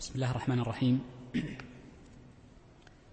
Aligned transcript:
بسم 0.00 0.14
الله 0.14 0.30
الرحمن 0.30 0.60
الرحيم. 0.60 1.00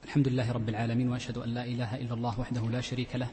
الحمد 0.04 0.28
لله 0.28 0.52
رب 0.52 0.70
العالمين 0.70 1.10
وأشهد 1.10 1.38
أن 1.38 1.50
لا 1.50 1.64
إله 1.64 1.96
إلا 1.96 2.14
الله 2.14 2.40
وحده 2.40 2.62
لا 2.62 2.82
شريك 2.82 3.16
له 3.16 3.28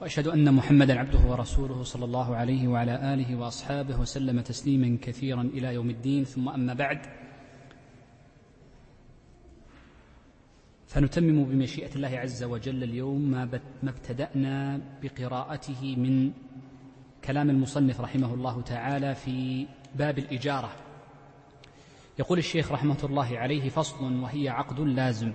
وأشهد 0.00 0.26
أن 0.26 0.54
محمدا 0.54 0.98
عبده 0.98 1.18
ورسوله 1.18 1.82
صلى 1.82 2.04
الله 2.04 2.36
عليه 2.36 2.68
وعلى 2.68 3.14
آله 3.14 3.36
وأصحابه 3.36 4.00
وسلم 4.00 4.40
تسليما 4.40 4.98
كثيرا 5.02 5.42
إلى 5.42 5.74
يوم 5.74 5.90
الدين. 5.90 6.24
ثم 6.24 6.48
أما 6.48 6.74
بعد 6.74 7.00
فنتمم 10.86 11.44
بمشيئة 11.44 11.94
الله 11.94 12.18
عز 12.18 12.42
وجل 12.42 12.82
اليوم 12.82 13.20
ما 13.30 13.60
ابتدأنا 13.84 14.80
بقراءته 15.02 15.96
من 15.96 16.32
كلام 17.24 17.50
المصنف 17.50 18.00
رحمه 18.00 18.34
الله 18.34 18.62
تعالى 18.62 19.14
في 19.14 19.66
باب 19.94 20.18
الإجارة. 20.18 20.87
يقول 22.18 22.38
الشيخ 22.38 22.72
رحمة 22.72 22.98
الله 23.04 23.38
عليه 23.38 23.68
فصل 23.68 24.22
وهي 24.22 24.48
عقد 24.48 24.80
لازم. 24.80 25.32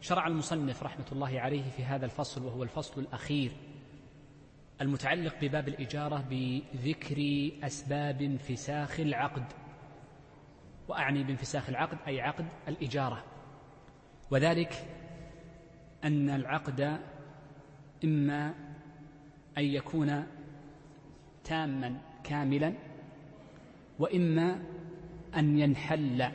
شرع 0.00 0.26
المصنف 0.26 0.82
رحمة 0.82 1.04
الله 1.12 1.40
عليه 1.40 1.70
في 1.70 1.84
هذا 1.84 2.04
الفصل 2.04 2.44
وهو 2.44 2.62
الفصل 2.62 3.00
الأخير 3.00 3.52
المتعلق 4.80 5.34
بباب 5.42 5.68
الإجارة 5.68 6.24
بذكر 6.30 7.50
أسباب 7.62 8.22
انفساخ 8.22 9.00
العقد. 9.00 9.44
وأعني 10.88 11.24
بانفساخ 11.24 11.68
العقد 11.68 11.98
أي 12.06 12.20
عقد 12.20 12.46
الإجارة. 12.68 13.24
وذلك 14.30 14.72
أن 16.04 16.30
العقد 16.30 17.00
إما 18.04 18.54
أن 19.58 19.64
يكون 19.64 20.26
تاما 21.44 22.00
كاملا 22.24 22.74
وإما 23.98 24.64
أن 25.36 25.58
ينحل 25.58 26.32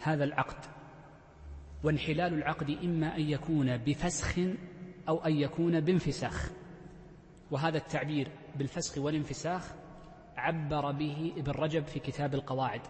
هذا 0.00 0.24
العقد 0.24 0.64
وانحلال 1.84 2.34
العقد 2.34 2.70
إما 2.70 3.16
أن 3.16 3.20
يكون 3.20 3.76
بفسخ 3.76 4.38
أو 5.08 5.24
أن 5.24 5.36
يكون 5.36 5.80
بانفساخ. 5.80 6.50
وهذا 7.50 7.78
التعبير 7.78 8.28
بالفسخ 8.56 8.98
والانفساخ 8.98 9.74
عبر 10.36 10.90
به 10.90 11.32
ابن 11.36 11.52
رجب 11.52 11.84
في 11.84 11.98
كتاب 12.00 12.34
القواعد. 12.34 12.80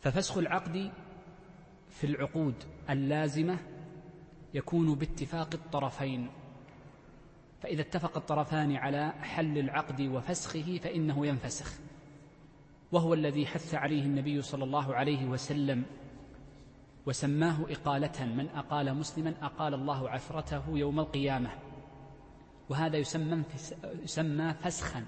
ففسخ 0.00 0.38
العقد 0.38 0.90
في 1.90 2.04
العقود 2.06 2.54
اللازمة 2.90 3.58
يكون 4.54 4.94
باتفاق 4.94 5.54
الطرفين. 5.54 6.30
فإذا 7.60 7.80
اتفق 7.80 8.16
الطرفان 8.16 8.76
على 8.76 9.12
حل 9.22 9.58
العقد 9.58 10.00
وفسخه 10.00 10.78
فإنه 10.82 11.26
ينفسخ. 11.26 11.87
وهو 12.92 13.14
الذي 13.14 13.46
حث 13.46 13.74
عليه 13.74 14.02
النبي 14.02 14.42
صلى 14.42 14.64
الله 14.64 14.94
عليه 14.94 15.26
وسلم 15.26 15.84
وسماه 17.06 17.66
إقالة 17.70 18.26
من 18.26 18.48
أقال 18.48 18.94
مسلما 18.94 19.34
أقال 19.42 19.74
الله 19.74 20.10
عثرته 20.10 20.62
يوم 20.68 21.00
القيامة. 21.00 21.50
وهذا 22.68 22.96
يسمى 22.96 23.42
يسمى 24.02 24.54
فسخا 24.54 25.04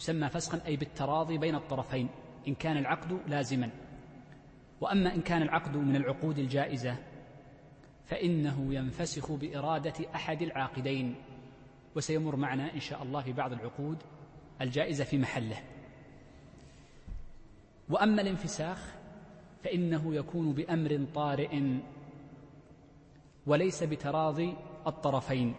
يسمى 0.00 0.28
فسخا 0.28 0.60
أي 0.66 0.76
بالتراضي 0.76 1.38
بين 1.38 1.54
الطرفين 1.54 2.08
إن 2.48 2.54
كان 2.54 2.76
العقد 2.76 3.20
لازما. 3.26 3.70
وأما 4.80 5.14
إن 5.14 5.20
كان 5.20 5.42
العقد 5.42 5.76
من 5.76 5.96
العقود 5.96 6.38
الجائزة 6.38 6.96
فإنه 8.06 8.74
ينفسخ 8.74 9.32
بإرادة 9.32 10.14
أحد 10.14 10.42
العاقدين 10.42 11.14
وسيمر 11.96 12.36
معنا 12.36 12.74
إن 12.74 12.80
شاء 12.80 13.02
الله 13.02 13.22
في 13.22 13.32
بعض 13.32 13.52
العقود 13.52 13.98
الجائزة 14.60 15.04
في 15.04 15.18
محله. 15.18 15.56
وأما 17.88 18.22
الانفساخ 18.22 18.94
فإنه 19.64 20.14
يكون 20.14 20.52
بأمر 20.52 21.06
طارئ 21.14 21.62
وليس 23.46 23.82
بتراضي 23.82 24.56
الطرفين. 24.86 25.54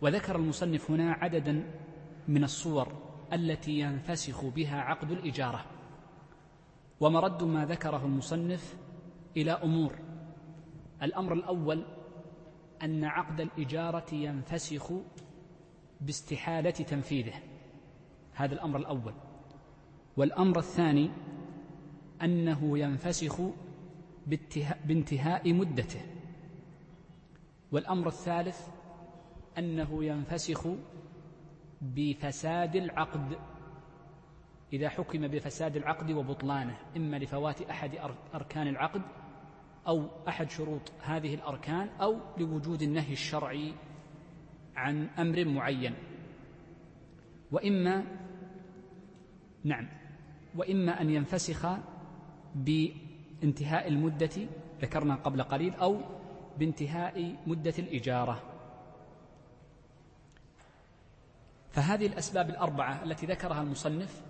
وذكر 0.00 0.36
المصنف 0.36 0.90
هنا 0.90 1.12
عددا 1.12 1.70
من 2.28 2.44
الصور 2.44 2.92
التي 3.32 3.78
ينفسخ 3.78 4.44
بها 4.44 4.80
عقد 4.80 5.10
الإجارة. 5.10 5.64
ومرد 7.00 7.42
ما 7.42 7.64
ذكره 7.66 8.04
المصنف 8.04 8.76
إلى 9.36 9.52
أمور. 9.52 9.98
الأمر 11.02 11.32
الأول 11.32 11.84
أن 12.82 13.04
عقد 13.04 13.40
الإجارة 13.40 14.14
ينفسخ 14.14 14.92
باستحالة 16.00 16.70
تنفيذه. 16.70 17.34
هذا 18.32 18.54
الأمر 18.54 18.78
الأول. 18.78 19.14
والأمر 20.16 20.58
الثاني 20.58 21.10
أنه 22.22 22.78
ينفسخ 22.78 23.40
بانتهاء 24.84 25.52
مدته. 25.52 26.00
والأمر 27.72 28.06
الثالث 28.06 28.68
أنه 29.58 30.04
ينفسخ 30.04 30.68
بفساد 31.82 32.76
العقد. 32.76 33.38
إذا 34.72 34.88
حكم 34.88 35.28
بفساد 35.28 35.76
العقد 35.76 36.10
وبطلانه 36.10 36.76
إما 36.96 37.16
لفوات 37.16 37.62
أحد 37.62 37.90
أركان 38.34 38.68
العقد 38.68 39.02
أو 39.86 40.08
أحد 40.28 40.50
شروط 40.50 40.92
هذه 41.02 41.34
الأركان 41.34 41.88
أو 41.88 42.18
لوجود 42.38 42.82
النهي 42.82 43.12
الشرعي 43.12 43.74
عن 44.76 45.06
أمر 45.18 45.44
معين. 45.44 45.94
وإما 47.52 48.04
نعم. 49.64 50.03
وإما 50.54 51.00
أن 51.00 51.10
ينفسخ 51.10 51.66
بانتهاء 52.54 53.88
المدة 53.88 54.48
ذكرنا 54.82 55.14
قبل 55.14 55.42
قليل 55.42 55.74
أو 55.74 56.00
بانتهاء 56.58 57.36
مدة 57.46 57.74
الإجارة. 57.78 58.42
فهذه 61.70 62.06
الأسباب 62.06 62.50
الأربعة 62.50 63.02
التي 63.04 63.26
ذكرها 63.26 63.62
المصنف 63.62 64.22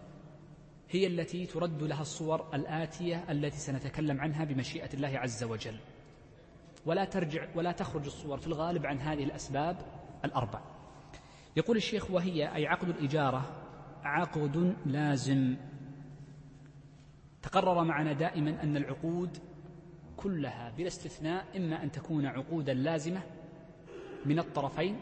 هي 0.91 1.07
التي 1.07 1.47
ترد 1.47 1.83
لها 1.83 2.03
الصور 2.03 2.55
الآتية 2.55 3.25
التي 3.31 3.59
سنتكلم 3.59 4.21
عنها 4.21 4.45
بمشيئة 4.45 4.95
الله 4.95 5.19
عز 5.19 5.45
وجل. 5.45 5.77
ولا 6.87 7.05
ترجع 7.05 7.47
ولا 7.55 7.73
تخرج 7.73 8.05
الصور 8.05 8.39
في 8.39 8.47
الغالب 8.47 8.87
عن 8.87 8.99
هذه 8.99 9.25
الأسباب 9.25 9.77
الأربع. 10.25 10.61
يقول 11.56 11.77
الشيخ 11.77 12.11
وهي 12.11 12.55
أي 12.55 12.67
عقد 12.67 12.89
الإجارة 12.89 13.45
عقد 14.03 14.75
لازم. 14.87 15.56
تقرر 17.44 17.84
معنا 17.84 18.12
دائما 18.12 18.62
أن 18.62 18.77
العقود 18.77 19.38
كلها 20.16 20.71
بلا 20.71 20.87
استثناء 20.87 21.44
إما 21.56 21.82
أن 21.82 21.91
تكون 21.91 22.27
عقودا 22.27 22.75
لازمة 22.75 23.22
من 24.27 24.38
الطرفين 24.38 24.97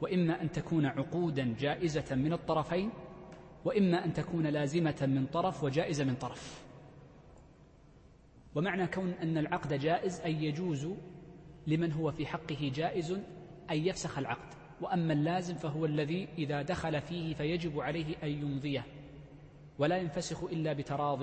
وإما 0.00 0.42
أن 0.42 0.52
تكون 0.52 0.86
عقودا 0.86 1.54
جائزة 1.58 2.14
من 2.14 2.32
الطرفين 2.32 2.90
وإما 3.64 4.04
أن 4.04 4.12
تكون 4.12 4.46
لازمة 4.46 5.06
من 5.06 5.26
طرف 5.26 5.64
وجائزة 5.64 6.04
من 6.04 6.14
طرف. 6.14 6.64
ومعنى 8.54 8.86
كون 8.86 9.10
أن 9.10 9.38
العقد 9.38 9.72
جائز 9.72 10.20
أي 10.20 10.44
يجوز 10.44 10.88
لمن 11.66 11.92
هو 11.92 12.12
في 12.12 12.26
حقه 12.26 12.72
جائز 12.74 13.10
أن 13.70 13.76
يفسخ 13.76 14.18
العقد. 14.18 14.54
وأما 14.80 15.12
اللازم 15.12 15.54
فهو 15.54 15.84
الذي 15.86 16.28
إذا 16.38 16.62
دخل 16.62 17.00
فيه 17.00 17.34
فيجب 17.34 17.80
عليه 17.80 18.14
أن 18.22 18.28
يمضيه 18.28 18.84
ولا 19.78 19.96
ينفسخ 19.96 20.44
إلا 20.44 20.72
بتراض 20.72 21.22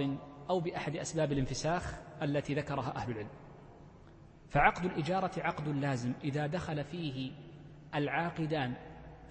أو 0.51 0.59
بأحد 0.59 0.95
أسباب 0.97 1.31
الانفساخ 1.31 1.99
التي 2.21 2.53
ذكرها 2.53 2.95
أهل 2.95 3.11
العلم. 3.11 3.29
فعقد 4.49 4.85
الإجارة 4.85 5.31
عقد 5.37 5.67
لازم. 5.67 6.13
إذا 6.23 6.47
دخل 6.47 6.83
فيه 6.83 7.31
العاقدان 7.95 8.73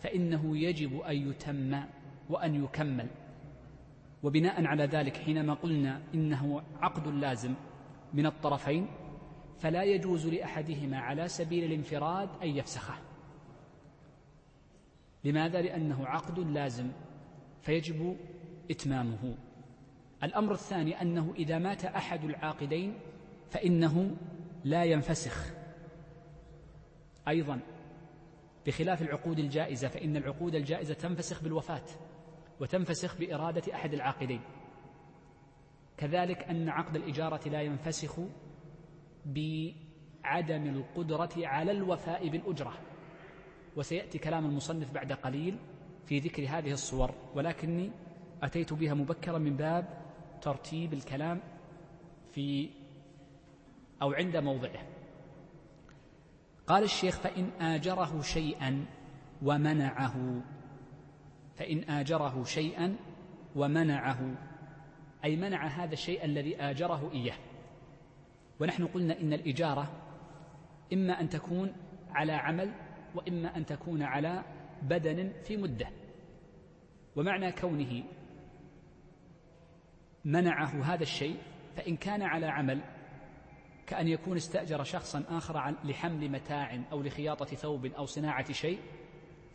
فإنه 0.01 0.59
يجب 0.59 1.01
أن 1.01 1.31
يتم 1.31 1.83
وأن 2.29 2.65
يكمل. 2.65 3.11
وبناء 4.23 4.65
على 4.65 4.85
ذلك 4.85 5.17
حينما 5.17 5.55
قلنا 5.55 6.03
إنه 6.15 6.63
عقد 6.81 7.09
لازم 7.09 7.55
من 8.15 8.27
الطرفين 8.27 8.87
فلا 9.59 9.83
يجوز 9.83 10.27
لأحدهما 10.27 10.99
على 10.99 11.29
سبيل 11.29 11.65
الانفراد 11.65 12.29
أن 12.43 12.49
يفسخه. 12.49 12.99
لماذا؟ 15.25 15.63
لأنه 15.63 16.07
عقد 16.07 16.39
لازم 16.39 16.91
فيجب 17.61 18.17
إتمامه. 18.71 19.35
الأمر 20.25 20.53
الثاني 20.53 21.03
أنه 21.03 21.35
إذا 21.39 21.59
مات 21.59 21.85
أحد 21.85 22.25
العاقدين 22.25 22.99
فإنه 23.51 24.17
لا 24.65 24.85
ينفسخ. 24.85 25.53
أيضا 27.29 27.61
بخلاف 28.67 29.03
العقود 29.03 29.39
الجائزة 29.39 29.89
فإن 29.89 30.17
العقود 30.17 30.55
الجائزة 30.55 30.95
تنفسخ 30.95 31.43
بالوفاة 31.43 31.85
وتنفسخ 32.61 33.19
بإرادة 33.19 33.75
أحد 33.75 33.95
العاقدين 33.95 34.41
كذلك 35.97 36.43
أن 36.43 36.69
عقد 36.69 36.97
الإجارة 36.97 37.49
لا 37.49 37.63
ينفسخ 37.63 38.19
بعدم 39.27 40.67
القدرة 40.67 41.31
على 41.37 41.73
الوفاء 41.73 42.29
بالأجرة. 42.29 42.73
وسيأتي 43.77 44.19
كلام 44.19 44.47
المصنف 44.47 44.91
بعد 44.93 45.13
قليل 45.13 45.59
في 46.07 46.19
ذكر 46.19 46.43
هذه 46.49 46.73
الصور 46.73 47.15
ولكني 47.35 47.91
أتيت 48.43 48.73
بها 48.73 48.95
مبكرا 48.95 49.39
من 49.39 49.57
باب 49.57 50.01
ترتيب 50.43 50.93
الكلام 50.93 51.41
في 52.33 52.71
أو 54.03 54.13
عند 54.13 54.37
موضعه. 54.37 54.87
قال 56.67 56.83
الشيخ 56.83 57.19
فإن 57.19 57.51
آجره 57.61 58.21
شيئا 58.23 58.87
ومنعه. 59.43 60.43
فإن 61.57 61.91
آجره 61.91 62.45
شيئا 62.45 62.97
ومنعه. 63.57 64.35
أي 65.25 65.37
منع 65.37 65.67
هذا 65.67 65.93
الشيء 65.93 66.25
الذي 66.25 66.57
آجره 66.57 67.13
إياه. 67.13 67.37
ونحن 68.61 68.87
قلنا 68.87 69.21
إن 69.21 69.33
الإجارة 69.33 69.91
إما 70.93 71.21
أن 71.21 71.29
تكون 71.29 71.73
على 72.11 72.33
عمل 72.33 72.73
وإما 73.15 73.57
أن 73.57 73.67
تكون 73.67 74.03
على 74.03 74.45
بدن 74.83 75.33
في 75.45 75.57
مدة. 75.57 75.89
ومعنى 77.17 77.53
كونه 77.53 78.03
منعه 80.25 80.95
هذا 80.95 81.03
الشيء 81.03 81.37
فإن 81.77 81.97
كان 81.97 82.23
على 82.23 82.47
عمل 82.47 82.81
كأن 83.87 84.09
يكون 84.09 84.37
استأجر 84.37 84.83
شخصا 84.83 85.25
آخر 85.29 85.75
لحمل 85.85 86.29
متاع 86.29 86.81
أو 86.93 87.03
لخياطة 87.03 87.47
ثوب 87.47 87.87
أو 87.87 88.07
صناعة 88.07 88.53
شيء 88.53 88.79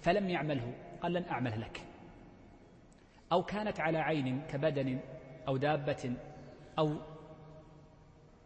فلم 0.01 0.29
يعمله 0.29 0.73
قال 1.01 1.13
لن 1.13 1.23
أعمل 1.23 1.61
لك. 1.61 1.81
أو 3.31 3.43
كانت 3.43 3.79
على 3.79 3.97
عين 3.97 4.41
كبدن 4.41 4.99
أو 5.47 5.57
دابة 5.57 6.15
أو 6.79 6.95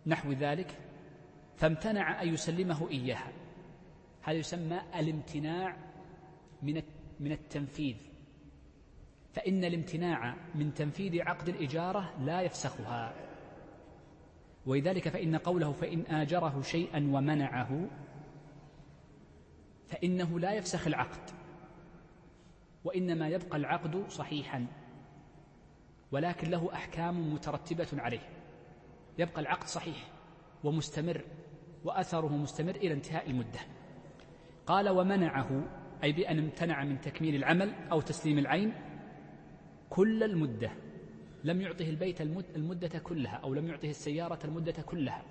نحو 0.06 0.32
ذلك 0.32 0.78
فامتنع 1.56 2.22
أن 2.22 2.34
يسلمه 2.34 2.90
إياها. 2.90 3.32
هذا 4.22 4.38
يسمى 4.38 4.82
الامتناع 4.96 5.78
من 6.62 6.82
من 7.20 7.32
التنفيذ. 7.32 8.09
فإن 9.40 9.66
الامتناع 9.66 10.36
من 10.56 10.74
تنفيذ 10.74 11.22
عقد 11.22 11.50
الإجارة 11.50 12.14
لا 12.20 12.42
يفسخها. 12.42 13.14
ولذلك 14.66 15.10
فإن 15.10 15.36
قوله 15.36 15.72
فإن 15.72 16.06
آجره 16.06 16.62
شيئا 16.62 16.98
ومنعه 16.98 17.88
فإنه 19.88 20.40
لا 20.40 20.54
يفسخ 20.54 20.88
العقد 20.88 21.30
وإنما 22.84 23.28
يبقى 23.28 23.58
العقد 23.58 24.10
صحيحا 24.10 24.66
ولكن 26.12 26.50
له 26.50 26.74
أحكام 26.74 27.34
مترتبة 27.34 27.88
عليه. 27.94 28.30
يبقى 29.18 29.42
العقد 29.42 29.68
صحيح 29.68 30.08
ومستمر 30.64 31.22
وأثره 31.84 32.38
مستمر 32.38 32.76
إلى 32.76 32.94
انتهاء 32.94 33.30
المدة. 33.30 33.60
قال 34.66 34.90
ومنعه 34.90 35.64
أي 36.04 36.12
بأن 36.12 36.40
امتنع 36.40 36.84
من 36.84 37.02
تكميل 37.02 37.36
العمل 37.36 37.74
أو 37.92 38.02
تسليم 38.02 38.38
العين 38.38 38.89
كل 39.90 40.24
المدة. 40.24 40.72
لم 41.44 41.62
يعطه 41.62 41.90
البيت 41.90 42.22
المدة 42.56 43.00
كلها 43.00 43.36
أو 43.36 43.54
لم 43.54 43.68
يعطه 43.68 43.90
السيارة 43.90 44.40
المدة 44.46 44.82
كلها. 44.82 45.24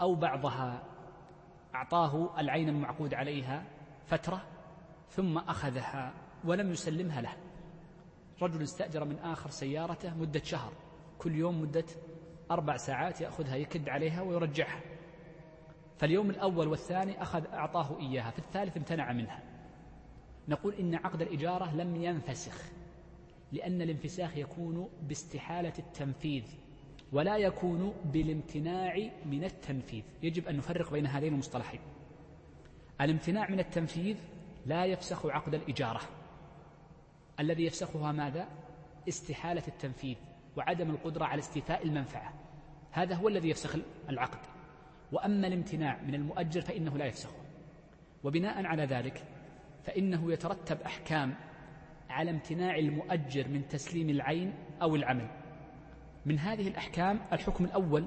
أو 0.00 0.14
بعضها 0.14 0.82
أعطاه 1.74 2.40
العين 2.40 2.68
المعقود 2.68 3.14
عليها 3.14 3.64
فترة 4.06 4.42
ثم 5.08 5.38
أخذها 5.38 6.14
ولم 6.44 6.70
يسلمها 6.70 7.20
له. 7.20 7.36
رجل 8.42 8.62
استأجر 8.62 9.04
من 9.04 9.18
آخر 9.18 9.50
سيارته 9.50 10.14
مدة 10.14 10.42
شهر. 10.42 10.72
كل 11.18 11.34
يوم 11.34 11.60
مدة 11.60 11.84
أربع 12.50 12.76
ساعات 12.76 13.20
يأخذها 13.20 13.56
يكد 13.56 13.88
عليها 13.88 14.22
ويرجعها. 14.22 14.80
فاليوم 15.98 16.30
الأول 16.30 16.68
والثاني 16.68 17.22
أخذ 17.22 17.46
أعطاه 17.46 17.98
إياها 18.00 18.30
في 18.30 18.38
الثالث 18.38 18.76
امتنع 18.76 19.12
منها. 19.12 19.42
نقول 20.48 20.74
إن 20.74 20.94
عقد 20.94 21.22
الإجارة 21.22 21.74
لم 21.74 21.96
ينفسخ. 21.96 22.75
لأن 23.56 23.82
الانفساخ 23.82 24.36
يكون 24.36 24.88
باستحالة 25.02 25.72
التنفيذ 25.78 26.44
ولا 27.12 27.36
يكون 27.36 27.94
بالامتناع 28.04 29.10
من 29.24 29.44
التنفيذ. 29.44 30.02
يجب 30.22 30.48
أن 30.48 30.56
نفرق 30.56 30.92
بين 30.92 31.06
هذين 31.06 31.32
المصطلحين. 31.32 31.80
الامتناع 33.00 33.50
من 33.50 33.60
التنفيذ 33.60 34.16
لا 34.66 34.84
يفسخ 34.84 35.26
عقد 35.26 35.54
الإجارة. 35.54 36.00
الذي 37.40 37.64
يفسخها 37.64 38.12
ماذا؟ 38.12 38.48
استحالة 39.08 39.62
التنفيذ 39.68 40.16
وعدم 40.56 40.90
القدرة 40.90 41.24
على 41.24 41.38
استيفاء 41.38 41.84
المنفعة. 41.84 42.34
هذا 42.90 43.14
هو 43.14 43.28
الذي 43.28 43.48
يفسخ 43.48 43.76
العقد. 44.08 44.40
وأما 45.12 45.46
الامتناع 45.46 46.02
من 46.02 46.14
المؤجر 46.14 46.60
فإنه 46.60 46.98
لا 46.98 47.04
يفسخه. 47.04 47.36
وبناء 48.24 48.66
على 48.66 48.84
ذلك 48.84 49.24
فإنه 49.84 50.32
يترتب 50.32 50.80
أحكام 50.80 51.34
على 52.10 52.30
امتناع 52.30 52.78
المؤجر 52.78 53.48
من 53.48 53.68
تسليم 53.68 54.10
العين 54.10 54.54
أو 54.82 54.96
العمل. 54.96 55.28
من 56.26 56.38
هذه 56.38 56.68
الأحكام 56.68 57.20
الحكم 57.32 57.64
الأول 57.64 58.06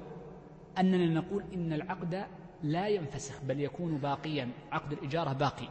أننا 0.78 1.20
نقول 1.20 1.44
إن 1.54 1.72
العقد 1.72 2.26
لا 2.62 2.88
ينفسخ 2.88 3.42
بل 3.44 3.60
يكون 3.60 3.98
باقيا 3.98 4.50
عقد 4.72 4.92
الإجارة 4.92 5.32
باقي. 5.32 5.68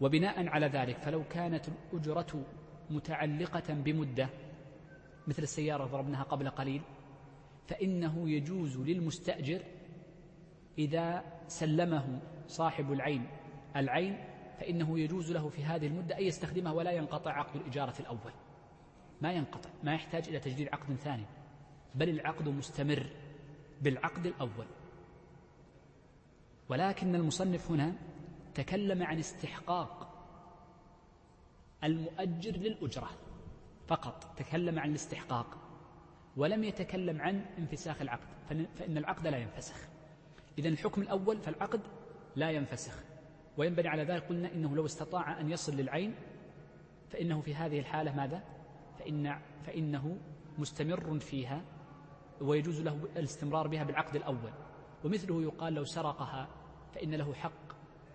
وبناء 0.00 0.46
على 0.48 0.66
ذلك 0.66 0.98
فلو 0.98 1.24
كانت 1.30 1.64
الأجرة 1.68 2.44
متعلقة 2.90 3.74
بمدة 3.74 4.28
مثل 5.26 5.42
السيارة 5.42 5.84
ضربناها 5.84 6.22
قبل 6.22 6.50
قليل 6.50 6.82
فإنه 7.66 8.30
يجوز 8.30 8.78
للمستأجر 8.78 9.62
إذا 10.78 11.24
سلمه 11.46 12.20
صاحب 12.46 12.92
العين. 12.92 13.26
العين 13.76 14.18
فإنه 14.62 14.98
يجوز 14.98 15.32
له 15.32 15.48
في 15.48 15.64
هذه 15.64 15.86
المدة 15.86 16.18
أن 16.18 16.22
يستخدمها 16.22 16.72
ولا 16.72 16.90
ينقطع 16.90 17.32
عقد 17.32 17.56
الإجارة 17.56 17.94
الأول. 18.00 18.32
ما 19.20 19.32
ينقطع 19.32 19.70
ما 19.82 19.94
يحتاج 19.94 20.28
إلى 20.28 20.38
تجديد 20.38 20.68
عقد 20.68 20.94
ثاني. 20.94 21.24
بل 21.94 22.08
العقد 22.08 22.48
مستمر 22.48 23.06
بالعقد 23.80 24.26
الأول. 24.26 24.66
ولكن 26.68 27.14
المصنف 27.14 27.70
هنا 27.70 27.94
تكلم 28.54 29.02
عن 29.02 29.18
استحقاق 29.18 30.08
المؤجر 31.84 32.52
للأجرة 32.52 33.10
فقط 33.88 34.34
تكلم 34.36 34.78
عن 34.78 34.90
الاستحقاق 34.90 35.58
ولم 36.36 36.64
يتكلم 36.64 37.20
عن 37.20 37.44
انفساخ 37.58 38.00
العقد. 38.00 38.28
فإن 38.78 38.98
العقد 38.98 39.26
لا 39.26 39.38
ينفسخ. 39.38 39.76
إذا 40.58 40.68
الحكم 40.68 41.02
الأول 41.02 41.38
فالعقد 41.38 41.80
لا 42.36 42.50
ينفسخ. 42.50 43.11
وينبني 43.56 43.88
على 43.88 44.04
ذلك 44.04 44.28
قلنا 44.28 44.52
إنه 44.52 44.76
لو 44.76 44.86
استطاع 44.86 45.40
أن 45.40 45.50
يصل 45.50 45.76
للعين 45.76 46.14
فإنه 47.10 47.40
في 47.40 47.54
هذه 47.54 47.78
الحالة 47.78 48.16
ماذا؟ 48.16 48.42
فإن 48.98 49.38
فإنه 49.62 50.18
مستمر 50.58 51.18
فيها 51.18 51.62
ويجوز 52.40 52.80
له 52.80 53.08
الاستمرار 53.16 53.68
بها 53.68 53.84
بالعقد 53.84 54.16
الأول 54.16 54.52
ومثله 55.04 55.42
يقال 55.42 55.72
لو 55.72 55.84
سرقها 55.84 56.48
فإن 56.94 57.14
له 57.14 57.34
حق 57.34 57.72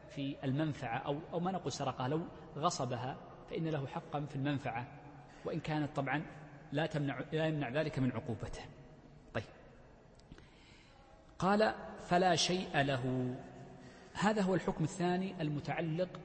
في 0.10 0.36
المنفعة 0.44 0.98
أو 0.98 1.20
أو 1.34 1.40
ما 1.40 1.52
نقول 1.52 1.72
سرقها 1.72 2.08
لو 2.08 2.22
غصبها 2.58 3.18
فإن 3.50 3.68
له 3.68 3.88
حقا 3.88 4.26
في 4.26 4.36
المنفعة 4.36 4.88
وإن 5.46 5.60
كانت 5.60 5.96
طبعا 5.96 6.26
لا 6.72 6.86
تمنع 6.86 7.20
لا 7.32 7.46
يمنع 7.46 7.70
ذلك 7.70 8.00
من 8.00 8.12
عقوبته. 8.12 8.62
طيب. 9.34 9.44
قال 11.40 11.74
فلا 12.04 12.36
شيء 12.36 12.82
له 12.82 13.36
هذا 14.20 14.42
هو 14.42 14.56
الحكم 14.56 14.84
الثاني 14.84 15.42
المتعلق 15.42 16.20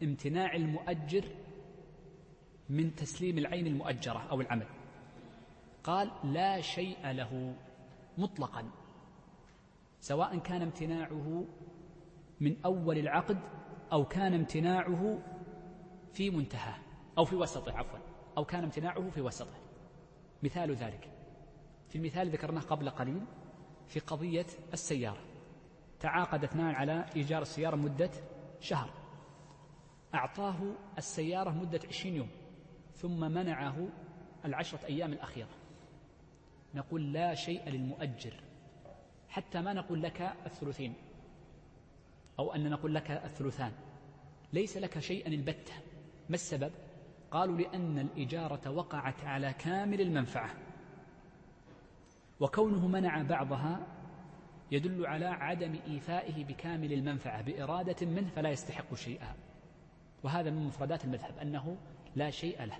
بامتناع 0.00 0.54
المؤجر 0.54 1.24
من 2.68 2.94
تسليم 2.94 3.38
العين 3.38 3.66
المؤجرة 3.66 4.26
أو 4.30 4.40
العمل. 4.40 4.66
قال 5.84 6.10
لا 6.24 6.60
شيء 6.60 7.10
له 7.10 7.54
مطلقا 8.18 8.70
سواء 10.00 10.38
كان 10.38 10.62
امتناعه 10.62 11.44
من 12.40 12.56
أول 12.64 12.98
العقد 12.98 13.38
أو 13.92 14.04
كان 14.04 14.34
امتناعه 14.34 15.18
في 16.12 16.30
منتهاه 16.30 16.78
أو 17.18 17.24
في 17.24 17.36
وسطه 17.36 17.72
عفوا 17.72 17.98
أو 18.36 18.44
كان 18.44 18.64
امتناعه 18.64 19.10
في 19.10 19.20
وسطه. 19.20 19.54
مثال 20.42 20.74
ذلك. 20.74 21.10
في 21.88 21.96
المثال 21.98 22.30
ذكرناه 22.30 22.60
قبل 22.60 22.90
قليل 22.90 23.22
في 23.86 24.00
قضية 24.00 24.46
السيارة. 24.72 25.33
تعاقد 26.04 26.44
اثنان 26.44 26.74
على 26.74 27.04
إيجار 27.16 27.42
السيارة 27.42 27.76
مدة 27.76 28.10
شهر. 28.60 28.90
أعطاه 30.14 30.56
السيارة 30.98 31.50
مدة 31.50 31.80
عشرين 31.88 32.16
يوم 32.16 32.28
ثم 32.92 33.20
منعه 33.20 33.88
العشرة 34.44 34.86
أيام 34.86 35.12
الأخيرة. 35.12 35.48
نقول 36.74 37.12
لا 37.12 37.34
شيء 37.34 37.68
للمؤجر 37.68 38.34
حتى 39.28 39.60
ما 39.60 39.72
نقول 39.72 40.02
لك 40.02 40.20
الثلثين 40.46 40.94
أو 42.38 42.54
أن 42.54 42.70
نقول 42.70 42.94
لك 42.94 43.10
الثلثان. 43.10 43.72
ليس 44.52 44.76
لك 44.76 44.98
شيئا 44.98 45.28
البتة. 45.28 45.72
ما 46.28 46.34
السبب؟ 46.34 46.72
قالوا 47.30 47.56
لأن 47.56 47.98
الإجارة 47.98 48.70
وقعت 48.70 49.24
على 49.24 49.52
كامل 49.52 50.00
المنفعة 50.00 50.50
وكونه 52.40 52.88
منع 52.88 53.22
بعضها 53.22 53.93
يدل 54.70 55.06
على 55.06 55.26
عدم 55.26 55.78
إيفائه 55.86 56.44
بكامل 56.44 56.92
المنفعة 56.92 57.42
بإرادة 57.42 58.06
منه 58.06 58.28
فلا 58.28 58.50
يستحق 58.50 58.94
شيئا. 58.94 59.34
وهذا 60.22 60.50
من 60.50 60.66
مفردات 60.66 61.04
المذهب 61.04 61.38
أنه 61.38 61.76
لا 62.16 62.30
شيء 62.30 62.64
له 62.64 62.78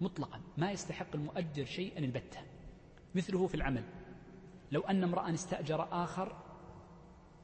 مطلقا 0.00 0.40
ما 0.56 0.70
يستحق 0.70 1.14
المؤجر 1.14 1.64
شيئا 1.64 1.98
البتة. 1.98 2.40
مثله 3.14 3.46
في 3.46 3.54
العمل 3.54 3.84
لو 4.72 4.80
أن 4.80 5.04
امرأ 5.04 5.34
استأجر 5.34 5.88
آخر 6.04 6.36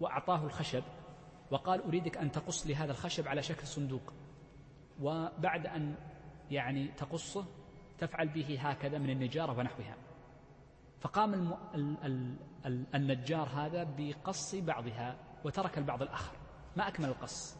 وأعطاه 0.00 0.44
الخشب 0.44 0.83
وقال 1.50 1.83
أريدك 1.83 2.16
أن 2.16 2.33
تقص 2.33 2.66
لي 2.66 2.75
هذا 2.75 2.92
الخشب 2.92 3.28
على 3.28 3.42
شكل 3.42 3.66
صندوق 3.66 4.12
وبعد 5.00 5.66
أن 5.66 5.94
يعني 6.50 6.88
تقصه 6.88 7.44
تفعل 7.99 8.28
به 8.28 8.59
هكذا 8.61 8.99
من 8.99 9.11
النجارة 9.11 9.59
ونحوها. 9.59 9.97
فقام 11.01 11.35
الم... 11.35 11.57
ال... 11.75 11.97
ال... 12.05 12.37
ال... 12.67 12.85
النجار 12.95 13.49
هذا 13.49 13.87
بقص 13.99 14.55
بعضها 14.55 15.17
وترك 15.45 15.79
البعض 15.79 16.03
الآخر. 16.03 16.37
ما 16.77 16.89
أكمل 16.89 17.09
القص 17.09 17.57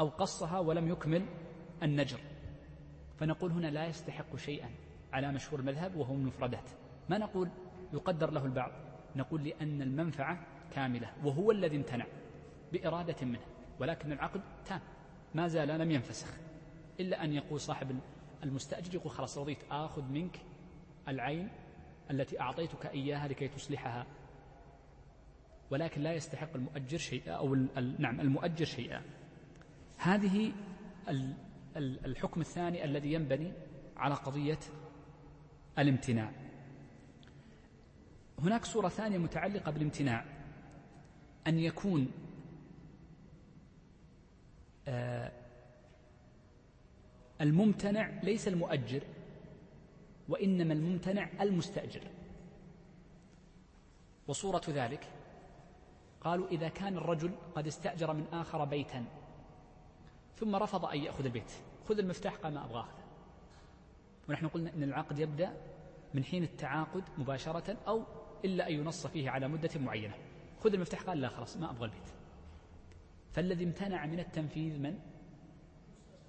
أو 0.00 0.08
قصها 0.08 0.58
ولم 0.58 0.88
يكمل 0.88 1.26
النجر. 1.82 2.20
فنقول 3.18 3.50
هنا 3.52 3.66
لا 3.66 3.86
يستحق 3.86 4.36
شيئا 4.36 4.70
على 5.12 5.32
مشهور 5.32 5.60
المذهب 5.60 5.96
وهو 5.96 6.14
المفردات 6.14 6.70
ما 7.08 7.18
نقول 7.18 7.48
يقدر 7.92 8.30
له 8.30 8.44
البعض؟ 8.44 8.70
نقول 9.16 9.44
لأن 9.44 9.82
المنفعة 9.82 10.46
كاملة 10.74 11.12
وهو 11.24 11.50
الذي 11.50 11.76
امتنع 11.76 12.06
بإرادة 12.72 13.26
منه 13.26 13.40
ولكن 13.80 14.12
العقد 14.12 14.40
تام 14.66 14.80
ما 15.34 15.48
زال 15.48 15.68
لم 15.68 15.90
ينفسخ 15.90 16.28
إلا 17.00 17.24
أن 17.24 17.32
يقول 17.32 17.60
صاحب 17.60 18.00
المستأجر 18.42 18.94
يقول 18.94 19.10
خلاص 19.10 19.38
رضيت 19.38 19.58
آخذ 19.70 20.02
منك 20.02 20.40
العين 21.08 21.48
التي 22.10 22.40
أعطيتك 22.40 22.86
إياها 22.86 23.28
لكي 23.28 23.48
تصلحها. 23.48 24.06
ولكن 25.70 26.00
لا 26.00 26.12
يستحق 26.12 26.54
المؤجر 26.54 26.98
شيئا 26.98 27.32
أو 27.32 27.54
نعم 27.98 28.20
المؤجر 28.20 28.64
شيئا. 28.64 29.02
هذه 29.98 30.52
الحكم 31.76 32.40
الثاني 32.40 32.84
الذي 32.84 33.12
ينبني 33.12 33.52
على 33.96 34.14
قضية 34.14 34.58
الامتناع. 35.78 36.32
هناك 38.38 38.64
صورة 38.64 38.88
ثانية 38.88 39.18
متعلقة 39.18 39.70
بالامتناع. 39.70 40.24
أن 41.46 41.58
يكون 41.58 42.10
آه، 44.88 45.32
الممتنع 47.40 48.20
ليس 48.22 48.48
المؤجر. 48.48 49.02
وإنما 50.28 50.74
الممتنع 50.74 51.28
المستأجر. 51.40 52.02
وصورة 54.28 54.62
ذلك 54.68 55.06
قالوا 56.20 56.48
إذا 56.48 56.68
كان 56.68 56.96
الرجل 56.96 57.30
قد 57.54 57.66
استأجر 57.66 58.12
من 58.12 58.26
آخر 58.32 58.64
بيتا 58.64 59.04
ثم 60.36 60.56
رفض 60.56 60.84
أن 60.84 60.98
يأخذ 60.98 61.24
البيت 61.24 61.52
خذ 61.88 61.98
المفتاح 61.98 62.34
قال 62.34 62.54
ما 62.54 62.64
أبغى 62.64 62.80
أخذه 62.80 63.04
ونحن 64.28 64.48
قلنا 64.48 64.74
أن 64.74 64.82
العقد 64.82 65.18
يبدأ 65.18 65.56
من 66.14 66.24
حين 66.24 66.42
التعاقد 66.42 67.04
مباشرة 67.18 67.76
أو 67.88 68.02
إلا 68.44 68.68
أن 68.68 68.74
ينص 68.74 69.06
فيه 69.06 69.30
على 69.30 69.48
مدة 69.48 69.70
معينة. 69.76 70.14
خذ 70.60 70.72
المفتاح 70.72 71.02
قال 71.02 71.20
لا 71.20 71.28
خلاص 71.28 71.56
ما 71.56 71.70
أبغى 71.70 71.84
البيت. 71.84 72.08
فالذي 73.32 73.64
امتنع 73.64 74.06
من 74.06 74.20
التنفيذ 74.20 74.78
من؟ 74.78 74.98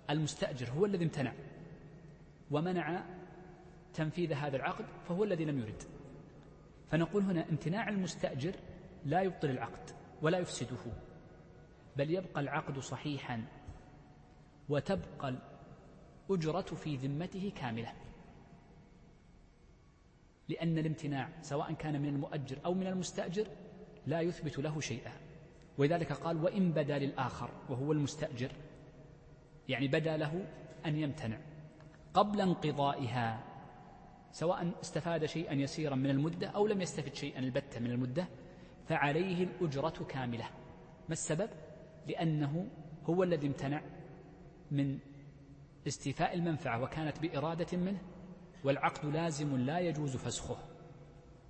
المستأجر 0.10 0.70
هو 0.70 0.86
الذي 0.86 1.04
امتنع. 1.04 1.34
ومنع 2.52 3.04
تنفيذ 3.98 4.34
هذا 4.34 4.56
العقد 4.56 4.86
فهو 5.08 5.24
الذي 5.24 5.46
لم 5.46 5.60
يرد. 5.60 5.84
فنقول 6.90 7.24
هنا 7.24 7.50
امتناع 7.50 7.90
المستأجر 7.90 8.56
لا 9.06 9.22
يبطل 9.22 9.50
العقد 9.50 9.90
ولا 10.22 10.38
يفسده 10.38 10.92
بل 11.98 12.12
يبقى 12.12 12.42
العقد 12.42 12.80
صحيحا 12.80 13.46
وتبقى 14.70 15.36
الأجرة 16.30 16.76
في 16.76 16.96
ذمته 16.96 17.52
كاملة. 17.56 17.94
لأن 20.50 20.78
الامتناع 20.78 21.30
سواء 21.42 21.74
كان 21.74 22.02
من 22.02 22.10
المؤجر 22.10 22.58
أو 22.66 22.74
من 22.74 22.88
المستأجر 22.88 23.48
لا 24.08 24.22
يثبت 24.22 24.58
له 24.60 24.80
شيئا. 24.80 25.12
ولذلك 25.78 26.14
قال 26.14 26.44
وإن 26.44 26.72
بدا 26.72 27.00
للآخر 27.00 27.50
وهو 27.70 27.92
المستأجر 27.92 28.52
يعني 29.70 29.88
بدا 29.88 30.18
له 30.18 30.46
أن 30.86 30.98
يمتنع 30.98 31.38
قبل 32.14 32.42
انقضائها. 32.42 33.47
سواء 34.38 34.72
استفاد 34.82 35.26
شيئا 35.26 35.54
يسيرا 35.54 35.96
من 35.96 36.10
المدة 36.10 36.48
أو 36.48 36.68
لم 36.68 36.82
يستفد 36.82 37.16
شيئا 37.16 37.40
البتة 37.40 37.80
من 37.80 37.92
المدة 37.92 38.28
فعليه 38.88 39.44
الأجرة 39.44 40.06
كاملة. 40.10 40.46
ما 41.08 41.14
السبب؟ 41.14 41.50
لأنه 42.08 42.70
هو 43.06 43.24
الذي 43.24 43.48
امتنع 43.48 43.82
من 44.72 45.00
استيفاء 45.88 46.34
المنفعة 46.34 46.82
وكانت 46.82 47.20
بإرادة 47.20 47.78
منه 47.78 48.02
والعقد 48.64 49.06
لازم 49.06 49.58
لا 49.58 49.80
يجوز 49.80 50.18
فسخه. 50.18 50.58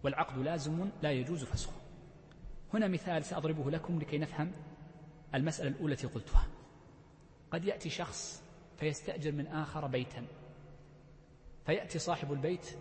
والعقد 0.04 0.38
لازم 0.38 0.90
لا 1.02 1.12
يجوز 1.12 1.44
فسخه. 1.44 1.82
هنا 2.74 2.88
مثال 2.88 3.26
سأضربه 3.26 3.72
لكم 3.72 4.00
لكي 4.00 4.18
نفهم 4.18 4.52
المسألة 5.36 5.70
الأولى 5.70 5.94
التي 5.94 6.08
قلتها. 6.08 6.48
قد 7.52 7.66
يأتي 7.66 7.90
شخص 7.90 8.44
فيستأجر 8.78 9.32
من 9.32 9.48
آخر 9.48 9.88
بيتا. 9.88 10.28
فيأتي 11.68 12.00
صاحب 12.00 12.34
البيت 12.34 12.78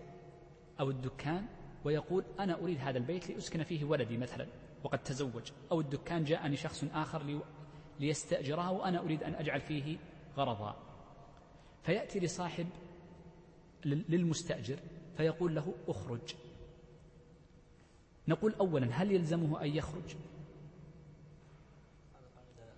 أو 0.81 0.91
الدكان 0.91 1.47
ويقول 1.85 2.25
أنا 2.41 2.61
أريد 2.61 2.79
هذا 2.81 2.99
البيت 2.99 3.31
لأسكن 3.31 3.63
فيه 3.63 3.85
ولدي 3.85 4.17
مثلا 4.17 4.47
وقد 4.85 5.03
تزوج. 5.03 5.53
أو 5.73 5.81
الدكان 5.81 6.25
جاءني 6.25 6.57
شخص 6.57 6.85
آخر 6.93 7.41
ليستأجره 8.01 8.71
وأنا 8.71 8.99
أريد 9.01 9.23
أن 9.23 9.35
أجعل 9.35 9.61
فيه 9.61 9.97
غرضا. 10.37 10.77
فيأتي 11.83 12.21
لصاحب 12.21 12.67
للمستأجر 13.85 14.79
فيقول 15.17 15.55
له 15.55 15.75
اخرج. 15.89 16.35
نقول 18.29 18.55
أولا 18.55 18.87
هل 18.93 19.13
يلزمه 19.13 19.63
أن 19.63 19.77
يخرج؟ 19.77 20.17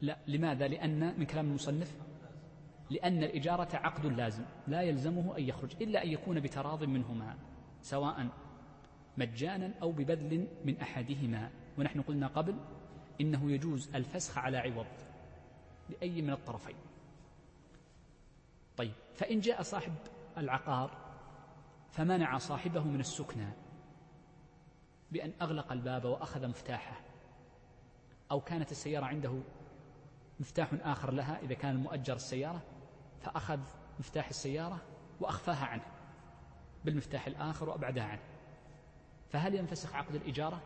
لا. 0.00 0.18
لماذا؟ 0.26 0.68
لأن 0.68 1.18
من 1.18 1.26
كلام 1.26 1.48
المصنف 1.48 2.07
لأن 2.90 3.22
الإجارة 3.24 3.76
عقد 3.76 4.06
لازم 4.06 4.44
لا 4.66 4.82
يلزمه 4.82 5.38
أن 5.38 5.42
يخرج 5.42 5.70
إلا 5.82 6.04
أن 6.04 6.08
يكون 6.08 6.40
بتراض 6.40 6.84
منهما 6.84 7.36
سواء 7.82 8.28
مجانا 9.16 9.74
أو 9.82 9.92
ببذل 9.92 10.48
من 10.64 10.80
أحدهما. 10.80 11.50
ونحن 11.78 12.02
قلنا 12.02 12.26
قبل 12.26 12.56
إنه 13.20 13.52
يجوز 13.52 13.94
الفسخ 13.94 14.38
على 14.38 14.58
عوض 14.58 14.86
لأي 15.90 16.22
من 16.22 16.30
الطرفين. 16.30 16.76
طيب 18.76 18.92
فإن 19.14 19.40
جاء 19.40 19.62
صاحب 19.62 19.92
العقار 20.38 20.90
فمنع 21.90 22.38
صاحبه 22.38 22.84
من 22.84 23.00
السكنى 23.00 23.50
بأن 25.12 25.32
أغلق 25.42 25.72
الباب 25.72 26.04
وأخذ 26.04 26.48
مفتاحه 26.48 27.00
أو 28.30 28.40
كانت 28.40 28.70
السيارة 28.70 29.04
عنده 29.06 29.40
مفتاح 30.40 30.70
آخر 30.82 31.12
لها 31.12 31.40
إذا 31.42 31.54
كان 31.54 31.74
المؤجر 31.74 32.14
السيارة 32.14 32.62
فأخذ 33.20 33.60
مفتاح 33.98 34.28
السيارة 34.28 34.80
وأخفاها 35.20 35.66
عنه 35.66 35.84
بالمفتاح 36.84 37.26
الآخر 37.26 37.68
وأبعدها 37.68 38.04
عنه. 38.04 38.22
فهل 39.30 39.54
ينفسخ 39.54 39.94
عقد 39.94 40.14
الإجارة؟ 40.14 40.60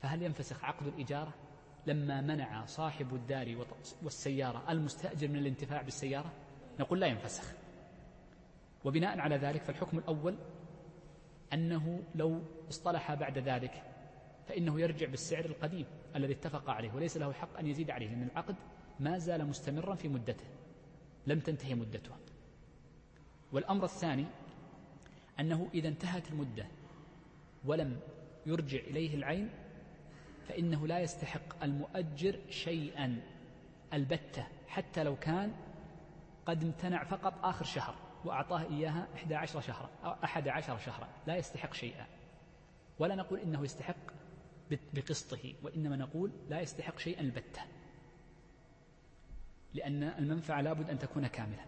فهل 0.00 0.22
ينفسخ 0.22 0.64
عقد 0.64 0.86
الإجارة 0.86 1.34
لما 1.86 2.20
منع 2.20 2.66
صاحب 2.66 3.14
الدار 3.14 3.66
والسيارة 4.02 4.72
المستأجر 4.72 5.28
من 5.28 5.36
الانتفاع 5.36 5.82
بالسيارة؟ 5.82 6.32
نقول 6.80 7.00
لا 7.00 7.06
ينفسخ. 7.06 7.52
وبناء 8.84 9.18
على 9.18 9.36
ذلك 9.36 9.62
فالحكم 9.62 9.98
الأول 9.98 10.38
أنه 11.52 12.02
لو 12.14 12.42
اصطلح 12.68 13.14
بعد 13.14 13.38
ذلك 13.38 13.82
فإنه 14.48 14.80
يرجع 14.80 15.06
بالسعر 15.06 15.44
القديم. 15.44 15.86
الذي 16.16 16.32
اتفق 16.32 16.70
عليه 16.70 16.92
وليس 16.92 17.16
له 17.16 17.32
حق 17.32 17.58
أن 17.58 17.66
يزيد 17.66 17.90
عليه 17.90 18.08
لأن 18.08 18.22
العقد 18.22 18.56
ما 19.00 19.18
زال 19.18 19.46
مستمرا 19.46 19.94
في 19.94 20.08
مدته 20.08 20.44
لم 21.26 21.40
تنتهي 21.40 21.74
مدته. 21.74 22.10
والأمر 23.52 23.84
الثاني 23.84 24.26
أنه 25.40 25.70
إذا 25.74 25.88
انتهت 25.88 26.30
المدة 26.30 26.66
ولم 27.64 28.00
يرجع 28.46 28.78
إليه 28.78 29.14
العين 29.14 29.50
فإنه 30.48 30.86
لا 30.86 31.00
يستحق 31.00 31.62
المؤجر 31.62 32.40
شيئا. 32.50 33.22
البتة 33.92 34.46
حتى 34.68 35.04
لو 35.04 35.16
كان 35.16 35.54
قد 36.46 36.64
امتنع 36.64 37.04
فقط 37.04 37.44
آخر 37.44 37.64
شهر 37.64 37.94
وأعطاه 38.24 38.62
إياها 38.62 39.08
إحدى 39.14 39.34
عشر 39.34 39.60
شهرا 39.60 39.90
أو 40.04 40.10
أحد 40.24 40.48
عشر 40.48 40.78
شهرا 40.78 41.08
لا 41.26 41.36
يستحق 41.36 41.72
شيئا. 41.72 42.06
ولا 42.98 43.14
نقول 43.14 43.40
إنه 43.40 43.64
يستحق 43.64 43.96
بقسطه 44.70 45.54
وإنما 45.62 45.96
نقول 45.96 46.32
لا 46.48 46.60
يستحق 46.60 46.98
شيئا 46.98 47.20
البتة. 47.20 47.62
لأن 49.74 50.02
المنفعة 50.02 50.60
لابد 50.60 50.90
أن 50.90 50.98
تكون 50.98 51.26
كاملة. 51.26 51.64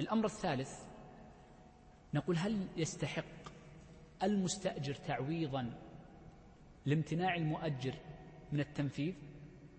الأمر 0.00 0.24
الثالث 0.24 0.70
نقول 2.14 2.36
هل 2.36 2.68
يستحق 2.76 3.24
المستأجر 4.22 4.94
تعويضا 4.94 5.72
لامتناع 6.86 7.34
المؤجر 7.34 7.94
من 8.52 8.60
التنفيذ؟ 8.60 9.14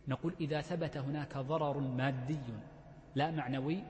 نقول 0.08 0.36
إذا 0.42 0.62
ثبت 0.62 0.98
هناك 0.98 1.38
ضرر 1.38 1.80
مادي 1.80 2.40
لا 3.16 3.32
معنوي 3.32 3.84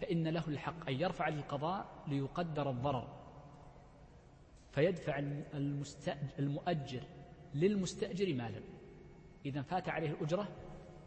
فإن 0.00 0.28
له 0.28 0.48
الحق 0.48 0.88
أن 0.88 0.94
يرفع 0.94 1.28
للقضاء 1.28 2.04
ليقدر 2.08 2.70
الضرر. 2.70 3.22
فيدفع 4.72 5.18
المؤجر 6.38 7.02
للمستأجر 7.54 8.34
مالا. 8.34 8.60
إذا 9.46 9.62
فات 9.62 9.88
عليه 9.88 10.10
الأجرة 10.10 10.48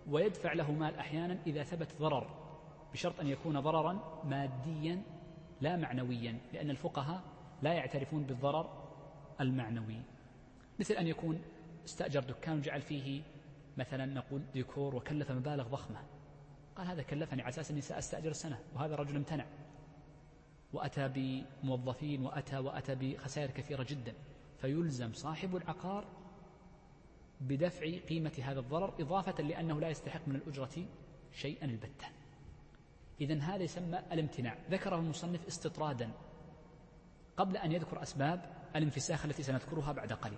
ويدفع 0.08 0.54
له 0.54 0.72
مال 0.72 0.96
أحيانا 0.96 1.38
إذا 1.48 1.64
ثبت 1.64 1.88
ضرر 2.00 2.46
بشرط 2.94 3.20
أن 3.20 3.28
يكون 3.28 3.60
ضررا 3.60 4.22
ماديا 4.24 5.02
لا 5.62 5.76
معنويا 5.76 6.38
لأن 6.54 6.70
الفقهاء 6.70 7.24
لا 7.62 7.74
يعترفون 7.74 8.24
بالضرر 8.24 8.90
المعنوي. 9.42 10.02
مثل 10.80 10.94
أن 10.94 11.08
يكون 11.08 11.42
استأجر 11.86 12.20
دكان 12.20 12.58
وجعل 12.58 12.82
فيه 12.82 13.22
مثلا 13.78 14.06
نقول 14.06 14.42
ديكور 14.54 14.96
وكلف 14.96 15.32
مبالغ 15.32 15.68
ضخمة. 15.68 16.00
قال 16.76 16.88
هذا 16.88 17.02
كلفني 17.02 17.42
على 17.42 17.50
أساس 17.50 17.72
أني 17.72 17.82
سأستأجر 17.82 18.32
سنة 18.32 18.60
وهذا 18.76 18.94
الرجل 18.94 19.16
امتنع. 19.16 19.46
وأتى 20.74 21.08
بموظفين 21.64 22.22
وأتى 22.22 22.58
وأتى 22.58 22.96
بخسائر 22.96 23.52
كثيرة 23.52 23.86
جدا 23.90 24.14
فيلزم 24.58 25.14
صاحب 25.14 25.56
العقار 25.56 26.06
بدفع 27.42 27.98
قيمة 27.98 28.32
هذا 28.44 28.60
الضرر 28.60 28.94
إضافة 29.00 29.44
لأنه 29.44 29.80
لا 29.80 29.90
يستحق 29.90 30.28
من 30.28 30.36
الأجرة 30.36 30.86
شيئا 31.32 31.66
البتة. 31.66 32.08
إذا 33.22 33.40
هذا 33.40 33.64
يسمى 33.64 34.00
الامتناع. 34.12 34.58
ذكره 34.70 34.96
المصنف 34.96 35.48
استطرادا 35.48 36.12
قبل 37.38 37.58
أن 37.58 37.72
يذكر 37.72 38.02
أسباب 38.04 38.54
الانفساخ 38.76 39.26
التي 39.26 39.44
سنذكرها 39.44 39.92
بعد 39.92 40.14
قليل. 40.14 40.38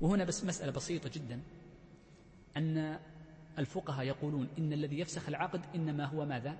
وهنا 0.00 0.24
بس 0.24 0.44
مسألة 0.44 0.72
بسيطة 0.72 1.10
جدا. 1.14 1.42
أن 2.56 2.98
الفقهاء 3.58 4.06
يقولون 4.06 4.48
إن 4.58 4.72
الذي 4.72 5.00
يفسخ 5.00 5.28
العقد 5.28 5.60
إنما 5.74 6.04
هو 6.04 6.24
ماذا؟ 6.24 6.56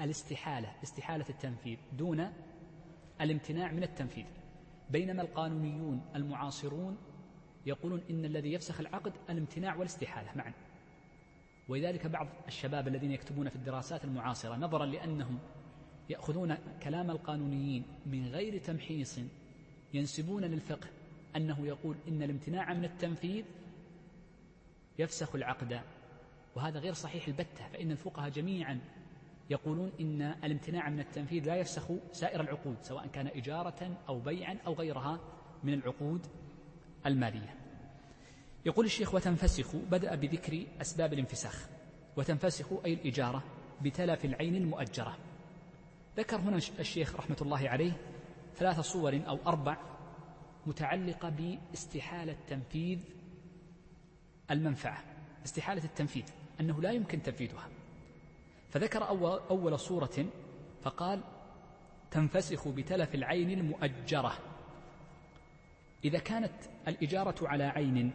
الاستحالة 0.00 0.74
استحالة 0.82 1.24
التنفيذ 1.28 1.78
دون 1.92 2.32
الامتناع 3.20 3.72
من 3.72 3.82
التنفيذ. 3.82 4.26
بينما 4.90 5.22
القانونيون 5.22 6.02
المعاصرون 6.14 6.96
يقولون 7.66 8.02
إن 8.10 8.24
الذي 8.24 8.52
يفسخ 8.52 8.80
العقد 8.80 9.12
الامتناع 9.30 9.76
والاستحالة 9.76 10.28
معا. 10.36 10.52
ولذلك 11.68 12.06
بعض 12.06 12.28
الشباب 12.48 12.88
الذين 12.88 13.12
يكتبون 13.12 13.48
في 13.48 13.56
الدراسات 13.56 14.04
المعاصرة 14.04 14.56
نظرا 14.56 14.86
لأنهم 14.86 15.38
يأخذون 16.10 16.56
كلام 16.82 17.10
القانونيين 17.10 17.82
من 18.06 18.28
غير 18.28 18.58
تمحيص 18.58 19.18
ينسبون 19.94 20.44
للفقه 20.44 20.88
أنه 21.36 21.66
يقول 21.66 21.96
إن 22.08 22.22
الامتناع 22.22 22.74
من 22.74 22.84
التنفيذ 22.84 23.44
يفسخ 24.98 25.34
العقد. 25.34 25.80
وهذا 26.56 26.80
غير 26.80 26.92
صحيح 26.92 27.28
البتة 27.28 27.68
فإن 27.72 27.90
الفقهاء 27.90 28.30
جميعا 28.30 28.80
يقولون 29.50 29.92
إن 30.00 30.22
الامتناع 30.22 30.88
من 30.88 31.00
التنفيذ 31.00 31.46
لا 31.46 31.56
يفسخ 31.56 31.90
سائر 32.12 32.40
العقود 32.40 32.76
سواء 32.82 33.06
كان 33.06 33.26
إجارة 33.26 33.96
أو 34.08 34.20
بيعا 34.20 34.58
أو 34.66 34.74
غيرها 34.74 35.20
من 35.64 35.74
العقود. 35.74 36.26
المالية. 37.06 37.54
يقول 38.66 38.86
الشيخ 38.86 39.14
وتنفسخ 39.14 39.76
بدأ 39.76 40.14
بذكر 40.14 40.66
أسباب 40.80 41.12
الانفساخ. 41.12 41.68
وتنفسخ 42.16 42.66
أي 42.84 42.94
الإجارة 42.94 43.42
بتلف 43.82 44.24
العين 44.24 44.56
المؤجرة. 44.56 45.18
ذكر 46.16 46.36
هنا 46.36 46.56
الشيخ 46.56 47.16
رحمة 47.16 47.36
الله 47.42 47.68
عليه 47.68 47.92
ثلاث 48.56 48.80
صور 48.80 49.20
أو 49.28 49.38
أربع 49.46 49.76
متعلقة 50.66 51.28
باستحالة 51.28 52.36
تنفيذ 52.48 52.98
المنفعة. 54.50 55.04
استحالة 55.44 55.84
التنفيذ 55.84 56.24
أنه 56.60 56.82
لا 56.82 56.90
يمكن 56.90 57.22
تنفيذها. 57.22 57.68
فذكر 58.70 59.08
أول, 59.08 59.40
أول 59.50 59.78
صورة 59.78 60.26
فقال 60.82 61.20
تنفسخ 62.10 62.68
بتلف 62.68 63.14
العين 63.14 63.50
المؤجرة. 63.50 64.38
إذا 66.04 66.18
كانت 66.18 66.52
الإجارة 66.88 67.48
على 67.48 67.64
عين 67.64 68.12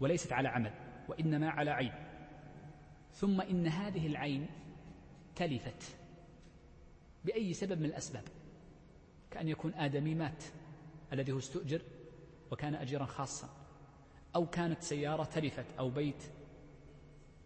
وليست 0.00 0.32
على 0.32 0.48
عمل 0.48 0.72
وإنما 1.08 1.50
على 1.50 1.70
عين 1.70 1.92
ثم 3.12 3.40
إن 3.40 3.66
هذه 3.66 4.06
العين 4.06 4.46
تلفت 5.36 5.96
بأي 7.24 7.52
سبب 7.52 7.80
من 7.80 7.86
الأسباب؟ 7.86 8.24
كأن 9.30 9.48
يكون 9.48 9.74
آدمي 9.74 10.14
مات 10.14 10.44
الذي 11.12 11.32
هو 11.32 11.38
استؤجر 11.38 11.82
وكان 12.50 12.74
أجيرا 12.74 13.04
خاصا 13.04 13.48
أو 14.34 14.46
كانت 14.46 14.82
سيارة 14.82 15.24
تلفت 15.24 15.66
أو 15.78 15.90
بيت 15.90 16.22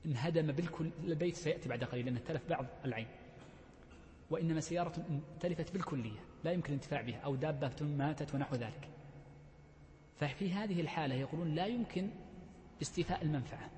انهدم 0.07 0.53
بالكل 0.53 0.91
البيت 1.05 1.35
سيأتي 1.35 1.69
بعد 1.69 1.85
قليل 1.85 2.07
لأنه 2.07 2.21
تلف 2.21 2.49
بعض 2.49 2.67
العين. 2.85 3.07
وإنما 4.35 4.61
سيارة 4.61 4.93
تلفت 5.41 5.73
بالكلية 5.73 6.21
لا 6.45 6.53
يمكن 6.53 6.69
الانتفاع 6.69 7.01
بها 7.03 7.19
أو 7.19 7.35
دابة 7.35 7.77
ماتت 7.81 8.35
ونحو 8.35 8.57
ذلك. 8.57 8.89
ففي 10.17 10.53
هذه 10.53 10.81
الحالة 10.81 11.15
يقولون 11.15 11.55
لا 11.55 11.67
يمكن 11.67 12.11
استيفاء 12.83 13.23
المنفعة 13.23 13.71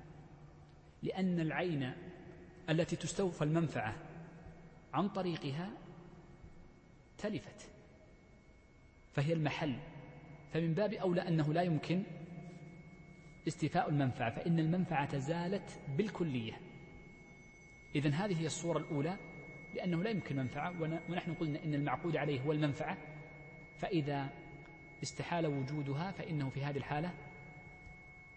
لأن 1.03 1.39
العين 1.39 1.93
التي 2.69 2.95
تستوفى 2.95 3.43
المنفعة 3.43 3.95
عن 4.93 5.09
طريقها 5.09 5.69
تلفت 7.17 7.69
فهي 9.13 9.33
المحل. 9.33 9.75
فمن 10.53 10.73
باب 10.73 10.93
أولى 10.93 11.27
أنه 11.27 11.53
لا 11.53 11.61
يمكن 11.61 12.03
استيفاء 13.47 13.89
المنفعة 13.89 14.35
فإن 14.35 14.59
المنفعة 14.59 15.17
زالت 15.17 15.79
بالكلية. 15.97 16.61
إذن 17.95 18.13
هذه 18.13 18.41
هي 18.41 18.45
الصورة 18.45 18.77
الأولى. 18.77 19.17
لأنه 19.75 20.03
لا 20.03 20.09
يمكن 20.09 20.35
منفعة 20.35 20.81
ونحن 21.09 21.33
قلنا 21.33 21.63
إن 21.63 21.73
المعقود 21.73 22.17
عليه 22.17 22.41
هو 22.41 22.51
المنفعة. 22.51 22.97
فإذا 23.77 24.29
استحال 25.03 25.47
وجودها 25.47 26.11
فإنه 26.11 26.49
في 26.49 26.63
هذه 26.63 26.77
الحالة 26.77 27.13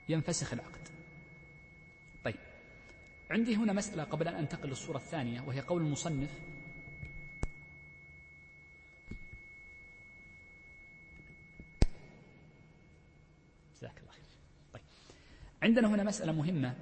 ينفسخ 0.08 0.52
العقد. 0.52 0.88
طيب. 2.24 2.36
عندي 3.30 3.56
هنا 3.56 3.72
مسألة 3.72 4.04
قبل 4.04 4.28
أن 4.28 4.34
أنتقل 4.34 4.68
للصورة 4.68 4.96
الثانية 4.96 5.40
وهي 5.40 5.60
قول 5.60 5.82
المصنف. 5.82 6.40
جزاك 13.76 13.98
الله 13.98 14.12
خير. 14.12 14.24
طيب. 14.72 14.82
عندنا 15.62 15.88
هنا 15.88 16.02
مسألة 16.02 16.32
مهمة 16.32 16.74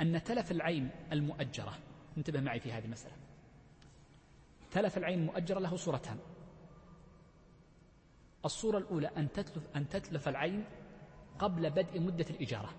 أن 0.00 0.22
تلف 0.24 0.50
العين 0.50 0.90
المؤجرة. 1.12 1.78
انتبه 2.18 2.40
معي 2.40 2.60
في 2.60 2.72
هذه 2.72 2.84
المسألة. 2.84 3.25
تلف 4.76 4.98
العين 4.98 5.18
المؤجرة 5.18 5.58
له 5.58 5.76
صورتان 5.76 6.18
الصورة 8.44 8.78
الأولى 8.78 9.10
أن 9.16 9.32
تتلف, 9.32 9.68
أن 9.76 9.88
تتلف 9.88 10.28
العين 10.28 10.64
قبل 11.38 11.70
بدء 11.70 12.00
مدة 12.00 12.26
الإجارة. 12.30 12.74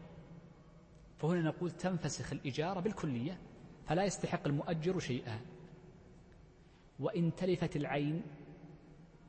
فهنا 1.17 1.41
نقول 1.41 1.71
تنفسخ 1.71 2.33
الإجارة 2.33 2.79
بالكلية 2.79 3.37
فلا 3.85 4.03
يستحق 4.03 4.47
المؤجر 4.47 4.99
شيئا. 4.99 5.39
وإن 6.99 7.35
تلفت 7.35 7.75
العين 7.75 8.21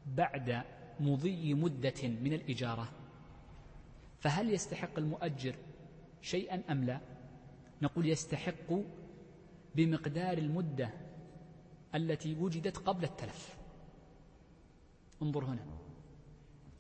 بعد 0.07 0.63
مضي 1.01 1.55
مدة 1.55 2.09
من 2.09 2.33
الإجارة 2.33 2.89
فهل 4.21 4.55
يستحق 4.55 4.99
المؤجر 4.99 5.55
شيئا 6.23 6.63
أم 6.71 6.85
لا؟ 6.85 7.01
نقول 7.83 8.09
يستحق 8.09 8.73
بمقدار 9.75 10.39
المدة 10.39 11.08
التي 11.95 12.35
وجدت 12.35 12.77
قبل 12.77 13.05
التلف. 13.05 13.59
انظر 15.23 15.45
هنا. 15.45 15.67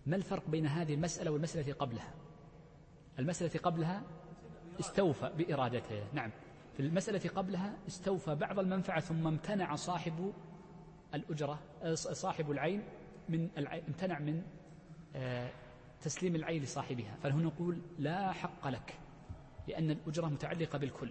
ما 0.07 0.17
الفرق 0.17 0.49
بين 0.49 0.67
هذه 0.67 0.95
المسألة 0.95 1.31
والمسألة 1.31 1.61
التي 1.61 1.73
قبلها؟ 1.73 2.15
المسألة 3.19 3.61
قبلها 3.63 4.03
استوفى 4.81 5.33
بإرادته. 5.39 6.05
نعم. 6.13 6.31
في 6.75 6.81
المسألة 6.81 7.31
قبلها 7.31 7.77
استوفى 7.89 8.35
بعض 8.35 8.59
المنفعة 8.59 9.01
ثم 9.01 9.27
امتنع 9.27 9.75
صاحب 9.75 10.33
الأجرة 11.15 11.59
صاحب 11.95 12.51
العين 12.51 12.83
من 13.29 13.49
العين 13.59 13.85
امتنع 13.89 14.19
من 14.19 14.43
آه، 15.17 15.51
تسليم 16.01 16.37
العين 16.37 16.63
لصاحبها. 16.63 17.17
فهنا 17.23 17.43
نقول 17.43 17.83
لا 17.99 18.33
حق 18.33 18.69
لك 18.69 18.99
لأن 19.69 19.91
الأجرة 19.91 20.27
متعلقة 20.27 20.79
بالكل. 20.79 21.11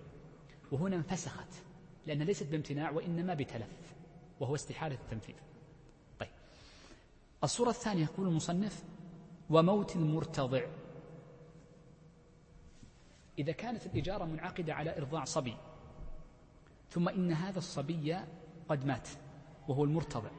وهنا 0.71 0.95
انفسخت. 0.95 1.66
لأنها 2.07 2.25
ليست 2.25 2.47
بامتناع 2.47 2.91
وإنما 2.91 3.33
بتلف 3.33 3.93
وهو 4.39 4.55
استحالة 4.55 4.95
التنفيذ. 4.95 5.35
طيب. 6.19 6.29
الصورة 7.43 7.69
الثانية 7.69 8.03
يقول 8.03 8.27
المصنف 8.27 8.83
وموت 9.49 9.95
المرتضع. 9.95 10.61
إذا 13.39 13.51
كانت 13.51 13.85
الإجارة 13.85 14.25
منعقدة 14.25 14.73
على 14.73 14.97
إرضاع 14.97 15.23
صبي 15.23 15.53
ثم 16.89 17.09
إن 17.09 17.31
هذا 17.31 17.57
الصبي 17.57 18.17
قد 18.69 18.85
مات 18.85 19.09
وهو 19.67 19.83
المرتضع 19.83 20.29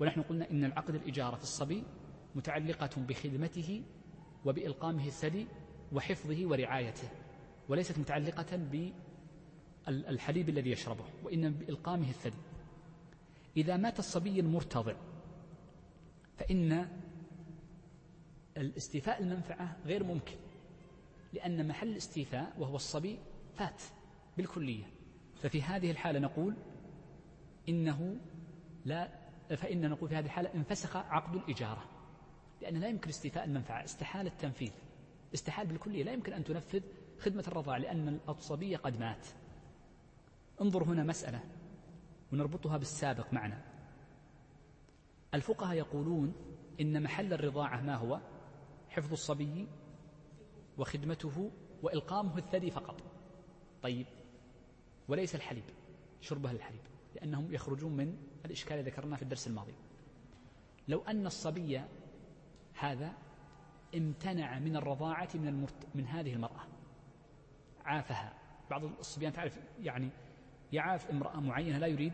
ونحن 0.00 0.22
قلنا 0.22 0.50
إن 0.50 0.64
العقد 0.64 0.94
الإجارة 0.94 1.36
في 1.36 1.42
الصبي 1.42 1.84
متعلقة 2.34 2.90
بخدمته 2.96 3.82
وبإلقامه 4.44 5.06
الثدي 5.06 5.46
وحفظه 5.92 6.46
ورعايته 6.46 7.08
وليست 7.68 7.98
متعلقة 7.98 8.56
بالحليب 9.86 10.48
الذي 10.48 10.70
يشربه 10.70 11.04
وإنما 11.22 11.56
بإلقامه 11.58 12.08
الثدي. 12.08 12.36
إذا 13.56 13.76
مات 13.76 13.98
الصبي 13.98 14.40
المرتضع 14.40 14.94
فإن 16.36 16.88
الاستيفاء 18.56 19.22
المنفعة 19.22 19.76
غير 19.84 20.04
ممكن 20.04 20.36
لأن 21.32 21.68
محل 21.68 21.88
الاستيفاء 21.88 22.52
وهو 22.58 22.76
الصبي 22.76 23.18
فات 23.54 23.82
بالكلية. 24.36 24.84
ففي 25.42 25.62
هذه 25.62 25.90
الحالة 25.90 26.18
نقول 26.18 26.54
إنه 27.68 28.16
لا 28.84 29.08
فإن 29.56 29.90
نقول 29.90 30.08
في 30.08 30.16
هذه 30.16 30.24
الحالة 30.24 30.54
انفسخ 30.54 30.96
عقد 30.96 31.34
الإجارة 31.34 31.84
لأن 32.62 32.76
لا 32.76 32.88
يمكن 32.88 33.08
استيفاء 33.08 33.44
المنفعة 33.44 33.84
استحال 33.84 34.26
التنفيذ 34.26 34.70
استحال 35.34 35.66
بالكلية. 35.66 36.02
لا 36.02 36.12
يمكن 36.12 36.32
أن 36.32 36.44
تنفذ 36.44 36.80
خدمة 37.18 37.44
الرضاعة 37.48 37.78
لأن 37.78 38.20
الصبي 38.28 38.76
قد 38.76 39.00
مات. 39.00 39.26
انظر 40.60 40.84
هنا 40.84 41.04
مسألة 41.04 41.40
ونربطها 42.32 42.76
بالسابق 42.76 43.32
معنا. 43.32 43.62
الفقهاء 45.34 45.76
يقولون 45.76 46.34
إن 46.80 47.02
محل 47.02 47.32
الرضاعة 47.32 47.80
ما 47.80 47.94
هو؟ 47.94 48.20
حفظ 48.88 49.12
الصبي 49.12 49.68
وخدمته 50.78 51.50
وإلقامه 51.82 52.38
الثدي 52.38 52.70
فقط. 52.70 53.02
طيب 53.82 54.06
وليس 55.08 55.34
الحليب 55.34 55.64
شربه 56.20 56.50
الحليب 56.50 56.80
لأنهم 57.14 57.54
يخرجون 57.54 57.96
من 57.96 58.16
الإشكال 58.44 58.78
الذي 58.78 58.90
ذكرناه 58.90 59.16
في 59.16 59.22
الدرس 59.22 59.46
الماضي. 59.46 59.74
لو 60.88 61.00
أن 61.00 61.26
الصبي 61.26 61.80
هذا 62.74 63.12
امتنع 63.94 64.58
من 64.58 64.76
الرضاعة 64.76 65.28
من, 65.34 65.48
المرت... 65.48 65.86
من 65.94 66.06
هذه 66.06 66.32
المرأة 66.32 66.64
عافها. 67.84 68.32
بعض 68.70 68.84
الصبيان 68.84 69.32
تعرف 69.32 69.58
يعني 69.80 70.10
يعاف 70.72 71.10
امرأة 71.10 71.40
معينة 71.40 71.78
لا 71.78 71.86
يريد 71.86 72.12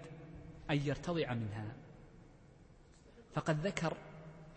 أن 0.71 0.77
يرتضع 0.77 1.35
منها. 1.35 1.77
فقد 3.35 3.67
ذكر 3.67 3.97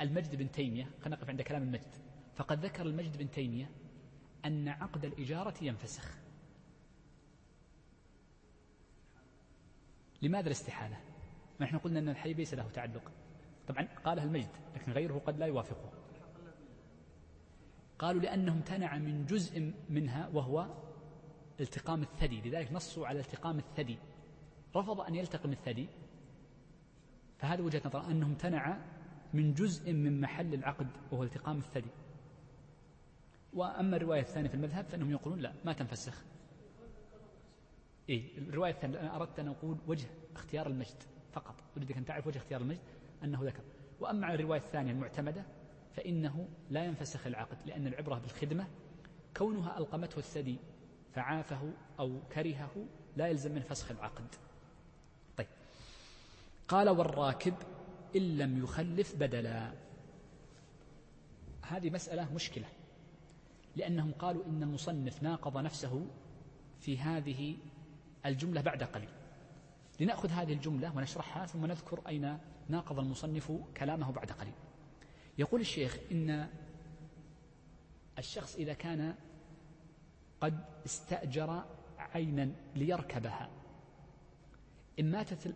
المجد 0.02 0.36
بن 0.36 0.52
تيمية 0.52 0.84
خلينا 1.02 1.16
نقف 1.16 1.30
عند 1.30 1.42
كلام 1.42 1.64
المجد. 1.64 1.96
فقد 2.36 2.66
ذكر 2.66 2.86
المجد 2.86 3.18
بن 3.18 3.32
تيمية 3.32 3.70
أن 4.46 4.68
عقد 4.68 5.06
الإجارة 5.06 5.64
ينفسخ. 5.64 6.18
لماذا 10.22 10.48
الاستحالة؟ 10.48 10.98
ما 11.60 11.66
نحن 11.66 11.78
قلنا 11.78 12.00
أن 12.00 12.10
الحي 12.10 12.34
ليس 12.34 12.54
له 12.54 12.70
تعلق. 12.70 13.12
طبعا 13.68 13.88
قالها 14.06 14.24
المجد 14.24 14.50
لكن 14.76 14.92
غيره 14.92 15.22
قد 15.26 15.38
لا 15.38 15.46
يوافقه. 15.46 15.92
قالوا 18.00 18.22
لأنه 18.22 18.52
امتنع 18.52 18.98
من 18.98 19.26
جزء 19.26 19.74
منها 19.90 20.28
وهو 20.28 20.68
التقام 21.62 22.02
الثدي 22.02 22.42
لذلك 22.42 22.72
نصوا 22.72 23.08
على 23.08 23.20
التقام 23.20 23.58
الثدي. 23.60 23.98
رفض 24.76 25.02
أن 25.02 25.16
يلتقم 25.16 25.52
الثدي. 25.52 25.88
فهذا 27.38 27.64
وجهة 27.64 27.82
نظر 27.86 28.12
أنه 28.12 28.26
امتنع 28.26 28.78
من 29.34 29.54
جزء 29.54 29.94
من 29.94 30.22
محل 30.22 30.54
العقد 30.54 30.88
وهو 31.12 31.24
التقام 31.24 31.58
الثدي. 31.58 31.90
وأما 33.54 33.98
الرواية 33.98 34.22
الثانية 34.22 34.50
في 34.50 34.56
المذهب 34.56 34.86
فإنهم 34.86 35.12
يقولون 35.12 35.40
لا 35.40 35.54
ما 35.66 35.74
تنفسخ. 35.74 36.24
إيه 38.10 38.38
الرواية 38.38 38.72
الثانية 38.72 39.00
أنا 39.00 39.16
أردت 39.16 39.40
أن 39.40 39.48
أقول 39.48 39.78
وجه 39.88 40.08
اختيار 40.36 40.68
المجد 40.68 41.04
فقط. 41.32 41.56
أريدك 41.78 41.98
أن 41.98 42.06
تعرف 42.06 42.28
وجه 42.28 42.38
اختيار 42.38 42.62
المجد؟ 42.62 42.80
أنه 43.24 43.44
ذكر. 43.44 43.64
وأما 44.00 44.28
على 44.28 44.36
الرواية 44.36 44.60
الثانية 44.60 44.92
المعتمدة 44.92 45.46
فإنه 45.94 46.48
لا 46.70 46.86
ينفسخ 46.86 47.28
العقد 47.28 47.58
لأن 47.66 47.88
العبرة 47.88 48.20
بالخدمة 48.20 48.68
كونها 49.38 49.78
ألقمته 49.78 50.18
الثدي. 50.18 50.60
فعافه 51.16 51.74
أو 52.00 52.20
كرهه 52.34 52.86
لا 53.18 53.28
يلزم 53.28 53.52
من 53.52 53.62
فسخ 53.62 53.92
العقد. 53.92 54.28
طيب. 55.38 55.48
قال 56.68 56.90
والراكب 56.90 57.54
إن 58.16 58.38
لم 58.38 58.64
يخلف 58.64 59.16
بدلا. 59.16 59.74
هذه 61.62 61.90
مسألة 61.90 62.34
مشكلة 62.34 62.68
لأنهم 63.76 64.12
قالوا 64.12 64.46
إن 64.46 64.64
المصنف 64.64 65.24
ناقض 65.24 65.58
نفسه 65.58 66.06
في 66.80 66.98
هذه 66.98 67.58
الجملة 68.26 68.62
بعد 68.62 68.84
قليل. 68.84 69.10
لنأخذ 70.00 70.30
هذه 70.30 70.54
الجملة 70.54 70.98
ونشرحها 70.98 71.46
ثم 71.46 71.66
نذكر 71.66 72.02
أين 72.08 72.38
ناقض 72.70 73.00
المصنف 73.00 73.52
كلامه 73.78 74.12
بعد 74.12 74.32
قليل. 74.32 74.54
يقول 75.38 75.62
الشيخ 75.62 75.98
إن 76.12 76.50
الشخص 78.18 78.56
إذا 78.56 78.74
كان 78.74 79.16
قد 80.42 80.66
استأجر 80.86 81.64
عينا 81.98 82.52
ليركبها. 82.76 83.50
إن 85.00 85.12
ماتت 85.12 85.56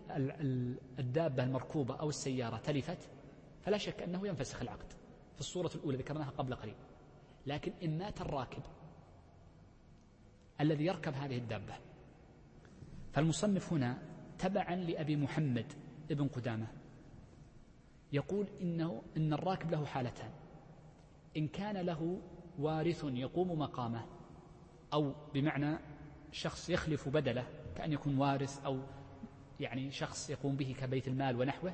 الدابة 0.99 1.43
المركوبة 1.43 1.95
أو 1.95 2.09
السيارة 2.09 2.57
تلفت 2.57 3.09
فلا 3.61 3.77
شك 3.77 4.01
أنه 4.01 4.27
ينفسخ 4.27 4.61
العقد 4.61 4.93
في 5.33 5.39
الصورة 5.39 5.71
الأولى 5.75 5.97
ذكرناها 5.97 6.29
قبل 6.29 6.55
قليل. 6.55 6.75
لكن 7.45 7.73
إن 7.83 7.97
مات 7.97 8.21
الراكب 8.21 8.61
الذي 10.61 10.85
يركب 10.85 11.13
هذه 11.13 11.37
الدابة 11.37 11.73
فالمصنف 13.13 13.73
هنا 13.73 13.97
تبعا 14.39 14.75
لأبي 14.75 15.15
محمد 15.15 15.73
ابن 16.11 16.27
قدامة. 16.27 16.67
يقول 18.13 18.47
إنه 18.61 19.01
إن 19.17 19.33
الراكب 19.33 19.71
له 19.71 19.85
حالتان. 19.85 20.31
إن 21.37 21.47
كان 21.47 21.77
له 21.77 22.21
وارث 22.59 23.03
يقوم 23.03 23.59
مقامه 23.59 24.05
أو 24.93 25.13
بمعنى 25.33 25.77
شخص 26.31 26.69
يخلف 26.69 27.09
بدله 27.09 27.47
كأن 27.75 27.91
يكون 27.93 28.17
وارث 28.17 28.65
أو 28.65 28.79
يعني 29.59 29.91
شخص 29.91 30.29
يقوم 30.29 30.55
به 30.55 30.75
كبيت 30.79 31.07
المال 31.07 31.39
ونحوه 31.39 31.73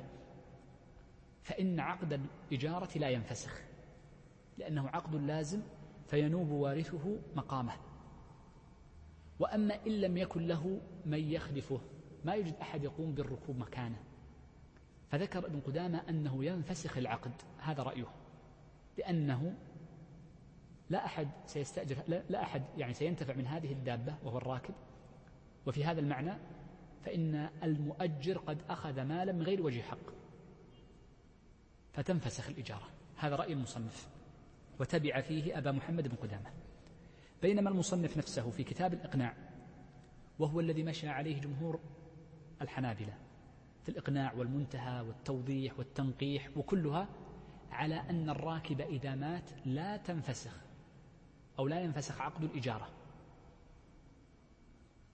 فإن 1.42 1.80
عقد 1.80 2.20
الإجارة 2.50 2.98
لا 2.98 3.08
ينفسخ 3.08 3.60
لأنه 4.58 4.88
عقد 4.88 5.14
لازم 5.14 5.62
فينوب 6.06 6.50
وارثه 6.50 7.18
مقامه. 7.36 7.72
وأما 9.38 9.86
إن 9.86 9.92
لم 10.00 10.16
يكن 10.16 10.46
له 10.46 10.80
من 11.06 11.32
يخلفه 11.32 11.80
ما 12.24 12.34
يوجد 12.34 12.54
أحد 12.62 12.84
يقوم 12.84 13.14
بالركوب 13.14 13.58
مكانه. 13.58 14.02
فذكر 15.10 15.46
ابن 15.46 15.60
قدامة 15.60 16.02
أنه 16.08 16.44
ينفسخ 16.44 16.96
العقد 16.96 17.32
هذا 17.58 17.82
رأيه 17.82 18.06
لأنه 18.98 19.54
لا 20.90 21.04
أحد 21.04 21.28
سيستأجر 21.46 21.96
لا 22.28 22.42
أحد 22.42 22.62
يعني 22.78 22.94
سينتفع 22.94 23.34
من 23.34 23.46
هذه 23.46 23.72
الدابة 23.72 24.14
وهو 24.24 24.38
الراكب. 24.38 24.74
وفي 25.66 25.84
هذا 25.84 26.00
المعنى 26.00 26.32
فإن 27.04 27.50
المؤجر 27.62 28.38
قد 28.38 28.62
أخذ 28.68 29.02
مالا 29.02 29.32
من 29.32 29.42
غير 29.42 29.62
وجه 29.62 29.82
حق. 29.82 30.10
فتنفسخ 31.92 32.48
الإجارة. 32.48 32.88
هذا 33.16 33.36
رأي 33.36 33.52
المصنف. 33.52 34.08
وتبع 34.80 35.20
فيه 35.20 35.58
أبا 35.58 35.72
محمد 35.72 36.08
بن 36.08 36.16
قدامة. 36.16 36.50
بينما 37.42 37.70
المصنف 37.70 38.16
نفسه 38.16 38.50
في 38.50 38.64
كتاب 38.64 38.94
الإقناع 38.94 39.34
وهو 40.38 40.60
الذي 40.60 40.82
مشى 40.82 41.08
عليه 41.08 41.40
جمهور 41.40 41.80
الحنابلة 42.62 43.14
في 43.82 43.88
الإقناع 43.88 44.32
والمنتهى 44.32 45.00
والتوضيح 45.00 45.78
والتنقيح 45.78 46.48
وكلها 46.56 47.08
على 47.70 47.94
أن 48.10 48.30
الراكب 48.30 48.80
إذا 48.80 49.14
مات 49.14 49.50
لا 49.66 49.96
تنفسخ. 49.96 50.69
أو 51.58 51.68
لا 51.68 51.80
ينفسخ 51.80 52.20
عقد 52.20 52.44
الإجارة. 52.44 52.88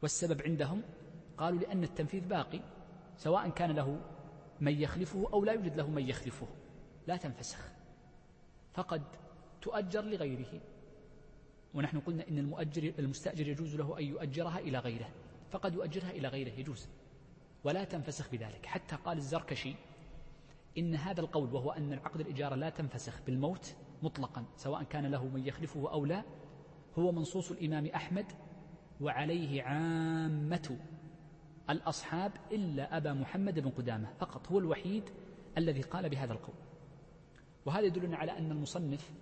والسبب 0.02 0.42
عندهم 0.42 0.82
قالوا 1.38 1.60
لأن 1.60 1.84
التنفيذ 1.84 2.28
باقي 2.28 2.60
سواء 3.16 3.48
كان 3.48 3.70
له 3.70 4.00
من 4.60 4.80
يخلفه 4.80 5.28
أو 5.32 5.44
لا 5.44 5.52
يوجد 5.52 5.76
له 5.76 5.90
من 5.90 6.08
يخلفه. 6.08 6.46
لا 7.06 7.16
تنفسخ. 7.16 7.68
فقد 8.74 9.02
تؤجر 9.62 10.04
لغيره. 10.04 10.60
ونحن 11.74 12.00
قلنا 12.00 12.28
إن 12.28 12.38
المؤجر 12.38 12.92
المستأجر 12.98 13.48
يجوز 13.48 13.76
له 13.76 13.98
أن 13.98 14.04
يؤجرها 14.04 14.58
إلى 14.58 14.78
غيره. 14.78 15.08
فقد 15.50 15.74
يؤجرها 15.74 16.10
إلى 16.10 16.28
غيره 16.28 16.50
يجوز. 16.50 16.88
ولا 17.64 17.84
تنفسخ 17.84 18.30
بذلك. 18.30 18.66
حتى 18.66 18.96
قال 18.96 19.18
الزركشي 19.18 19.74
إن 20.78 20.94
هذا 20.94 21.20
القول 21.20 21.54
وهو 21.54 21.70
أن 21.70 21.92
العقد 21.92 22.20
الإجارة 22.20 22.54
لا 22.54 22.70
تنفسخ 22.70 23.20
بالموت 23.26 23.74
مطلقا 24.02 24.44
سواء 24.56 24.82
كان 24.82 25.06
له 25.06 25.24
من 25.24 25.46
يخلفه 25.46 25.90
أو 25.90 26.04
لا 26.04 26.24
هو 26.98 27.12
منصوص 27.12 27.50
الإمام 27.50 27.86
أحمد 27.86 28.32
وعليه 29.00 29.62
عامة 29.62 30.78
الأصحاب 31.70 32.32
إلا 32.52 32.96
أبا 32.96 33.12
محمد 33.12 33.60
بن 33.60 33.70
قدامة 33.70 34.12
فقط 34.18 34.52
هو 34.52 34.58
الوحيد 34.58 35.10
الذي 35.58 35.80
قال 35.80 36.08
بهذا 36.08 36.32
القول. 36.32 36.54
وهذا 37.66 37.84
يدلنا 37.84 38.16
على 38.16 38.38
أن 38.38 38.50
المصنف 38.50 39.12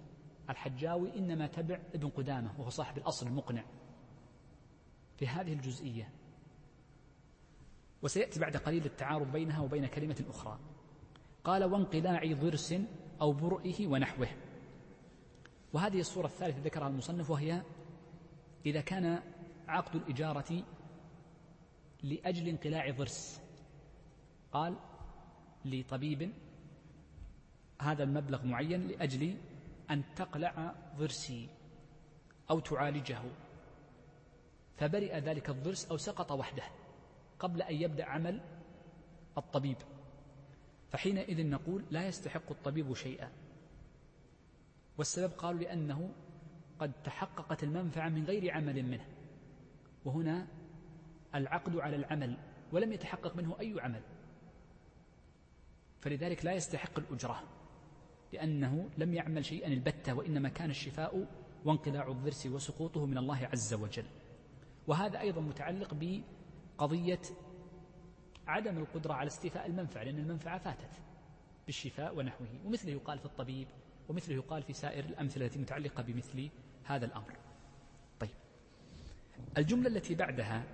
الحجاوي 0.50 1.18
إنما 1.18 1.46
تبع 1.46 1.80
ابن 1.94 2.08
قدامة 2.08 2.60
وهو 2.60 2.68
صاحب 2.68 2.98
الأصل 2.98 3.26
المقنع 3.26 3.64
في 5.16 5.26
هذه 5.26 5.52
الجزئية. 5.52 6.08
وسيأتي 8.02 8.40
بعد 8.40 8.56
قليل 8.56 8.84
التعارض 8.84 9.32
بينها 9.32 9.60
وبين 9.60 9.86
كلمة 9.86 10.24
أخرى. 10.28 10.58
قال 11.44 11.64
وانقلاع 11.64 12.32
ضرس 12.32 12.74
أو 13.20 13.32
برئه 13.32 13.86
ونحوه. 13.86 14.28
وهذه 15.74 16.00
الصورة 16.00 16.26
الثالثة 16.26 16.60
ذكرها 16.60 16.88
المصنف 16.88 17.30
وهي 17.30 17.62
إذا 18.66 18.80
كان 18.80 19.22
عقد 19.68 19.94
الإجارة 19.94 20.62
لأجل 22.02 22.48
انقلاع 22.48 22.90
ضرس. 22.90 23.40
قال 24.52 24.76
لطبيب 25.64 26.32
هذا 27.80 28.02
المبلغ 28.02 28.46
معين 28.46 28.88
لأجل 28.88 29.36
أن 29.90 30.02
تقلع 30.16 30.74
ضرسي 30.96 31.48
أو 32.50 32.60
تعالجه. 32.60 33.22
فبرئ 34.76 35.18
ذلك 35.18 35.50
الضرس 35.50 35.90
أو 35.90 35.96
سقط 35.96 36.32
وحده 36.32 36.64
قبل 37.38 37.62
أن 37.62 37.74
يبدأ 37.74 38.04
عمل 38.04 38.40
الطبيب. 39.38 39.76
فحينئذ 40.90 41.46
نقول 41.46 41.84
لا 41.90 42.08
يستحق 42.08 42.50
الطبيب 42.50 42.94
شيئا. 42.94 43.43
والسبب 44.98 45.32
قالوا 45.32 45.60
لأنه 45.60 46.10
قد 46.78 46.92
تحققت 47.04 47.62
المنفعة 47.62 48.08
من 48.08 48.24
غير 48.24 48.54
عمل 48.54 48.82
منه. 48.82 49.06
وهنا 50.04 50.46
العقد 51.34 51.76
على 51.76 51.96
العمل 51.96 52.36
ولم 52.72 52.92
يتحقق 52.92 53.36
منه 53.36 53.56
أي 53.60 53.80
عمل. 53.80 54.02
فلذلك 56.00 56.44
لا 56.44 56.52
يستحق 56.52 56.98
الأجرة 56.98 57.42
لأنه 58.32 58.90
لم 58.98 59.14
يعمل 59.14 59.44
شيئا 59.44 59.68
البتة 59.68 60.14
وإنما 60.14 60.48
كان 60.48 60.70
الشفاء 60.70 61.26
وانقلاع 61.64 62.08
الضرس 62.08 62.46
وسقوطه 62.46 63.06
من 63.06 63.18
الله 63.18 63.46
عز 63.46 63.74
وجل. 63.74 64.06
وهذا 64.86 65.20
أيضا 65.20 65.40
متعلق 65.40 65.94
بقضية 65.94 67.20
عدم 68.46 68.78
القدرة 68.78 69.14
على 69.14 69.26
استيفاء 69.26 69.66
المنفعة 69.66 70.02
لأن 70.02 70.18
المنفعة 70.18 70.58
فاتت 70.58 70.90
بالشفاء 71.66 72.16
ونحوه. 72.16 72.48
ومثله 72.64 72.92
يقال 72.92 73.18
في 73.18 73.24
الطبيب 73.26 73.68
ومثله 74.08 74.34
يقال 74.34 74.62
في 74.62 74.72
سائر 74.72 75.04
الأمثلة 75.04 75.46
التي 75.46 75.58
متعلقة 75.58 76.02
بمثل 76.02 76.50
هذا 76.84 77.06
الأمر. 77.06 77.36
طيب. 78.20 78.30
الجملة 79.58 79.88
التي 79.88 80.14
بعدها 80.14 80.64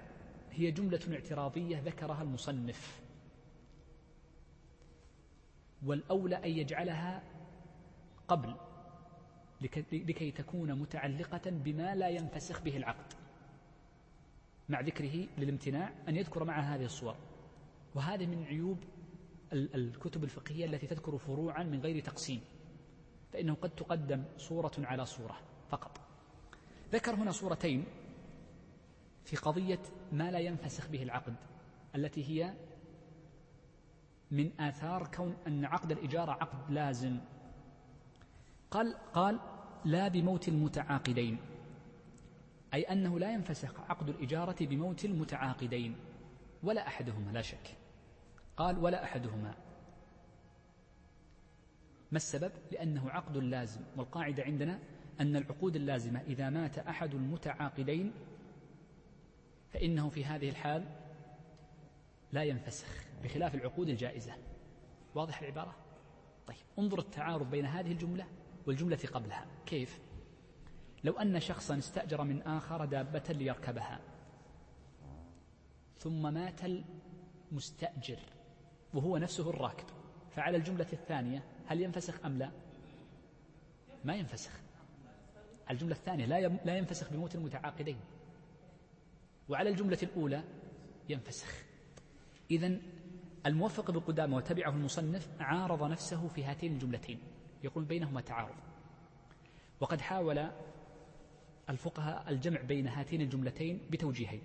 هي 0.51 0.71
جملة 0.71 1.01
اعتراضية 1.13 1.81
ذكرها 1.81 2.23
المصنف. 2.23 3.01
والأولى 5.87 6.37
أن 6.37 6.51
يجعلها 6.51 7.23
قبل 8.29 8.55
لكي 9.93 10.31
تكون 10.31 10.75
متعلقة 10.75 11.51
بما 11.51 11.95
لا 11.95 12.09
ينفسخ 12.09 12.63
به 12.63 12.77
العقد 12.77 13.13
مع 14.69 14.81
ذكره 14.81 15.27
للامتناع 15.39 15.93
أن 16.09 16.17
يذكر 16.17 16.45
معها 16.45 16.77
هذه 16.77 16.85
الصور. 16.85 17.17
وهذه 17.95 18.27
من 18.27 18.45
عيوب 18.45 18.79
الكتب 19.53 20.25
الفقهية 20.25 20.65
التي 20.65 20.87
تذكر 20.87 21.19
فروعا 21.19 21.63
من 21.63 21.81
غير 21.81 22.01
تقسيم. 22.01 22.41
فإنه 23.33 23.55
قد 23.55 23.71
تقدم 23.71 24.25
صورة 24.37 24.73
على 24.79 25.07
صورة 25.07 25.37
فقط. 25.71 26.01
ذكر 26.93 27.15
هنا 27.15 27.31
صورتين 27.31 27.85
في 29.25 29.37
قضية 29.37 29.83
ما 30.13 30.31
لا 30.31 30.39
ينفسخ 30.39 30.89
به 30.89 31.03
العقد 31.03 31.35
التي 31.95 32.25
هي 32.25 32.55
من 34.31 34.61
آثار 34.61 35.07
كون 35.07 35.37
أن 35.47 35.65
عقد 35.65 35.93
الإجارة 35.93 36.33
عقد 36.33 36.71
لازم. 36.71 37.19
قال 38.71 38.95
قال 39.15 39.41
لا 39.85 40.09
بموت 40.09 40.49
المتعاقدين. 40.49 41.39
أي 42.75 42.83
أنه 42.83 43.19
لا 43.19 43.33
ينفسخ 43.33 43.81
عقد 43.81 44.09
الإجارة 44.09 44.57
بموت 44.61 45.05
المتعاقدين 45.05 45.97
ولا 46.63 46.87
أحدهما 46.87 47.31
لا 47.31 47.43
شك. 47.43 47.77
قال 48.57 48.79
ولا 48.79 49.05
أحدهما. 49.05 49.55
ما 52.13 52.17
السبب؟ 52.17 52.53
لأنه 52.73 53.11
عقد 53.11 53.37
لازم 53.37 53.81
والقاعدة 53.97 54.43
عندنا 54.43 54.79
أن 55.21 55.37
العقود 55.37 55.77
اللازمة 55.77 56.21
إذا 56.21 56.51
مات 56.51 56.79
أحد 56.79 57.15
المتعاقدين 57.15 58.13
فإنه 59.73 60.09
في 60.09 60.25
هذه 60.25 60.49
الحال 60.49 60.85
لا 62.33 62.45
ينفسخ 62.45 63.05
بخلاف 63.25 63.55
العقود 63.55 63.89
الجائزة 63.89 64.33
واضح 65.15 65.41
العبارة؟ 65.41 65.77
طيب 66.47 66.57
انظر 66.79 66.99
التعارض 66.99 67.51
بين 67.51 67.67
هذه 67.67 67.93
الجملة 67.93 68.27
والجملة 68.67 68.99
قبلها 69.13 69.47
كيف؟ 69.67 70.01
لو 71.05 71.13
أن 71.13 71.41
شخصا 71.41 71.79
استأجر 71.79 72.25
من 72.25 72.43
آخر 72.43 72.85
دابة 72.85 73.23
ليركبها 73.29 74.01
ثم 75.99 76.35
مات 76.35 76.61
المستأجر 77.53 78.19
وهو 78.95 79.17
نفسه 79.17 79.51
الراكب 79.51 79.87
فعلى 80.31 80.57
الجملة 80.57 80.87
الثانية 80.93 81.45
هل 81.71 81.81
ينفسخ 81.81 82.25
أم 82.25 82.39
لا؟ 82.39 82.51
ما 84.05 84.15
ينفسخ. 84.15 84.61
الجملة 85.71 85.95
الثانية 85.95 86.27
لا 86.27 86.49
لا 86.65 86.79
ينفسخ 86.79 87.13
بموت 87.13 87.35
المتعاقدين. 87.35 87.97
وعلى 89.49 89.71
الجملة 89.71 89.99
الأولى 90.03 90.45
ينفسخ. 91.09 91.65
إذا 92.51 92.79
الموفق 93.47 93.91
بقدامه 93.91 94.37
وتبعه 94.37 94.71
المصنف 94.71 95.29
عارض 95.41 95.83
نفسه 95.83 96.29
في 96.29 96.45
هاتين 96.45 96.73
الجملتين. 96.73 97.19
يقول 97.65 97.85
بينهما 97.85 98.21
تعارض. 98.21 98.57
وقد 99.81 100.01
حاول 100.01 100.51
الفقهاء 101.69 102.31
الجمع 102.31 102.61
بين 102.61 102.89
هاتين 102.89 103.21
الجملتين 103.21 103.81
بتوجيهين. 103.91 104.43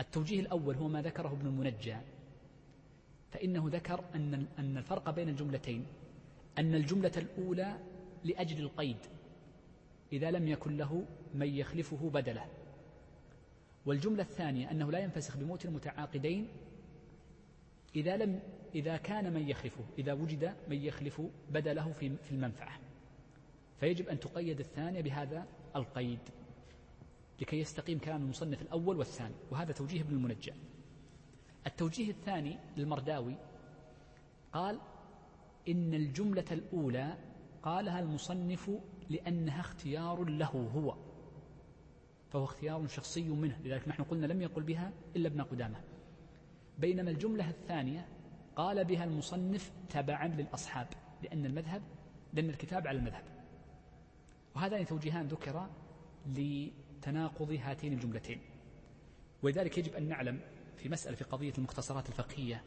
التوجيه 0.00 0.40
الأول 0.40 0.76
هو 0.76 0.88
ما 0.88 1.02
ذكره 1.02 1.28
ابن 1.28 1.46
المنجى 1.46 1.96
فإنه 3.30 3.68
ذكر 3.68 4.04
أن 4.14 4.46
أن 4.58 4.76
الفرق 4.76 5.10
بين 5.10 5.28
الجملتين 5.28 5.86
أن 6.58 6.74
الجملة 6.74 7.12
الأولى 7.16 7.78
لأجل 8.24 8.60
القيد 8.60 8.96
إذا 10.12 10.30
لم 10.30 10.48
يكن 10.48 10.76
له 10.76 11.04
من 11.34 11.46
يخلفه 11.46 12.10
بدله. 12.10 12.46
والجملة 13.86 14.22
الثانية 14.22 14.70
أنه 14.70 14.92
لا 14.92 14.98
ينفسخ 14.98 15.36
بموت 15.36 15.64
المتعاقدين 15.64 16.48
إذا 17.96 18.16
لم 18.16 18.40
إذا 18.74 18.96
كان 18.96 19.32
من 19.32 19.48
يخلفه 19.48 19.84
إذا 19.98 20.12
وجد 20.12 20.54
من 20.68 20.76
يخلف 20.76 21.22
بدله 21.50 21.92
في 21.92 22.16
في 22.16 22.32
المنفعة. 22.32 22.78
فيجب 23.80 24.08
أن 24.08 24.20
تقيد 24.20 24.60
الثانية 24.60 25.00
بهذا 25.00 25.46
القيد 25.76 26.18
لكي 27.40 27.60
يستقيم 27.60 27.98
كلام 27.98 28.22
المصنف 28.22 28.62
الأول 28.62 28.96
والثاني 28.96 29.34
وهذا 29.50 29.72
توجيه 29.72 30.00
ابن 30.00 30.14
المنجى 30.14 30.52
التوجيه 31.66 32.10
الثاني 32.10 32.58
للمرداوي 32.76 33.36
قال 34.52 34.78
إن 35.68 35.94
الجملة 35.94 36.44
الأولى 36.50 37.16
قالها 37.62 38.00
المصنف 38.00 38.70
لأنها 39.10 39.60
اختيار 39.60 40.24
له 40.24 40.70
هو 40.74 40.96
فهو 42.30 42.44
اختيار 42.44 42.86
شخصي 42.86 43.28
منه 43.28 43.58
لذلك 43.64 43.88
نحن 43.88 44.02
قلنا 44.02 44.26
لم 44.26 44.42
يقل 44.42 44.62
بها 44.62 44.92
إلا 45.16 45.28
ابن 45.28 45.42
قدامة. 45.42 45.80
بينما 46.78 47.10
الجملة 47.10 47.50
الثانية 47.50 48.08
قال 48.56 48.84
بها 48.84 49.04
المصنف 49.04 49.72
تبعا 49.90 50.28
للأصحاب 50.28 50.86
لأن 51.22 51.46
المذهب 51.46 51.82
لأن 52.32 52.50
الكتاب 52.50 52.86
على 52.86 52.98
المذهب. 52.98 53.24
وهذان 54.54 54.86
توجيهان 54.86 55.26
ذكرا 55.26 55.70
لتناقض 56.26 57.58
هاتين 57.62 57.92
الجملتين. 57.92 58.40
ولذلك 59.42 59.78
يجب 59.78 59.94
أن 59.94 60.08
نعلم 60.08 60.40
في 60.76 60.88
مسألة 60.88 61.16
في 61.16 61.24
قضية 61.24 61.52
المختصرات 61.58 62.08
الفقهية 62.08 62.62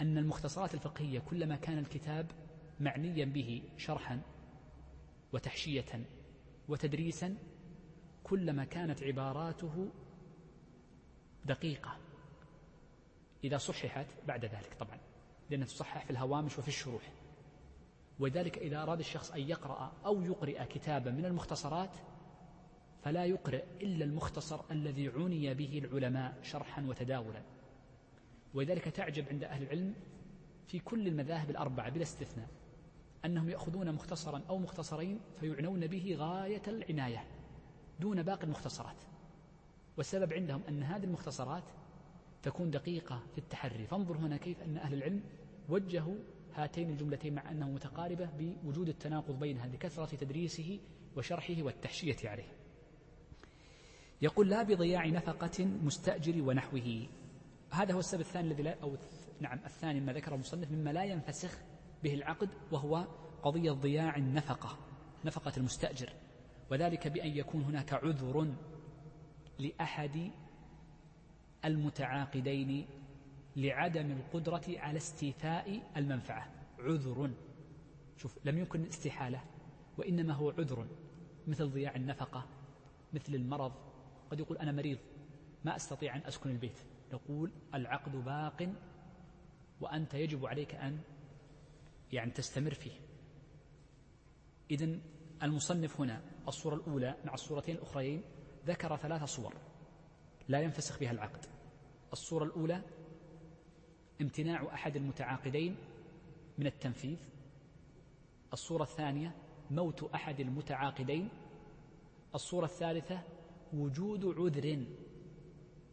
أن 0.00 0.18
المختصرات 0.18 0.74
الفقهية 0.74 1.18
كلما 1.18 1.56
كان 1.56 1.78
الكتاب 1.78 2.26
معنيا 2.80 3.24
به 3.24 3.62
شرحا 3.76 4.20
وتحشية 5.32 6.04
وتدريسا 6.68 7.36
كلما 8.24 8.64
كانت 8.64 9.02
عباراته 9.02 9.88
دقيقة 11.44 11.96
إذا 13.44 13.58
صححت 13.58 14.06
بعد 14.26 14.44
ذلك 14.44 14.76
طبعا 14.80 14.98
لأنها 15.50 15.66
تصحح 15.66 16.04
في 16.04 16.10
الهوامش 16.10 16.58
وفي 16.58 16.68
الشروح. 16.68 17.12
ولذلك 18.18 18.58
إذا 18.58 18.82
أراد 18.82 18.98
الشخص 18.98 19.30
أن 19.30 19.40
يقرأ 19.40 19.92
أو 20.06 20.22
يقرئ 20.22 20.64
كتابا 20.64 21.10
من 21.10 21.24
المختصرات 21.24 21.90
فلا 23.02 23.24
يقرئ 23.24 23.64
إلا 23.82 24.04
المختصر 24.04 24.60
الذي 24.70 25.08
عني 25.08 25.54
به 25.54 25.78
العلماء 25.78 26.38
شرحا 26.42 26.82
وتداولا. 26.82 27.42
ولذلك 28.54 28.84
تعجب 28.84 29.28
عند 29.28 29.44
أهل 29.44 29.62
العلم 29.62 29.94
في 30.66 30.78
كل 30.78 31.08
المذاهب 31.08 31.50
الأربعة 31.50 31.90
بلا 31.90 32.02
استثناء 32.02 32.48
أنهم 33.24 33.48
يأخذون 33.48 33.92
مختصرا 33.92 34.42
أو 34.48 34.58
مختصرين 34.58 35.20
فيعنون 35.40 35.86
به 35.86 36.16
غاية 36.18 36.62
العناية 36.68 37.24
دون 38.00 38.22
باقي 38.22 38.44
المختصرات. 38.44 38.96
والسبب 39.96 40.32
عندهم 40.32 40.62
أن 40.68 40.82
هذه 40.82 41.04
المختصرات 41.04 41.64
تكون 42.42 42.70
دقيقة 42.70 43.22
في 43.32 43.38
التحري. 43.38 43.86
فانظر 43.86 44.16
هنا 44.16 44.36
كيف 44.36 44.62
أن 44.62 44.76
أهل 44.76 44.94
العلم 44.94 45.22
وجهوا 45.68 46.16
هاتين 46.54 46.90
الجملتين 46.90 47.34
مع 47.34 47.50
أنها 47.50 47.68
متقاربة 47.68 48.28
بوجود 48.38 48.88
التناقض 48.88 49.38
بينها 49.38 49.66
لكثرة 49.66 50.16
تدريسه 50.16 50.80
وشرحه 51.16 51.62
والتحشية 51.62 52.28
عليه. 52.28 52.52
يقول 54.22 54.50
لا 54.50 54.62
بضياع 54.62 55.06
نفقة 55.06 55.64
مستأجر 55.64 56.42
ونحوه 56.42 57.06
هذا 57.70 57.94
هو 57.94 57.98
السبب 57.98 58.20
الثاني 58.20 58.48
الذي 58.48 58.62
لا 58.62 58.76
أو 58.82 58.96
نعم 59.40 59.58
الثاني 59.64 60.00
ما 60.00 60.12
ذكره 60.12 60.34
المصنف 60.34 60.72
مما 60.72 60.90
لا 60.90 61.04
ينفسخ 61.04 61.58
به 62.02 62.14
العقد 62.14 62.48
وهو 62.72 63.06
قضية 63.42 63.72
ضياع 63.72 64.16
النفقة 64.16 64.78
نفقة 65.24 65.52
المستأجر. 65.56 66.12
وذلك 66.70 67.08
بأن 67.08 67.28
يكون 67.28 67.62
هناك 67.62 67.92
عذر 67.92 68.54
لأحد 69.58 70.30
المتعاقدين 71.64 72.86
لعدم 73.56 74.10
القدرة 74.12 74.64
على 74.68 74.96
استيفاء 74.96 75.82
المنفعة. 75.96 76.50
عذر. 76.78 77.30
شوف 78.16 78.38
لم 78.44 78.58
يكن 78.58 78.86
استحالة 78.86 79.44
وإنما 79.98 80.34
هو 80.34 80.50
عذر 80.50 80.86
مثل 81.46 81.70
ضياع 81.70 81.96
النفقة 81.96 82.46
مثل 83.12 83.34
المرض. 83.34 83.72
قد 84.30 84.40
يقول 84.40 84.58
أنا 84.58 84.72
مريض 84.72 84.98
ما 85.64 85.76
أستطيع 85.76 86.16
أن 86.16 86.20
أسكن 86.20 86.50
البيت. 86.50 86.78
نقول 87.12 87.52
العقد 87.74 88.12
باق 88.12 88.72
وأنت 89.80 90.14
يجب 90.14 90.46
عليك 90.46 90.74
أن 90.74 91.00
يعني 92.12 92.30
تستمر 92.30 92.74
فيه. 92.74 93.00
إذن 94.70 95.00
المصنف 95.42 96.00
هنا 96.00 96.22
الصورة 96.48 96.74
الأولى 96.74 97.16
مع 97.24 97.34
الصورتين 97.34 97.76
الأخريين 97.76 98.22
ذكر 98.66 98.96
ثلاث 98.96 99.24
صور 99.24 99.54
لا 100.48 100.60
ينفسخ 100.60 101.00
بها 101.00 101.10
العقد. 101.10 101.46
الصورة 102.12 102.44
الأولى 102.44 102.82
امتناع 104.20 104.74
أحد 104.74 104.96
المتعاقدين 104.96 105.76
من 106.58 106.66
التنفيذ. 106.66 107.18
الصورة 108.52 108.82
الثانية 108.82 109.36
موت 109.70 110.02
أحد 110.02 110.40
المتعاقدين. 110.40 111.28
الصورة 112.34 112.64
الثالثة 112.64 113.22
وجود 113.72 114.24
عذر 114.24 114.84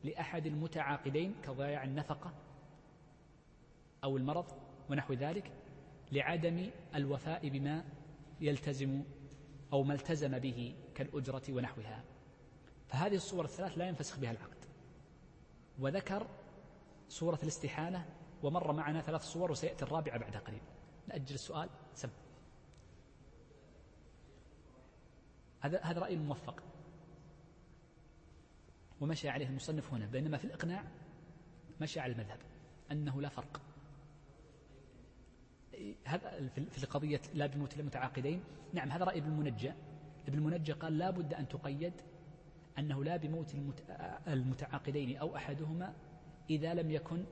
لأحد 0.04 0.46
المتعاقدين 0.46 1.36
كضياع 1.44 1.84
النفقة 1.84 2.34
أو 4.04 4.18
المرض 4.18 4.46
ونحو 4.90 5.14
ذلك 5.14 5.52
لعدم 6.12 6.70
الوفاء 6.96 7.50
بما 7.50 7.84
يلتزم 8.42 9.04
أو 9.74 9.84
ما 9.84 9.94
التزم 9.94 10.40
به 10.40 10.76
كالأجرة 10.96 11.44
ونحوها. 11.50 12.04
فهذه 12.88 13.16
الصور 13.16 13.46
الثلاث 13.46 13.78
لا 13.78 13.88
ينفسخ 13.88 14.20
بها 14.20 14.32
العقد. 14.32 14.58
وذكر 15.80 16.28
صورة 17.10 17.40
الاستحالة 17.44 18.06
ومر 18.44 18.72
معنا 18.72 19.02
ثلاث 19.02 19.22
صور 19.22 19.52
وسيأتي 19.52 19.86
الرابعة 19.86 20.18
بعد 20.18 20.36
قليل. 20.36 20.62
نأجل 21.08 21.36
السؤال 21.36 21.70
سم. 21.94 22.10
هذا 25.62 25.82
هذا 25.82 26.00
رأي 26.00 26.18
موفق. 26.18 26.64
ومشى 29.04 29.30
عليه 29.30 29.48
المصنف 29.48 29.94
هنا 29.94 30.06
بينما 30.06 30.38
في 30.38 30.46
الإقناع 30.46 30.84
مشى 31.82 32.00
على 32.00 32.14
المذهب 32.14 32.40
أنه 32.92 33.22
لا 33.22 33.30
فرق. 33.30 33.62
هذا 36.04 36.50
في 36.70 36.86
قضية 36.86 37.22
لا 37.34 37.46
بموت 37.46 37.80
المتعاقدين 37.80 38.44
نعم 38.74 38.92
هذا 38.92 39.06
رأي 39.06 39.20
ابن 39.20 39.28
المنجى 39.28 39.74
ابن 40.28 40.38
المنجى 40.38 40.72
قال 40.72 40.98
لا 40.98 41.10
بد 41.10 41.34
أن 41.34 41.48
تقيد 41.48 41.94
أنه 42.80 43.04
لا 43.04 43.18
بموت 43.18 43.56
المتعاقدين 44.28 45.18
أو 45.18 45.36
أحدهما 45.36 45.94
إذا 46.50 46.74
لم 46.74 46.92
يكن 46.92 47.26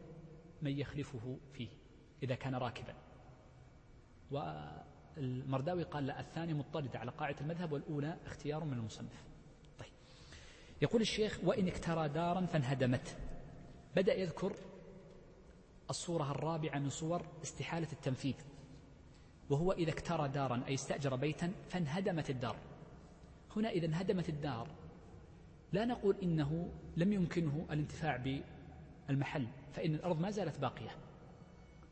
من 0.62 0.80
يخلفه 0.80 1.38
فيه 1.54 1.70
إذا 2.24 2.36
كان 2.36 2.56
راكبا. 2.56 2.96
والمرداوي 4.32 5.84
قال 5.84 6.06
لا 6.06 6.20
الثاني 6.20 6.54
مضطرد 6.54 6.96
على 6.96 7.12
قاعدة 7.12 7.42
المذهب 7.42 7.72
والأولى 7.72 8.18
اختيار 8.26 8.64
من 8.64 8.74
المصنف. 8.74 9.31
يقول 10.82 11.02
الشيخ 11.02 11.40
وإن 11.44 11.68
اكترى 11.68 12.10
دارا 12.10 12.46
فانهدمت. 12.46 13.18
بدأ 13.96 14.14
يذكر 14.14 14.54
الصورة 15.90 16.32
الرابعة 16.32 16.80
من 16.80 16.90
صور 16.90 17.26
استحالة 17.44 17.88
التنفيذ. 17.94 18.36
وهو 19.50 19.72
إذا 19.72 19.92
اكترى 19.92 20.28
دارا 20.28 20.64
أي 20.68 20.74
استأجر 20.74 21.16
بيتا 21.16 21.52
فانهدمت 21.70 22.30
الدار. 22.30 22.56
هنا 23.56 23.70
إذا 23.70 23.86
انهدمت 23.86 24.30
الدار 24.30 24.68
لا 25.74 25.86
نقول 25.86 26.16
إنه 26.24 26.70
لم 26.98 27.14
يمكنه 27.14 27.66
الانتفاع 27.72 28.42
بالمحل 29.08 29.48
فإن 29.74 29.96
الأرض 29.96 30.20
ما 30.20 30.32
زالت 30.32 30.60
باقية. 30.60 30.96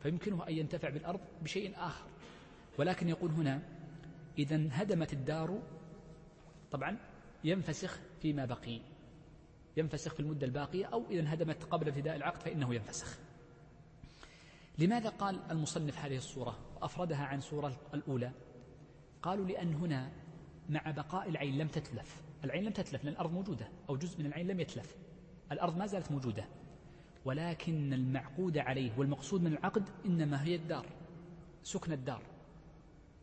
فيمكنه 0.04 0.48
أن 0.48 0.54
ينتفع 0.54 0.90
بالأرض 0.90 1.20
بشيء 1.42 1.74
آخر. 1.78 2.06
ولكن 2.78 3.10
يقول 3.10 3.32
هنا 3.32 3.62
إذا 4.38 4.56
انهدمت 4.56 5.14
الدار 5.14 5.60
طبعا 6.72 6.98
ينفسخ 7.44 8.00
فيما 8.22 8.46
بقي. 8.46 8.82
ينفسخ 9.78 10.14
في 10.14 10.20
المدة 10.20 10.46
الباقية 10.46 10.86
أو 10.86 11.04
إذا 11.10 11.20
انهدمت 11.20 11.64
قبل 11.64 11.88
ابتداء 11.88 12.16
العقد 12.16 12.42
فإنه 12.42 12.76
ينفسخ. 12.76 13.18
لماذا 14.78 15.10
قال 15.10 15.40
المصنف 15.52 15.98
هذه 15.98 16.18
الصورة؟ 16.18 16.60
وأفردها 16.76 17.26
عن 17.26 17.42
صورة 17.42 17.78
الأولى. 17.94 18.32
قالوا 19.22 19.46
لأن 19.46 19.74
هنا 19.74 20.12
مع 20.70 20.92
بقاء 20.92 21.30
العين 21.30 21.58
لم 21.58 21.68
تتلف. 21.68 22.22
العين 22.44 22.64
لم 22.64 22.72
تتلف 22.72 23.04
لأن 23.04 23.14
الأرض 23.14 23.34
موجودة 23.34 23.68
أو 23.90 23.98
جزء 23.98 24.20
من 24.20 24.26
العين 24.26 24.48
لم 24.48 24.60
يتلف. 24.60 24.96
الأرض 25.52 25.78
ما 25.78 25.86
زالت 25.86 26.12
موجودة. 26.12 26.46
ولكن 27.26 27.94
المعقود 27.94 28.58
عليه 28.58 28.92
والمقصود 28.98 29.42
من 29.42 29.54
العقد 29.54 29.90
إنما 30.06 30.44
هي 30.44 30.56
الدار 30.56 30.86
سكن 31.64 31.92
الدار. 31.92 32.22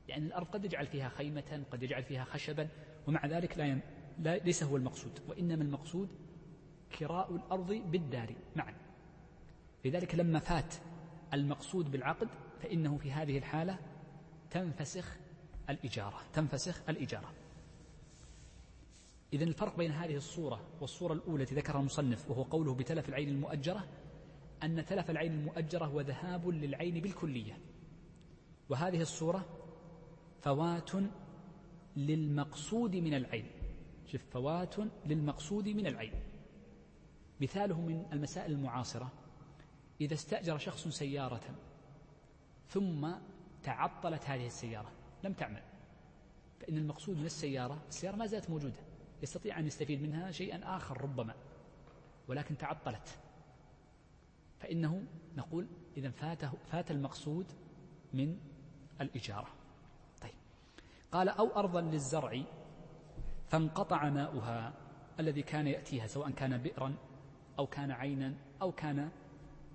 يعني 0.08 0.26
الأرض 0.26 0.46
قد 0.46 0.64
يجعل 0.64 0.86
فيها 0.86 1.08
خيمة 1.08 1.64
قد 1.70 1.82
يجعل 1.82 2.02
فيها 2.02 2.24
خشبا 2.24 2.68
ومع 3.06 3.26
ذلك 3.26 3.58
لا, 3.58 3.80
ليس 4.18 4.62
هو 4.62 4.76
المقصود 4.76 5.12
وإنما 5.28 5.64
المقصود 5.64 6.08
كراء 6.98 7.34
الأرض 7.36 7.72
بالدار. 7.72 8.34
معا 8.56 8.74
لذلك 9.84 10.14
لما 10.14 10.38
فات 10.38 10.74
المقصود 11.34 11.90
بالعقد 11.90 12.28
فإنه 12.62 12.96
في 12.96 13.12
هذه 13.12 13.38
الحالة 13.38 13.78
تنفسخ 14.50 15.16
الإجارة 15.70 16.20
تنفسخ 16.32 16.82
الإجارة. 16.88 17.32
إذا 19.32 19.44
الفرق 19.44 19.76
بين 19.76 19.90
هذه 19.90 20.16
الصورة 20.16 20.60
والصورة 20.80 21.12
الأولى 21.12 21.42
التي 21.42 21.54
ذكرها 21.54 21.80
المصنف 21.80 22.30
وهو 22.30 22.42
قوله 22.42 22.74
بتلف 22.74 23.08
العين 23.08 23.28
المؤجرة 23.28 23.88
أن 24.62 24.84
تلف 24.86 25.10
العين 25.10 25.32
المؤجرة 25.32 25.84
هو 25.84 26.00
ذهاب 26.00 26.48
للعين 26.48 27.00
بالكلية. 27.00 27.58
وهذه 28.68 29.00
الصورة 29.00 29.46
فوات 30.42 30.90
للمقصود 31.96 32.96
من 32.96 33.14
العين. 33.14 33.46
شوف 34.06 34.22
فوات 34.30 34.74
للمقصود 35.06 35.68
من 35.68 35.86
العين 35.86 36.12
مثاله 37.40 37.80
من 37.80 38.06
المسائل 38.12 38.52
المعاصرة 38.52 39.12
إذا 40.00 40.14
استأجر 40.14 40.58
شخص 40.58 40.88
سيارة 40.88 41.54
ثم 42.68 43.12
تعطلت 43.62 44.24
هذه 44.24 44.46
السيارة 44.46 44.92
لم 45.24 45.32
تعمل. 45.32 45.62
فإن 46.60 46.76
المقصود 46.76 47.16
من 47.16 47.26
السيارة 47.26 47.82
السيارة 47.88 48.16
ما 48.16 48.26
زالت 48.26 48.50
موجودة 48.50 48.80
يستطيع 49.22 49.58
أن 49.58 49.66
يستفيد 49.66 50.02
منها 50.02 50.30
شيئا 50.30 50.76
آخر 50.76 51.00
ربما 51.00 51.34
ولكن 52.28 52.58
تعطلت. 52.58 53.18
فإنه 54.58 55.02
نقول 55.36 55.66
إذا 55.96 56.10
فاته 56.10 56.52
فات 56.66 56.90
المقصود 56.90 57.46
من 58.12 58.38
الإجارة. 59.00 59.48
طيب. 60.22 60.34
قال 61.12 61.28
أو 61.28 61.56
أرضا 61.56 61.80
للزرع 61.80 62.42
فانقطع 63.48 64.08
ماؤها 64.08 64.72
الذي 65.20 65.42
كان 65.42 65.66
يأتيها 65.66 66.06
سواء 66.06 66.30
كان 66.30 66.58
بئرا 66.58 66.94
أو 67.58 67.66
كان 67.66 67.90
عينا 67.90 68.34
أو 68.62 68.72
كان 68.72 69.10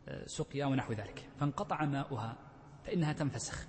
آه، 0.08 0.26
سقيا 0.26 0.66
ونحو 0.66 0.94
ذلك. 0.94 1.30
فانقطع 1.40 1.86
ماؤها 1.86 2.38
فإنها 2.84 3.14
تنفسخ 3.14 3.68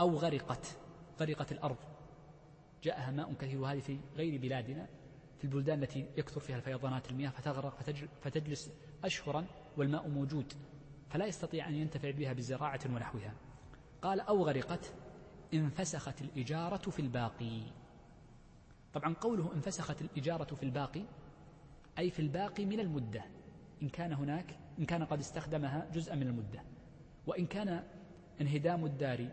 أو 0.00 0.16
غرقت 0.16 0.78
غرقت 1.20 1.52
الأرض. 1.52 1.76
جاءها 2.82 3.10
ماء 3.10 3.34
كثير 3.34 3.60
وهذه 3.60 3.80
في 3.80 3.98
غير 4.16 4.40
بلادنا 4.40 4.86
في 5.38 5.44
البلدان 5.44 5.82
التي 5.82 6.06
يكثر 6.16 6.40
فيها 6.40 6.56
الفيضانات 6.56 7.10
المياه 7.10 7.30
فتغرق 7.30 7.82
فتجلس 8.22 8.70
أشهرا 9.04 9.46
والماء 9.76 10.08
موجود 10.08 10.52
فلا 11.10 11.26
يستطيع 11.26 11.68
أن 11.68 11.74
ينتفع 11.74 12.10
بها 12.10 12.32
بزراعة 12.32 12.80
ونحوها. 12.86 13.34
قال 14.02 14.20
أو 14.20 14.44
غرقت 14.44 14.94
انفسخت 15.54 16.22
الإجارة 16.22 16.90
في 16.90 17.02
الباقي. 17.02 17.62
طبعا 18.94 19.14
قوله 19.14 19.54
انفسخت 19.54 20.02
الإجارة 20.02 20.54
في 20.54 20.62
الباقي 20.62 21.04
أي 21.98 22.10
في 22.10 22.20
الباقي 22.20 22.64
من 22.64 22.80
المدة 22.80 23.24
إن 23.82 23.88
كان 23.88 24.12
هناك 24.12 24.58
إن 24.78 24.84
كان 24.84 25.04
قد 25.04 25.18
استخدمها 25.18 25.90
جزءا 25.92 26.14
من 26.14 26.26
المدة. 26.26 26.62
وإن 27.26 27.46
كان 27.46 27.84
انهدام 28.40 28.84
الدار 28.84 29.28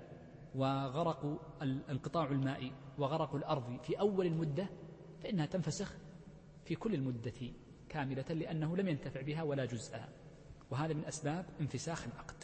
وغرق 0.56 1.40
انقطاع 1.62 2.26
الماء 2.26 2.72
وغرق 2.98 3.36
الأرض 3.36 3.82
في 3.84 4.00
أول 4.00 4.26
المدة 4.26 4.70
فإنها 5.24 5.46
تنفسخ 5.46 5.94
في 6.66 6.76
كل 6.76 6.94
المدة 6.94 7.52
كاملة 7.90 8.26
لأنه 8.30 8.78
لم 8.78 8.88
ينتفع 8.88 9.22
بها 9.22 9.44
ولا 9.44 9.66
جزءا. 9.66 10.10
وهذا 10.72 10.94
من 10.94 11.06
أسباب 11.06 11.46
انفساخ 11.62 12.06
العقد. 12.08 12.44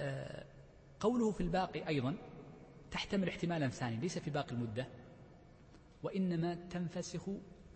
آه، 0.00 0.46
قوله 1.00 1.30
في 1.30 1.40
الباقي 1.40 1.88
أيضا 1.88 2.16
تحتمل 2.96 3.28
احتمالا 3.28 3.68
ثاني 3.68 3.96
ليس 3.96 4.18
في 4.18 4.30
باقي 4.30 4.52
المدة. 4.52 4.86
وإنما 6.02 6.54
تنفسخ 6.54 7.22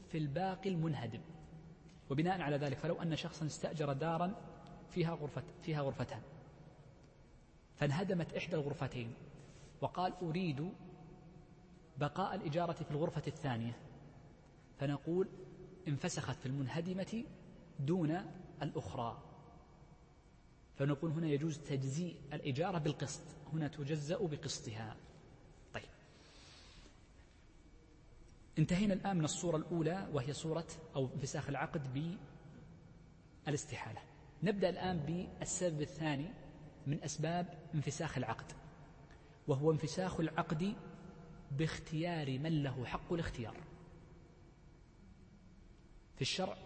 في 0.08 0.18
الباقي 0.18 0.70
المنهدم. 0.70 1.20
وبناء 2.10 2.40
على 2.40 2.56
ذلك 2.56 2.78
فلو 2.78 3.02
أن 3.02 3.16
شخصا 3.16 3.46
استأجر 3.46 3.92
دارا 3.92 4.34
فيها 4.90 5.14
غرفة 5.14 5.42
فيها 5.62 5.80
غرفتان. 5.82 6.22
فانهدمت 7.76 8.34
إحدى 8.34 8.56
الغرفتين. 8.56 9.14
وقال 9.80 10.12
أريد 10.22 10.72
بقاء 11.98 12.34
الإجارة 12.34 12.72
في 12.72 12.90
الغرفة 12.90 13.22
الثانية. 13.26 13.78
فنقول 14.78 15.28
انفسخت 15.88 16.36
في 16.36 16.46
المنهدمة 16.46 17.24
دون 17.80 18.26
الأخرى. 18.62 19.22
فنقول 20.78 21.10
هنا 21.10 21.26
يجوز 21.26 21.58
تجزيء 21.58 22.16
الإجارة 22.32 22.78
بالقسط. 22.78 23.40
هنا 23.52 23.68
تجزأ 23.68 24.18
بقسطها 24.18 24.96
طيب 25.74 25.88
انتهينا 28.61 28.94
الآن 28.94 29.16
من 29.16 29.24
الصورة 29.24 29.56
الأولى 29.56 30.08
وهي 30.12 30.32
صورة 30.32 30.66
أو 30.96 31.08
انفساخ 31.14 31.48
العقد 31.48 32.14
بالاستحالة. 33.46 34.00
نبدأ 34.42 34.68
الآن 34.68 34.98
بالسبب 34.98 35.80
الثاني 35.80 36.26
من 36.86 37.02
أسباب 37.04 37.58
انفساخ 37.74 38.18
العقد 38.18 38.52
وهو 39.48 39.72
انفساخ 39.72 40.20
العقد 40.20 40.74
باختيار 41.50 42.38
من 42.38 42.62
له 42.62 42.84
حق 42.84 43.12
الاختيار. 43.12 43.56
في 46.14 46.22
الشرع 46.22 46.56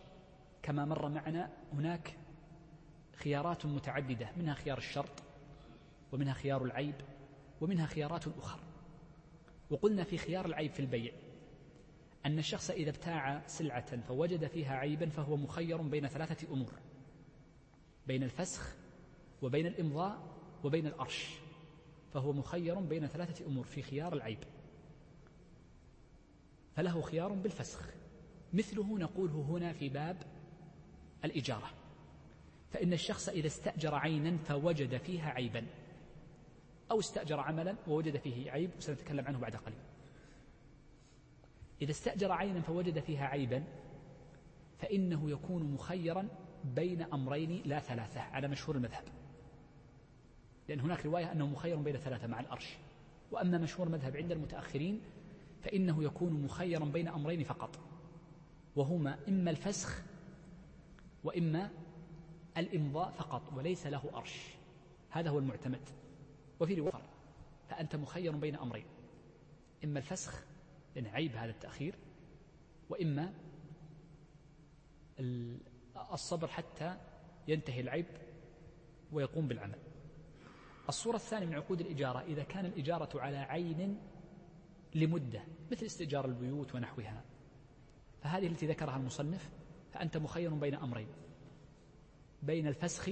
كما 0.63 0.85
مر 0.85 1.09
معنا 1.09 1.53
هناك 1.73 2.17
خيارات 3.17 3.67
متعددة 3.67 4.31
منها 4.37 4.55
خيار 4.55 4.79
الشرط 4.79 5.23
ومنها 6.13 6.33
خيار 6.33 6.65
العيب 6.65 6.95
ومنها 7.61 7.87
خيارات 7.87 8.29
أخرى. 8.29 8.63
وقلنا 9.71 10.05
في 10.05 10.19
خيار 10.19 10.47
العيب 10.47 10.73
في 10.73 10.81
البيع. 10.81 11.24
أن 12.27 12.39
الشخص 12.39 12.71
إذا 12.71 12.91
ابتاع 12.91 13.43
سلعة 13.47 14.01
فوجد 14.01 14.47
فيها 14.47 14.75
عيبا 14.77 15.09
فهو 15.09 15.37
مخير 15.37 15.83
بين 15.83 16.07
ثلاثة 16.09 16.53
أمور 16.53 16.73
بين 18.07 18.23
الفسخ 18.23 18.77
وبين 19.43 19.67
الإمضاء 19.67 20.19
وبين 20.65 20.87
الأرش 20.87 21.39
فهو 22.15 22.33
مخير 22.33 22.81
بين 22.81 23.07
ثلاثة 23.07 23.47
أمور 23.47 23.65
في 23.65 23.83
خيار 23.83 24.13
العيب. 24.13 24.39
فله 26.77 27.03
خيار 27.03 27.33
بالفسخ 27.33 27.91
مثله 28.53 28.99
نقوله 28.99 29.47
هنا 29.51 29.73
في 29.73 29.89
باب 29.89 30.17
الإجارة. 31.25 31.71
فإن 32.71 32.93
الشخص 32.93 33.29
إذا 33.29 33.47
استأجر 33.47 33.95
عينا 33.95 34.37
فوجد 34.37 34.97
فيها 34.97 35.31
عيبا 35.31 35.67
أو 36.91 36.99
استأجر 36.99 37.41
عملا 37.41 37.77
ووجد 37.89 38.17
فيه 38.17 38.51
عيب 38.51 38.71
وسنتكلم 38.79 39.25
عنه 39.27 39.39
بعد 39.39 39.57
قليل. 39.57 39.94
إذا 41.83 41.91
استأجر 41.91 42.33
عينا 42.33 42.61
فوجد 42.61 42.99
فيها 42.99 43.27
عيبا 43.27 43.65
فإنه 44.79 45.31
يكون 45.31 45.63
مخيرا 45.63 46.29
بين 46.65 47.03
أمرين 47.03 47.63
لا 47.65 47.79
ثلاثة 47.79 48.21
على 48.21 48.49
مشهور 48.49 48.77
المذهب. 48.77 49.05
لأن 50.69 50.81
هناك 50.81 51.07
رواية 51.07 51.33
أنه 51.33 51.47
مخير 51.47 51.77
بين 51.77 51.97
ثلاثة 51.97 52.27
مع 52.27 52.41
الأرش. 52.41 52.77
وأما 53.33 53.59
مشهور 53.59 53.87
المذهب 53.87 54.17
عند 54.17 54.33
المتأخرين 54.33 55.01
فإنه 55.63 56.05
يكون 56.05 56.33
مخيرا 56.33 56.85
بين 56.85 57.09
أمرين 57.09 57.45
فقط. 57.45 57.79
وهما 58.77 59.19
إما 59.29 59.51
الفسخ 59.51 60.03
وإما 61.25 61.71
الإمضاء 62.57 63.11
فقط 63.11 63.53
وليس 63.57 63.87
له 63.87 64.11
أرش. 64.15 64.55
هذا 65.11 65.31
هو 65.31 65.39
المعتمد. 65.39 65.89
وفي 66.61 66.75
رواية 66.75 67.03
فأنت 67.69 67.97
مخير 67.97 68.33
بين 68.37 68.57
أمرين. 68.57 68.87
إما 69.85 69.99
الفسخ 69.99 70.45
لأن 70.95 71.07
عيب 71.07 71.37
هذا 71.37 71.51
التأخير 71.51 71.95
وإما 72.91 73.35
الصبر 76.13 76.47
حتى 76.49 76.97
ينتهي 77.49 77.81
العيب 77.81 78.07
ويقوم 79.13 79.49
بالعمل. 79.49 79.79
الصورة 80.89 81.17
الثانية 81.17 81.47
من 81.47 81.55
عقود 81.55 81.81
الإجارة 81.81 82.21
إذا 82.21 82.43
كان 82.43 82.67
الإجارة 82.67 83.21
على 83.21 83.37
عين 83.37 83.99
لمدة 84.95 85.45
مثل 85.73 85.87
استئجار 85.87 86.25
البيوت 86.25 86.75
ونحوها 86.75 87.25
فهذه 88.23 88.47
التي 88.47 88.67
ذكرها 88.67 88.97
المصنف 88.97 89.51
فأنت 89.93 90.17
مخير 90.17 90.55
بين 90.55 90.75
أمرين 90.75 91.09
بين 92.43 92.67
الفسخ 92.67 93.11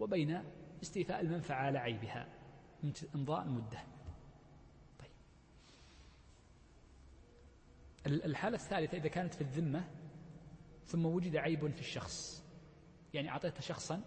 وبين 0.00 0.42
استيفاء 0.82 1.20
المنفعة 1.20 1.56
على 1.56 1.78
عيبها 1.78 2.28
امضاء 3.14 3.42
المدة. 3.42 3.78
الحالة 8.08 8.56
الثالثة 8.56 8.98
إذا 8.98 9.08
كانت 9.08 9.34
في 9.34 9.40
الذمة 9.40 9.84
ثم 10.84 11.06
وجد 11.06 11.36
عيب 11.36 11.70
في 11.70 11.80
الشخص. 11.80 12.44
يعني 13.14 13.30
أعطيت 13.30 13.60
شخصا 13.60 14.00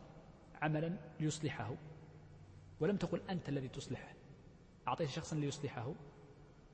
عملا 0.62 0.98
ليصلحه 1.20 1.76
ولم 2.80 2.98
تقل 2.98 3.22
أنت 3.30 3.50
الذي 3.50 3.68
تصلحه. 3.68 4.14
أعطيت 4.88 5.10
شخصا 5.10 5.36
ليصلحه 5.36 5.94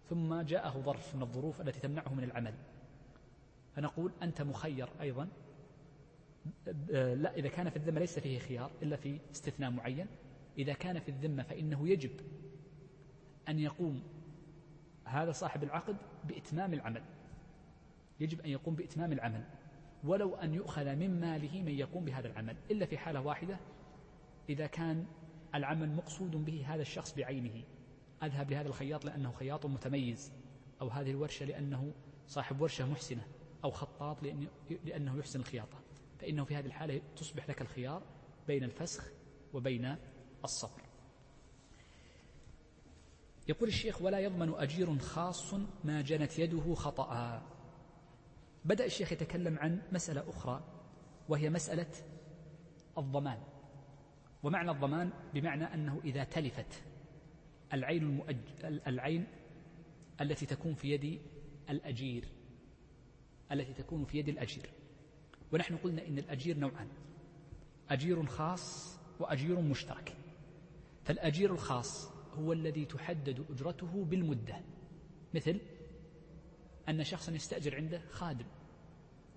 ثم 0.09 0.41
جاءه 0.41 0.80
ظرف 0.82 1.15
من 1.15 1.21
الظروف 1.21 1.61
التي 1.61 1.80
تمنعه 1.80 2.13
من 2.13 2.23
العمل. 2.23 2.53
فنقول 3.75 4.11
أنت 4.21 4.41
مخير 4.41 4.89
أيضا. 5.01 5.28
لا 6.91 7.36
إذا 7.36 7.49
كان 7.49 7.69
في 7.69 7.75
الذمة 7.75 7.99
ليس 7.99 8.19
فيه 8.19 8.39
خيار 8.39 8.71
إلا 8.82 8.95
في 8.95 9.19
استثناء 9.32 9.71
معين. 9.71 10.07
إذا 10.57 10.73
كان 10.73 10.99
في 10.99 11.09
الذمة 11.09 11.43
فإنه 11.43 11.89
يجب 11.89 12.11
أن 13.49 13.59
يقوم 13.59 14.03
هذا 15.05 15.32
صاحب 15.32 15.63
العقد 15.63 15.97
بإتمام 16.23 16.73
العمل. 16.73 17.03
يجب 18.20 18.41
أن 18.41 18.49
يقوم 18.49 18.76
بإتمام 18.76 19.11
العمل 19.11 19.43
ولو 20.03 20.36
أن 20.36 20.53
يؤخذ 20.53 20.95
من 20.95 21.20
ماله 21.20 21.61
من 21.61 21.72
يقوم 21.72 22.05
بهذا 22.05 22.28
العمل 22.28 22.57
إلا 22.72 22.86
في 22.86 22.97
حالة 22.97 23.22
واحدة 23.22 23.59
إذا 24.49 24.68
كان 24.68 25.05
العمل 25.55 25.95
مقصود 25.95 26.32
به 26.32 26.65
هذا 26.74 26.82
الشخص 26.82 27.15
بعينه. 27.15 27.63
أذهب 28.24 28.51
لهذا 28.51 28.68
الخياط 28.68 29.05
لأنه 29.05 29.32
خياط 29.32 29.65
متميز 29.65 30.34
أو 30.82 30.88
هذه 30.88 31.11
الورشة 31.11 31.45
لأنه 31.45 31.93
صاحب 32.28 32.61
ورشة 32.61 32.86
محسنة 32.91 33.28
أو 33.63 33.72
خطاط 33.72 34.24
لأنه 34.86 35.18
يحسن 35.18 35.39
الخياطة 35.39 35.78
فإنه 36.20 36.43
في 36.43 36.55
هذه 36.55 36.65
الحالة 36.65 37.01
تصبح 37.15 37.49
لك 37.49 37.61
الخيار 37.61 38.03
بين 38.47 38.63
الفسخ 38.63 39.11
وبين 39.53 39.95
الصبر. 40.43 40.82
يقول 43.47 43.70
الشيخ 43.70 44.01
ولا 44.01 44.20
يضمن 44.20 44.53
أجير 44.53 44.99
خاص 44.99 45.53
ما 45.84 46.01
جنت 46.01 46.39
يده 46.39 46.74
خطأ 46.74 47.41
بدأ 48.68 48.86
الشيخ 48.86 49.11
يتكلم 49.11 49.59
عن 49.59 49.82
مسألة 49.91 50.30
أخرى 50.30 50.63
وهي 51.30 51.49
مسألة 51.49 51.91
الضمان. 52.97 53.43
ومعنى 54.43 54.72
الضمان 54.72 55.09
بمعنى 55.34 55.63
أنه 55.63 56.01
إذا 56.03 56.24
تلفت 56.24 56.84
العين 57.74 58.03
المؤج... 58.03 58.38
العين 58.63 59.28
التي 60.22 60.45
تكون 60.45 60.74
في 60.74 60.91
يد 60.91 61.22
الأجير 61.70 62.28
التي 63.51 63.74
تكون 63.74 64.05
في 64.05 64.18
يد 64.18 64.30
الأجير. 64.30 64.70
ونحن 65.53 65.78
قلنا 65.78 66.07
إن 66.07 66.18
الأجير 66.18 66.57
نوعان 66.57 66.88
أجير 67.89 68.26
خاص 68.26 68.97
وأجير 69.20 69.61
مشترك. 69.61 70.18
فالأجير 71.03 71.53
الخاص 71.53 72.11
هو 72.34 72.53
الذي 72.53 72.86
تحدد 72.86 73.45
أجرته 73.49 74.05
بالمدة 74.05 74.61
مثل 75.34 75.59
أن 76.89 77.03
شخصا 77.03 77.32
يستأجر 77.32 77.76
عنده 77.76 78.01
خادم. 78.09 78.45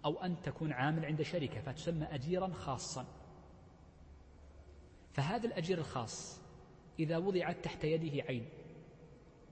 أو 0.04 0.22
أن 0.22 0.42
تكون 0.42 0.72
عامل 0.72 1.04
عند 1.04 1.22
شركة 1.22 1.60
فتسمى 1.60 2.04
أجيرا 2.04 2.48
خاصا. 2.48 3.06
فهذا 5.12 5.46
الأجير 5.46 5.78
الخاص 5.78 6.40
إذا 6.98 7.16
وضعت 7.16 7.64
تحت 7.64 7.84
يده 7.84 8.22
عين 8.22 8.48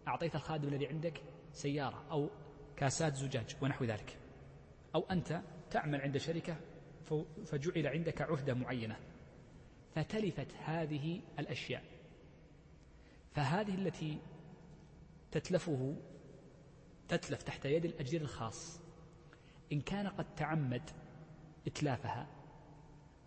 أعطيت 0.08 0.34
الخادم 0.34 0.68
الذي 0.68 0.86
عندك 0.86 1.22
سيارة 1.52 2.04
أو 2.10 2.28
كاسات 2.76 3.14
زجاج 3.14 3.56
ونحو 3.62 3.84
ذلك 3.84 4.18
أو 4.94 5.00
أنت 5.10 5.40
تعمل 5.70 6.00
عند 6.00 6.16
شركة 6.16 6.56
فجعل 7.46 7.86
عندك 7.86 8.22
عهدة 8.22 8.54
معينة. 8.54 8.96
فتلفت 9.94 10.54
هذه 10.64 11.20
الأشياء. 11.38 11.84
فهذه 13.34 13.74
التي 13.74 14.18
تتلفه 15.30 15.96
تتلف 17.08 17.42
تحت 17.42 17.64
يد 17.64 17.84
الأجير 17.84 18.20
الخاص 18.20 18.80
إن 19.72 19.80
كان 19.80 20.06
قد 20.08 20.34
تعمد 20.36 20.90
إتلافها 21.66 22.26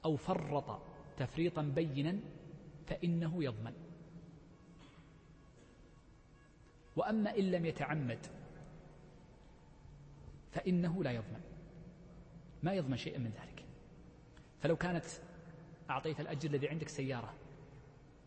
أو 0.05 0.15
فرط 0.15 0.81
تفريطا 1.17 1.61
بينا 1.61 2.19
فإنه 2.87 3.43
يضمن. 3.43 3.73
وأما 6.95 7.37
إن 7.37 7.51
لم 7.51 7.65
يتعمد 7.65 8.25
فإنه 10.51 11.03
لا 11.03 11.11
يضمن. 11.11 11.41
ما 12.63 12.73
يضمن 12.73 12.97
شيئا 12.97 13.19
من 13.19 13.31
ذلك. 13.31 13.65
فلو 14.59 14.75
كانت 14.75 15.05
أعطيت 15.89 16.19
الأجر 16.19 16.49
الذي 16.49 16.69
عندك 16.69 16.89
سيارة 16.89 17.33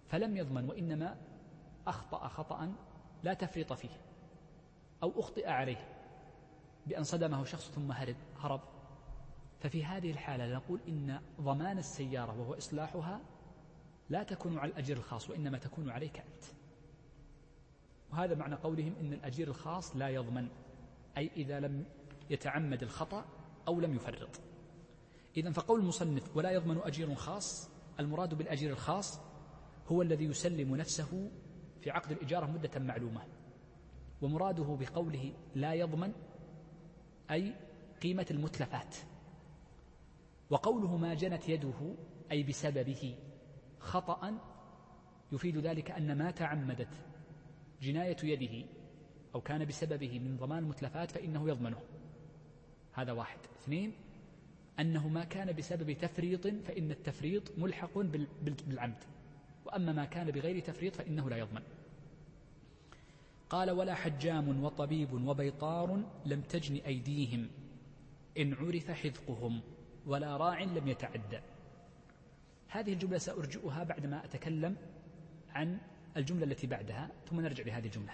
فلم 0.08 0.36
يضمن 0.36 0.68
وإنما 0.68 1.16
أخطأ 1.86 2.28
خطأ 2.28 2.72
لا 3.22 3.34
تفريط 3.34 3.72
فيه 3.72 3.96
أو 5.02 5.20
أخطئ 5.20 5.48
عليه. 5.48 5.93
بأن 6.86 7.04
صدمه 7.04 7.44
شخص 7.44 7.70
ثم 7.70 7.92
هرب 7.92 8.16
هرب. 8.38 8.60
ففي 9.60 9.84
هذه 9.84 10.10
الحالة 10.10 10.54
نقول 10.54 10.80
إن 10.88 11.20
ضمان 11.40 11.78
السيارة 11.78 12.40
وهو 12.40 12.54
إصلاحها 12.54 13.20
لا 14.10 14.22
تكون 14.22 14.58
على 14.58 14.70
الأجر 14.70 14.96
الخاص 14.96 15.30
وإنما 15.30 15.58
تكون 15.58 15.90
عليك 15.90 16.18
أنت. 16.18 16.44
وهذا 18.12 18.34
معنى 18.34 18.54
قولهم 18.54 18.94
إن 19.00 19.12
الأجير 19.12 19.48
الخاص 19.48 19.96
لا 19.96 20.08
يضمن 20.08 20.48
أي 21.18 21.30
إذا 21.36 21.60
لم 21.60 21.84
يتعمد 22.30 22.82
الخطأ 22.82 23.24
أو 23.68 23.80
لم 23.80 23.94
يفرط. 23.94 24.40
إذا 25.36 25.52
فقول 25.52 25.80
المصنف 25.80 26.36
ولا 26.36 26.50
يضمن 26.50 26.78
أجير 26.78 27.14
خاص 27.14 27.70
المراد 28.00 28.34
بالأجير 28.34 28.70
الخاص 28.70 29.20
هو 29.88 30.02
الذي 30.02 30.24
يسلم 30.24 30.76
نفسه 30.76 31.30
في 31.80 31.90
عقد 31.90 32.10
الإجارة 32.10 32.46
مدة 32.46 32.80
معلومة. 32.80 33.20
ومراده 34.22 34.78
بقوله 34.80 35.32
لا 35.54 35.74
يضمن 35.74 36.12
أي 37.30 37.54
قيمة 38.02 38.26
المتلفات. 38.30 38.96
وقوله 40.50 40.96
ما 40.96 41.14
جنت 41.14 41.48
يده 41.48 41.94
أي 42.32 42.42
بسببه 42.42 43.16
خطأ 43.78 44.38
يفيد 45.32 45.58
ذلك 45.58 45.90
أن 45.90 46.18
ما 46.18 46.30
تعمدت 46.30 46.88
جناية 47.82 48.16
يده 48.22 48.66
أو 49.34 49.40
كان 49.40 49.64
بسببه 49.64 50.18
من 50.18 50.36
ضمان 50.36 50.58
المتلفات 50.58 51.10
فإنه 51.10 51.48
يضمنه. 51.48 51.80
هذا 52.92 53.12
واحد. 53.12 53.38
اثنين 53.62 53.92
أنه 54.80 55.08
ما 55.08 55.24
كان 55.24 55.52
بسبب 55.52 55.92
تفريط 55.92 56.46
فإن 56.46 56.90
التفريط 56.90 57.58
ملحق 57.58 57.98
بالعمد. 58.66 59.04
وأما 59.64 59.92
ما 59.92 60.04
كان 60.04 60.30
بغير 60.30 60.60
تفريط 60.60 60.96
فإنه 60.96 61.30
لا 61.30 61.36
يضمن. 61.36 61.62
قال 63.50 63.70
ولا 63.70 63.94
حجام 63.94 64.64
وطبيب 64.64 65.12
وبيطار 65.12 66.02
لم 66.26 66.40
تجن 66.40 66.76
أيديهم. 66.76 67.48
إن 68.38 68.54
عرف 68.54 68.90
حذقهم 68.90 69.60
ولا 70.06 70.36
راع 70.36 70.62
لم 70.62 70.88
يتعدى 70.88 71.40
هذه 72.68 72.92
الجملة 72.92 73.18
سأرجئها 73.18 73.84
بعدما 73.84 74.24
أتكلم 74.24 74.76
عن 75.54 75.78
الجملة 76.16 76.44
التي 76.44 76.66
بعدها 76.66 77.10
ثم 77.30 77.40
نرجع 77.40 77.64
لهذه 77.64 77.86
الجملة. 77.86 78.12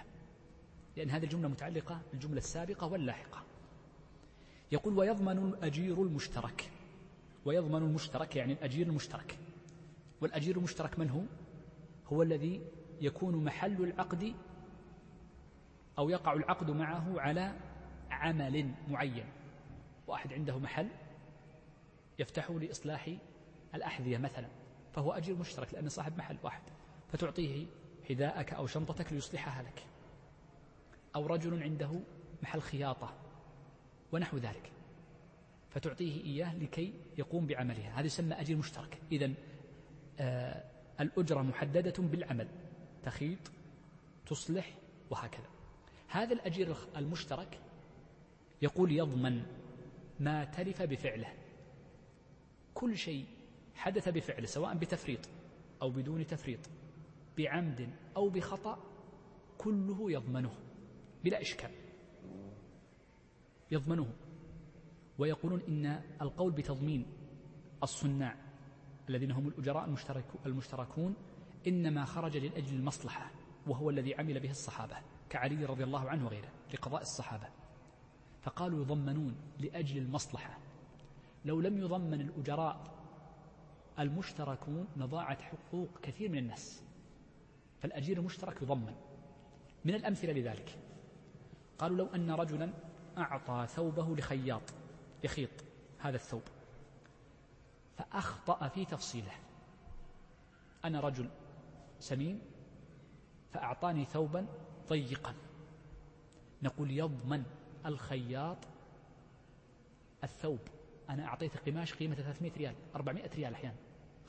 لأن 0.97 1.09
هذه 1.09 1.23
الجملة 1.23 1.47
متعلقة 1.47 2.01
بالجملة 2.11 2.37
السابقة 2.37 2.87
واللاحقة. 2.87 3.43
يقول 4.71 4.97
ويضمن 4.97 5.37
الأجير 5.37 6.03
المشترك. 6.03 6.71
ويضمن 7.45 7.81
المشترك 7.83 8.35
يعني 8.35 8.53
الأجير 8.53 8.87
المشترك. 8.87 9.37
والأجير 10.21 10.57
المشترك 10.57 10.99
من 10.99 11.09
هو؟ 11.09 11.21
هو 12.07 12.23
الذي 12.23 12.61
يكون 13.01 13.43
محل 13.43 13.83
العقد 13.83 14.33
أو 15.97 16.09
يقع 16.09 16.33
العقد 16.33 16.71
معه 16.71 17.21
على 17.21 17.53
عمل 18.11 18.71
معين. 18.89 19.25
واحد 20.07 20.33
عنده 20.33 20.57
محل 20.57 20.87
يفتحه 22.19 22.59
لإصلاح 22.59 23.09
الأحذية 23.75 24.17
مثلا 24.17 24.47
فهو 24.93 25.11
أجير 25.11 25.35
مشترك 25.35 25.73
لأنه 25.73 25.89
صاحب 25.89 26.17
محل 26.17 26.37
واحد 26.43 26.61
فتعطيه 27.11 27.65
حذاءك 28.09 28.53
أو 28.53 28.67
شنطتك 28.67 29.13
ليصلحها 29.13 29.63
لك. 29.63 29.83
أو 31.15 31.25
رجل 31.27 31.63
عنده 31.63 31.99
محل 32.43 32.61
خياطة 32.61 33.13
ونحو 34.11 34.37
ذلك 34.37 34.71
فتعطيه 35.69 36.23
إياه 36.23 36.55
لكي 36.55 36.93
يقوم 37.17 37.47
بعملها. 37.47 37.99
هذا 37.99 38.05
يسمى 38.05 38.33
أجير 38.33 38.57
مشترك. 38.57 39.01
إذا 39.11 39.31
آه 40.19 40.63
الأجرة 40.99 41.41
محددة 41.41 41.93
بالعمل 42.03 42.47
تخيط 43.03 43.51
تصلح 44.25 44.73
وهكذا. 45.09 45.49
هذا 46.11 46.33
الأجير 46.33 46.75
المشترك 46.95 47.59
يقول 48.61 48.91
يضمن 48.91 49.43
ما 50.19 50.45
تلف 50.45 50.81
بفعله. 50.81 51.33
كل 52.73 52.97
شيء 52.97 53.25
حدث 53.75 54.09
بفعله 54.09 54.45
سواء 54.45 54.77
بتفريط 54.77 55.29
أو 55.81 55.89
بدون 55.89 56.27
تفريط 56.27 56.59
بعمد 57.37 57.89
أو 58.15 58.29
بخطأ 58.29 58.79
كله 59.57 60.11
يضمنه 60.11 60.53
بلا 61.23 61.41
إشكال. 61.41 61.71
يضمنه. 63.71 64.13
ويقولون 65.17 65.61
إن 65.67 66.01
القول 66.21 66.51
بتضمين 66.51 67.05
الصناع 67.83 68.35
الذين 69.09 69.31
هم 69.31 69.47
الأجراء 69.47 69.85
المشترك 69.85 70.25
المشتركون 70.45 71.15
إنما 71.67 72.05
خرج 72.05 72.37
لأجل 72.37 72.75
المصلحة 72.75 73.31
وهو 73.67 73.89
الذي 73.89 74.15
عمل 74.15 74.39
به 74.39 74.49
الصحابة. 74.49 75.10
كعلي 75.31 75.65
رضي 75.65 75.83
الله 75.83 76.09
عنه 76.09 76.25
وغيره 76.25 76.49
لقضاء 76.73 77.01
الصحابة. 77.01 77.47
فقالوا 78.41 78.81
يضمنون 78.81 79.35
لأجل 79.59 79.97
المصلحة. 79.97 80.57
لو 81.45 81.61
لم 81.61 81.77
يضمن 81.77 82.21
الأجراء 82.21 82.91
المشتركون 83.99 84.87
لضاعت 84.97 85.41
حقوق 85.41 85.89
كثير 86.01 86.29
من 86.29 86.37
الناس. 86.37 86.83
فالأجير 87.81 88.17
المشترك 88.17 88.61
يضمن. 88.61 88.95
من 89.85 89.95
الأمثلة 89.95 90.33
لذلك. 90.33 90.79
قالوا 91.79 91.97
لو 91.97 92.05
أن 92.15 92.31
رجلا 92.31 92.73
أعطى 93.17 93.67
ثوبه 93.67 94.15
لخياط 94.15 94.61
يخيط 95.23 95.49
هذا 95.99 96.15
الثوب. 96.15 96.43
فأخطأ 97.97 98.67
في 98.67 98.85
تفصيله. 98.85 99.33
أنا 100.85 100.99
رجل 100.99 101.29
سمين 101.99 102.41
فأعطاني 103.51 104.05
ثوبا 104.05 104.47
ضيقا 104.91 105.33
نقول 106.63 106.91
يضمن 106.91 107.43
الخياط 107.85 108.57
الثوب. 110.23 110.59
أنا 111.09 111.25
أعطيته 111.25 111.59
قماش 111.59 111.93
قيمته 111.93 112.23
300 112.23 112.51
ريال 112.57 112.75
400 112.95 113.29
ريال 113.35 113.53
أحيانا. 113.53 113.75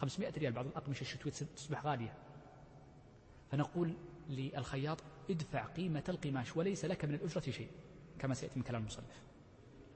500 0.01 0.33
ريال 0.39 0.53
بعض 0.53 0.67
الأقمشة 0.67 1.01
الشتوية 1.01 1.33
تصبح 1.33 1.87
غالية. 1.87 2.15
فنقول 3.51 3.95
للخياط 4.29 4.99
ادفع 5.31 5.67
قيمة 5.67 6.05
القماش 6.09 6.57
وليس 6.57 6.85
لك 6.85 7.05
من 7.05 7.15
الأجرة 7.15 7.51
شيء 7.51 7.71
كما 8.19 8.35
سيأتي 8.35 8.59
من 8.59 8.63
كلام 8.63 8.81
المصنف. 8.81 9.23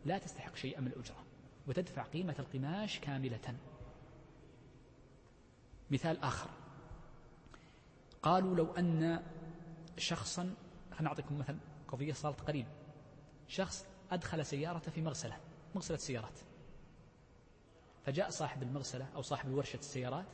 لا 0.05 0.19
تستحق 0.19 0.57
شيئا 0.57 0.81
من 0.81 0.87
الأجرة 0.87 1.25
وتدفع 1.67 2.03
قيمة 2.03 2.35
القماش 2.39 2.99
كاملة. 3.01 3.57
مثال 5.91 6.23
آخر. 6.23 6.51
قالوا 8.23 8.57
لو 8.57 8.73
أن 8.73 9.23
شخصا 9.99 10.55
خلينا 10.91 11.09
نعطيكم 11.09 11.39
مثلا 11.39 11.59
قضية 11.89 12.13
صارت 12.13 12.41
قريب. 12.41 12.67
شخص 13.49 13.87
أدخل 14.11 14.47
سيارته 14.47 14.91
في 14.91 15.03
مغسلة 15.03 15.37
مغسلة 15.75 15.97
سيارات. 15.97 16.39
فجاء 18.05 18.31
صاحب 18.31 18.63
المغسلة 18.63 19.09
أو 19.15 19.23
صاحب 19.23 19.51
ورشة 19.51 19.79
السيارات 19.79 20.27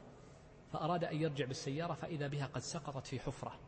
فأراد 0.72 1.04
أن 1.04 1.16
يرجع 1.16 1.44
بالسيارة 1.44 1.94
فإذا 1.94 2.26
بها 2.26 2.46
قد 2.46 2.60
سقطت 2.60 3.06
في 3.06 3.20
حفرة 3.20 3.60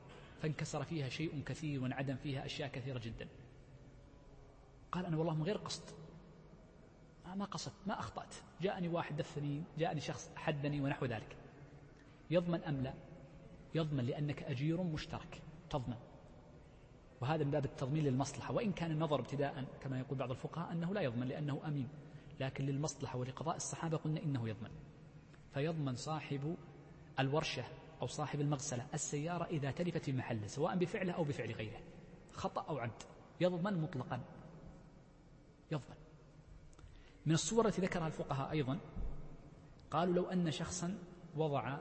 فانكسر 0.42 0.84
فيها 0.84 1.08
شيء 1.08 1.42
كثير 1.46 1.82
وانعدم 1.82 2.16
فيها 2.16 2.46
أشياء 2.46 2.68
كثيرة 2.68 2.98
جدا. 2.98 3.28
قال 4.92 5.06
أنا 5.06 5.16
والله 5.16 5.34
من 5.34 5.42
غير 5.42 5.56
قصد 5.56 5.90
ما 7.34 7.44
قصدت 7.44 7.74
ما 7.86 7.98
أخطأت. 7.98 8.34
جاءني 8.60 8.88
واحد 8.88 9.16
دفني 9.16 9.62
جاءني 9.78 10.00
شخص 10.00 10.30
حدني 10.36 10.80
ونحو 10.80 11.06
ذلك. 11.06 11.36
يضمن 12.30 12.64
أم 12.64 12.82
لا؟ 12.82 12.94
يضمن 13.74 14.04
لأنك 14.04 14.42
أجير 14.42 14.82
مشترك. 14.82 15.42
تضمن 15.74 15.96
وهذا 17.20 17.44
من 17.44 17.50
باب 17.50 17.64
التضمين 17.64 18.04
للمصلحة. 18.04 18.54
وإن 18.54 18.72
كان 18.72 18.90
النظر 18.90 19.20
ابتداء 19.20 19.64
كما 19.82 19.98
يقول 19.98 20.18
بعض 20.18 20.30
الفقهاء 20.30 20.72
أنه 20.72 20.94
لا 20.94 21.00
يضمن 21.00 21.28
لأنه 21.28 21.60
أمين. 21.66 21.88
لكن 22.40 22.66
للمصلحة 22.66 23.18
ولقضاء 23.18 23.56
الصحابة 23.56 23.96
قلنا 23.96 24.22
إنه 24.22 24.48
يضمن. 24.48 24.70
فيضمن 25.54 25.94
صاحب 25.94 26.56
الورشة 27.18 27.64
أو 28.02 28.06
صاحب 28.06 28.40
المغسلة 28.40 28.86
السيارة 28.94 29.44
إذا 29.44 29.70
تلفت 29.70 30.04
في 30.04 30.12
محله 30.12 30.46
سواء 30.46 30.76
بفعله 30.76 31.12
أو 31.12 31.24
بفعل 31.24 31.52
غيره. 31.52 31.80
خطأ 32.32 32.62
أو 32.68 32.78
عمد 32.78 33.02
يضمن 33.40 33.80
مطلقا. 33.82 34.20
يضمن. 35.72 35.96
من 37.26 37.32
الصور 37.34 37.66
التي 37.66 37.82
ذكرها 37.82 38.06
الفقهاء 38.06 38.50
أيضا 38.50 38.78
قالوا 39.90 40.14
لو 40.14 40.24
أن 40.24 40.50
شخصا 40.50 40.98
وضع 41.36 41.78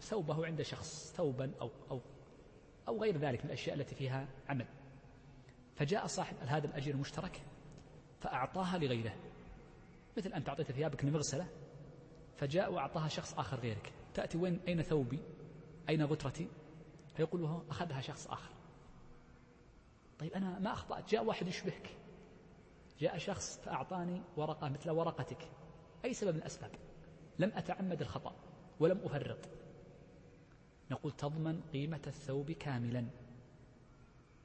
ثوبه 0.00 0.46
عند 0.46 0.62
شخص 0.62 1.12
ثوبا 1.16 1.52
أو, 1.60 1.70
أو, 1.90 2.00
أو 2.88 3.02
غير 3.02 3.18
ذلك 3.18 3.40
من 3.40 3.46
الأشياء 3.46 3.76
التي 3.76 3.94
فيها 3.94 4.28
عمل. 4.48 4.66
فجاء 5.76 6.06
صاحب 6.06 6.36
هذا 6.40 6.66
الأجير 6.66 6.94
المشترك 6.94 7.42
فأعطاها 8.20 8.78
لغيره. 8.78 9.16
مثل 10.16 10.32
أن 10.32 10.44
تعطيت 10.44 10.72
ثيابك 10.72 11.04
لمغسلة 11.04 11.46
فجاء 12.36 12.72
وأعطاها 12.72 13.08
شخص 13.08 13.38
آخر 13.38 13.60
غيرك. 13.60 13.92
تأتي 14.14 14.38
وين؟ 14.38 14.60
أين 14.68 14.82
ثوبي؟ 14.82 15.18
أين 15.88 16.04
غترتي؟ 16.04 16.48
فيقول 17.16 17.42
له 17.42 17.64
أخذها 17.70 18.00
شخص 18.00 18.26
آخر. 18.26 18.50
طيب 20.18 20.32
أنا 20.32 20.58
ما 20.58 20.72
أخطأت. 20.72 21.10
جاء 21.10 21.24
واحد 21.24 21.46
يشبهك. 21.46 21.90
جاء 22.98 23.18
شخص 23.18 23.58
فأعطاني 23.58 24.22
ورقة 24.36 24.68
مثل 24.68 24.90
ورقتك. 24.90 25.48
أي 26.04 26.14
سبب 26.14 26.34
من 26.34 26.38
الأسباب؟ 26.38 26.70
لم 27.38 27.52
أتعمد 27.54 28.00
الخطأ 28.00 28.36
ولم 28.80 28.98
أفرط. 29.04 29.38
نقول 30.90 31.12
تضمن 31.12 31.60
قيمة 31.72 32.00
الثوب 32.06 32.52
كاملا. 32.52 33.06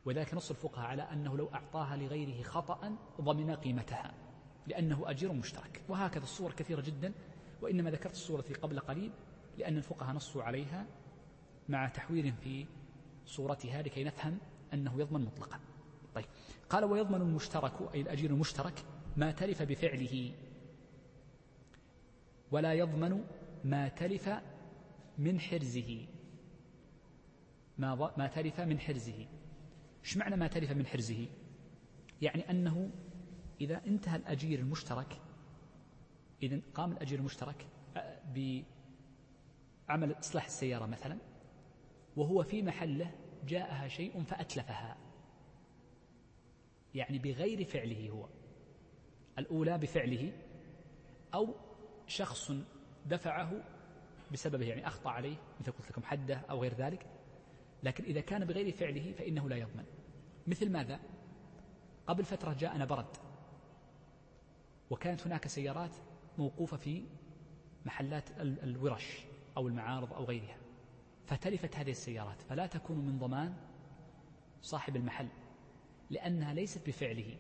وذلك 0.06 0.34
نص 0.34 0.50
الفقهاء 0.50 0.88
على 0.88 1.02
أنه 1.02 1.38
لو 1.38 1.50
أعطاها 1.54 1.98
لغيره 1.98 2.44
خطأ 2.44 2.96
ضمن 3.22 3.56
قيمتها 3.56 4.14
لأنه 4.68 5.10
أجير 5.10 5.34
مشترك. 5.34 5.82
وهكذا 5.90 6.24
الصور 6.24 6.52
كثيرة 6.52 6.82
جدا 6.82 7.14
وإنما 7.62 7.92
ذكرت 7.92 8.14
الصورة 8.14 8.46
قبل 8.62 8.80
قليل 8.80 9.12
لأن 9.58 9.78
الفقهاء 9.78 10.16
نصوا 10.16 10.44
عليها 10.44 10.86
مع 11.70 11.88
تحوير 11.88 12.32
في 12.32 12.66
صورتها 13.26 13.82
لكي 13.82 14.04
نفهم 14.04 14.38
أنه 14.74 15.00
يضمن 15.00 15.22
مطلقا. 15.22 15.60
طيب 16.16 16.26
قال 16.70 16.86
ويضمن 16.86 17.22
المشترك 17.22 17.94
أي 17.94 18.02
الأجير 18.02 18.30
المشترك 18.30 18.86
ما 19.18 19.32
تلف 19.32 19.62
بفعله. 19.62 20.32
ولا 22.52 22.74
يضمن 22.74 23.24
ما 23.64 23.88
تلف 23.88 24.30
من 25.18 25.40
حرزه. 25.40 26.06
ما 27.80 28.14
ما 28.18 28.28
تلف 28.28 28.60
من 28.60 28.80
حرزه. 28.80 29.28
إيش 30.04 30.18
معنى 30.18 30.36
ما 30.36 30.48
تلف 30.48 30.72
من 30.72 30.86
حرزه؟ 30.86 31.28
يعني 32.22 32.50
أنه 32.50 32.92
إذا 33.62 33.82
انتهى 33.88 34.16
الأجير 34.16 34.60
المشترك 34.60 35.22
إذا 36.44 36.62
قام 36.74 36.92
الأجير 36.92 37.20
المشترك 37.20 37.68
بعمل 38.36 40.20
إصلاح 40.20 40.46
السيارة 40.46 40.86
مثلا 40.86 41.18
وهو 42.18 42.44
في 42.44 42.62
محله 42.62 43.12
جاءها 43.48 43.88
شيء 43.88 44.24
فأتلفها. 44.24 44.98
يعني 46.96 47.20
بغير 47.20 47.66
فعله 47.66 48.10
هو. 48.10 48.30
الأولى 49.38 49.78
بفعله 49.78 50.34
أو 51.34 51.56
شخص 52.08 52.52
دفعه 53.06 53.64
بسببه 54.32 54.66
يعني 54.66 54.88
أخطأ 54.88 55.10
عليه 55.10 55.38
مثل 55.60 55.72
قلت 55.72 55.90
لكم 55.90 56.04
حده 56.04 56.36
أو 56.50 56.62
غير 56.62 56.74
ذلك 56.74 57.19
لكن 57.84 58.04
إذا 58.04 58.22
كان 58.22 58.46
بغير 58.46 58.72
فعله 58.72 59.12
فإنه 59.12 59.50
لا 59.50 59.56
يضمن. 59.56 59.86
مثل 60.48 60.72
ماذا؟ 60.72 61.00
قبل 62.08 62.26
فترة 62.26 62.54
جاءنا 62.54 62.86
برد. 62.86 63.18
وكانت 64.90 65.28
هناك 65.28 65.48
سيارات 65.48 65.96
موقوفة 66.38 66.78
في 66.78 67.04
محلات 67.86 68.24
الورش 68.40 69.26
أو 69.58 69.68
المعارض 69.68 70.14
أو 70.14 70.24
غيرها. 70.24 70.58
فتلفت 71.26 71.76
هذه 71.76 71.92
السيارات. 71.92 72.42
فلا 72.42 72.68
تكون 72.68 72.98
من 72.98 73.20
ضمان 73.20 73.54
صاحب 74.62 74.96
المحل 74.96 75.28
لأنها 76.10 76.54
ليست 76.54 76.88
بفعله 76.88 77.38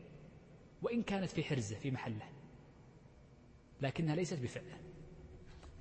وإن 0.81 1.03
كانت 1.03 1.29
في 1.29 1.43
حرزة 1.43 1.75
في 1.75 1.91
محله 1.91 2.29
لكنها 3.81 4.15
ليست 4.15 4.39
بفعله. 4.39 4.77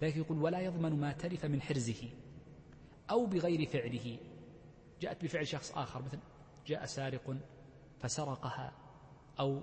لكن 0.03 0.21
يقول 0.21 0.39
ولا 0.39 0.61
يضمن 0.61 1.01
ما 1.01 1.13
تلف 1.13 1.45
من 1.45 1.63
حرزه 1.63 2.11
أو 3.11 3.27
بغير 3.27 3.67
فعله. 3.67 4.19
جاءت 5.01 5.25
بفعل 5.25 5.47
شخص 5.47 5.73
آخر 5.73 6.03
مثل 6.03 6.19
جاء 6.67 6.85
سارق 6.85 7.37
فسرقها 8.01 8.73
أو 9.41 9.63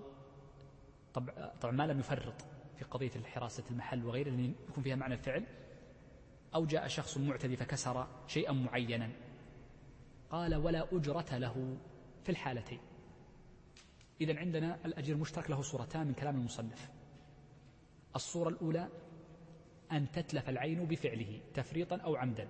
طبعا 1.61 1.71
ما 1.71 1.87
لم 1.87 1.99
يفرط 1.99 2.41
في 2.77 2.85
قضية 2.85 3.23
حراسة 3.25 3.63
المحل 3.71 4.05
وغيره 4.05 4.29
لأن 4.29 4.55
يكون 4.69 4.83
فيها 4.83 4.95
معنى 4.95 5.13
الفعل. 5.13 5.45
أو 6.55 6.65
جاء 6.65 6.87
شخص 6.87 7.17
معتدي 7.17 7.55
فكسر 7.55 8.07
شيئا 8.27 8.51
معينا. 8.51 9.09
قال 10.29 10.55
ولا 10.55 10.87
أجرة 10.91 11.37
له 11.37 11.77
في 12.23 12.29
الحالتين. 12.29 12.79
إذا 14.21 14.39
عندنا 14.39 14.85
الأجير 14.85 15.15
المشترك 15.15 15.49
له 15.49 15.61
صورتان 15.61 16.07
من 16.07 16.13
كلام 16.13 16.35
المصنف. 16.35 16.91
الصورة 18.15 18.49
الأولى 18.49 18.89
أن 19.91 20.11
تتلف 20.11 20.49
العين 20.49 20.85
بفعله 20.85 21.41
تفريطا 21.53 21.97
أو 21.97 22.15
عمدا. 22.15 22.47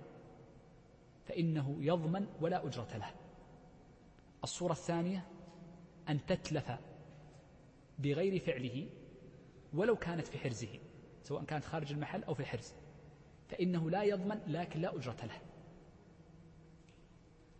فإنه 1.25 1.77
يضمن 1.79 2.27
ولا 2.41 2.65
أجرة 2.65 2.97
له. 2.97 3.11
الصورة 4.43 4.71
الثانية 4.71 5.25
أن 6.09 6.25
تتلف 6.25 6.71
بغير 7.99 8.39
فعله 8.39 8.89
ولو 9.73 9.95
كانت 9.95 10.27
في 10.27 10.37
حرزه 10.37 10.79
سواء 11.23 11.43
كانت 11.43 11.65
خارج 11.65 11.91
المحل 11.91 12.23
أو 12.23 12.33
في 12.33 12.39
الحرز 12.39 12.73
فإنه 13.49 13.89
لا 13.89 14.03
يضمن 14.03 14.39
لكن 14.47 14.81
لا 14.81 14.95
أجرة 14.95 15.17
له. 15.23 15.41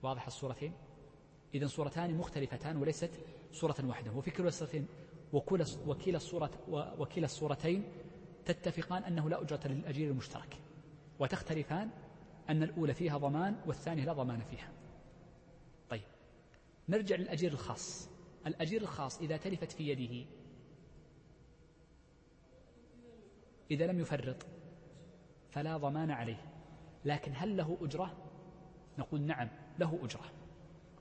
واضح 0.04 0.28
الصورتين؟ 0.28 0.74
إذا 1.54 1.68
صورتان 1.68 2.18
مختلفتان 2.18 2.78
وليست 2.78 3.12
صورة 3.52 3.76
واحدة. 3.84 4.12
وفي 4.12 4.32
كلا 4.32 4.48
الصورتين 4.48 4.88
وكلا 5.34 6.18
الصورة 6.18 6.52
وكلا 7.00 7.26
الصورتين 7.26 7.84
تتفقان 8.46 9.04
أنه 9.04 9.30
لا 9.30 9.42
أجرة 9.42 9.68
للأجير 9.68 10.12
المشترك. 10.12 10.58
وتختلفان 11.20 11.90
أن 12.50 12.64
الأولى 12.64 12.94
فيها 12.94 13.18
ضمان 13.18 13.56
والثانية 13.66 14.06
لا 14.06 14.14
ضمان 14.14 14.42
فيها. 14.42 14.72
طيب 15.90 16.04
نرجع 16.90 17.16
للأجير 17.16 17.52
الخاص. 17.52 18.10
الأجير 18.48 18.82
الخاص 18.82 19.20
إذا 19.20 19.38
تلفت 19.38 19.72
في 19.72 19.90
يده 19.90 20.30
إذا 23.72 23.88
لم 23.88 24.00
يفرط 24.00 24.46
فلا 25.50 25.78
ضمان 25.78 26.12
عليه. 26.12 26.42
لكن 27.06 27.32
هل 27.36 27.58
له 27.58 27.78
أجرة؟ 27.82 28.18
نقول 29.00 29.22
نعم 29.22 29.50
له 29.80 30.00
أجرة. 30.04 30.26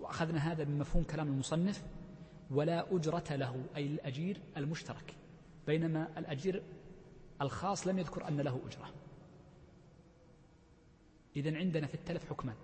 وأخذنا 0.01 0.53
هذا 0.53 0.65
من 0.65 0.79
مفهوم 0.79 1.05
كلام 1.05 1.29
المصنف 1.29 1.85
ولا 2.51 2.97
أجرة 2.97 3.37
له 3.37 3.65
أي 3.77 3.87
الأجير 3.87 4.41
المشترك. 4.57 5.15
بينما 5.67 6.19
الأجير 6.19 6.63
الخاص 7.43 7.87
لم 7.87 7.99
يذكر 7.99 8.29
أن 8.29 8.41
له 8.41 8.61
أجرة. 8.67 9.04
إذا 11.37 11.57
عندنا 11.57 11.87
في 11.87 11.95
التلف 11.95 12.31
حكمان. 12.31 12.57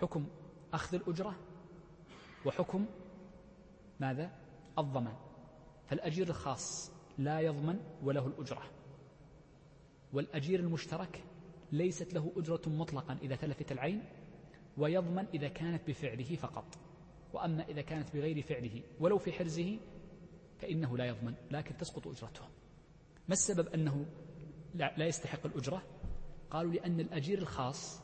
حكم 0.00 0.26
أخذ 0.72 0.94
الأجرة 0.94 1.36
وحكم 2.46 2.86
ماذا؟ 4.00 4.30
الضمان. 4.78 5.16
فالأجير 5.86 6.28
الخاص 6.28 6.92
لا 7.18 7.40
يضمن 7.40 7.80
وله 8.02 8.26
الأجرة. 8.26 8.62
والأجير 10.12 10.60
المشترك 10.60 11.24
ليست 11.72 12.14
له 12.14 12.32
أجرة 12.36 12.62
مطلقا 12.66 13.18
إذا 13.22 13.36
تلفت 13.36 13.72
العين 13.72 14.02
ويضمن 14.76 15.26
إذا 15.34 15.48
كانت 15.48 15.88
بفعله 15.88 16.36
فقط. 16.36 16.78
وأما 17.32 17.68
إذا 17.68 17.82
كانت 17.82 18.16
بغير 18.16 18.42
فعله 18.42 18.82
ولو 19.00 19.18
في 19.18 19.32
حرزه 19.32 19.78
فإنه 20.58 20.96
لا 20.96 21.04
يضمن 21.04 21.34
لكن 21.50 21.76
تسقط 21.76 22.08
أجرته. 22.08 22.44
ما 23.28 23.32
السبب 23.32 23.68
أنه 23.68 24.06
لا 24.74 25.06
يستحق 25.06 25.46
الأجرة؟ 25.46 25.82
قالوا 26.54 26.72
لأن 26.72 27.00
الأجير 27.00 27.38
الخاص 27.38 28.02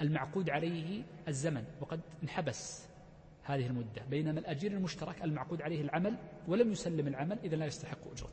المعقود 0.00 0.50
عليه 0.50 1.02
الزمن 1.28 1.64
وقد 1.80 2.00
انحبس 2.22 2.88
هذه 3.42 3.66
المدة 3.66 4.04
بينما 4.10 4.40
الأجير 4.40 4.72
المشترك 4.72 5.22
المعقود 5.24 5.62
عليه 5.62 5.80
العمل 5.80 6.16
ولم 6.46 6.72
يسلم 6.72 7.08
العمل 7.08 7.38
إذا 7.38 7.56
لا 7.56 7.66
يستحق 7.66 8.10
أجرة. 8.12 8.32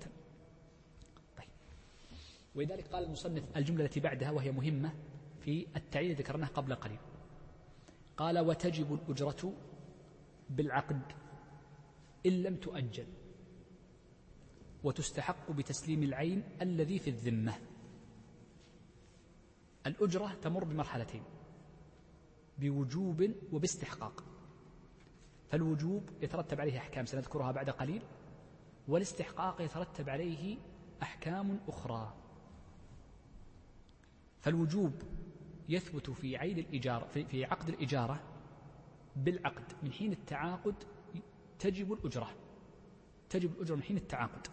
طيب. 1.38 1.48
ولذلك 2.56 2.88
قال 2.88 3.04
المصنف 3.04 3.44
الجملة 3.58 3.86
التي 3.86 4.00
بعدها 4.00 4.32
وهي 4.32 4.52
مهمة 4.52 4.94
في 5.40 5.68
التعيين 5.76 6.16
ذكرناه 6.16 6.48
قبل 6.48 6.76
قليل. 6.76 7.00
قال 8.18 8.40
وتجب 8.40 8.94
الأجرة 8.94 9.54
بالعقد 10.50 11.02
إن 12.26 12.44
لم 12.44 12.56
تؤجل 12.56 13.08
وتستحق 14.84 15.52
بتسليم 15.52 16.04
العين 16.04 16.44
الذي 16.62 17.00
في 17.00 17.10
الذمة. 17.10 17.54
الأجرة 19.88 20.34
تمر 20.42 20.64
بمرحلتين 20.64 21.24
بوجوب 22.58 23.32
وباستحقاق. 23.52 24.24
فالوجوب 25.48 26.10
يترتب 26.22 26.62
عليه 26.62 26.78
أحكام 26.78 27.06
سنذكرها 27.06 27.52
بعد 27.52 27.70
قليل 27.70 28.02
والاستحقاق 28.88 29.62
يترتب 29.62 30.10
عليه 30.10 30.58
أحكام 31.04 31.60
أخرى. 31.68 32.14
فالوجوب 34.42 34.94
يثبت 35.70 36.10
في 36.10 36.38
عين 36.38 36.60
الإجارة 36.60 37.06
في 37.06 37.46
عقد 37.46 37.70
الإجارة 37.70 38.24
بالعقد 39.16 39.74
من 39.84 39.92
حين 39.92 40.12
التعاقد 40.12 40.76
تجب 41.60 41.94
الأجرة 41.94 42.30
تجب 43.30 43.52
الأجرة 43.52 43.76
من 43.76 43.84
حين 43.84 43.98
التعاقد. 43.98 44.48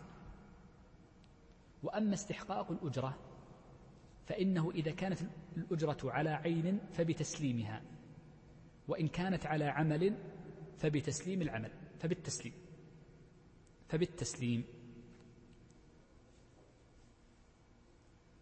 وأما 1.83 2.15
استحقاق 2.15 2.71
الأجرة 2.71 3.19
فإنه 4.27 4.71
إذا 4.71 4.91
كانت 4.91 5.19
الأجرة 5.57 5.99
على 6.05 6.31
عين 6.31 6.79
فبتسليمها 6.93 7.83
وإن 8.89 9.09
كانت 9.09 9.47
على 9.47 9.65
عمل 9.65 10.17
فبتسليم 10.79 11.43
العمل 11.43 11.71
فبالتسليم 12.01 12.53
فبالتسليم. 13.89 14.65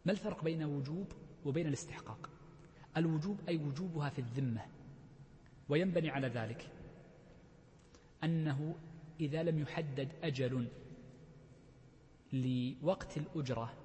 ما 0.05 0.13
الفرق 0.13 0.45
بين 0.45 0.63
وجوب 0.63 1.13
وبين 1.45 1.67
الاستحقاق؟ 1.67 2.31
الوجوب 2.97 3.41
أي 3.49 3.57
وجوبها 3.57 4.11
في 4.11 4.19
الذمة 4.19 4.67
وينبني 5.69 6.11
على 6.11 6.29
ذلك 6.29 6.71
أنه 8.25 8.75
إذا 9.21 9.43
لم 9.43 9.59
يحدد 9.59 10.13
أجل 10.23 10.69
لوقت 12.33 13.17
الأجرة 13.17 13.80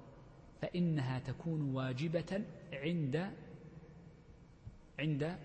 فإنها 0.66 1.18
تكون 1.18 1.74
واجبة 1.74 2.44
عند 2.72 3.32
عند 4.98 5.38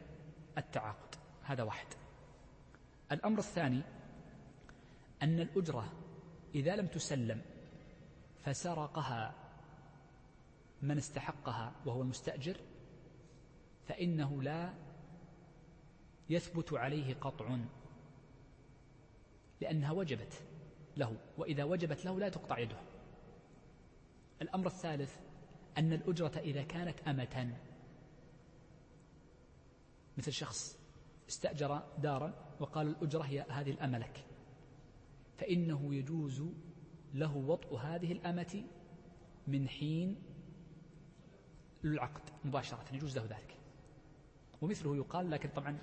التعاقد. 0.57 1.15
هذا 1.43 1.63
واحد. 1.63 1.87
الأمر 3.11 3.39
الثاني 3.39 3.81
أن 5.21 5.39
الأجرة 5.39 5.93
إذا 6.55 6.75
لم 6.75 6.87
تسلم 6.87 7.41
فسرقها 8.43 9.33
من 10.81 10.97
استحقها 10.97 11.71
وهو 11.85 12.01
المستأجر 12.01 12.57
فإنه 13.87 14.43
لا 14.43 14.73
يثبت 16.29 16.73
عليه 16.73 17.13
قطع 17.13 17.57
لأنها 19.61 19.91
وجبت 19.91 20.43
له 20.97 21.17
وإذا 21.37 21.63
وجبت 21.63 22.05
له 22.05 22.19
لا 22.19 22.29
تقطع 22.29 22.59
يده. 22.59 22.90
الأمر 24.41 24.67
الثالث 24.67 25.17
أن 25.77 25.93
الأجرة 25.93 26.37
إذا 26.37 26.63
كانت 26.63 26.99
أمة. 27.07 27.57
مثل 30.17 30.31
شخص 30.31 30.77
استأجر 31.29 31.83
دارا 31.97 32.33
وقال 32.59 32.87
الأجرة 32.87 33.21
هي 33.23 33.45
هذه 33.49 33.71
الأمة 33.71 33.97
لك 33.97 34.25
فإنه 35.37 35.95
يجوز 35.95 36.43
له 37.13 37.37
وطء 37.37 37.75
هذه 37.75 38.11
الأمة 38.11 38.63
من 39.47 39.67
حين 39.67 40.23
العقد 41.83 42.21
مباشرة 42.45 42.85
يجوز 42.93 43.17
له 43.17 43.23
ذلك. 43.25 43.57
ومثله 44.61 44.95
يقال 44.95 45.31
لكن 45.31 45.49
طبعا 45.49 45.77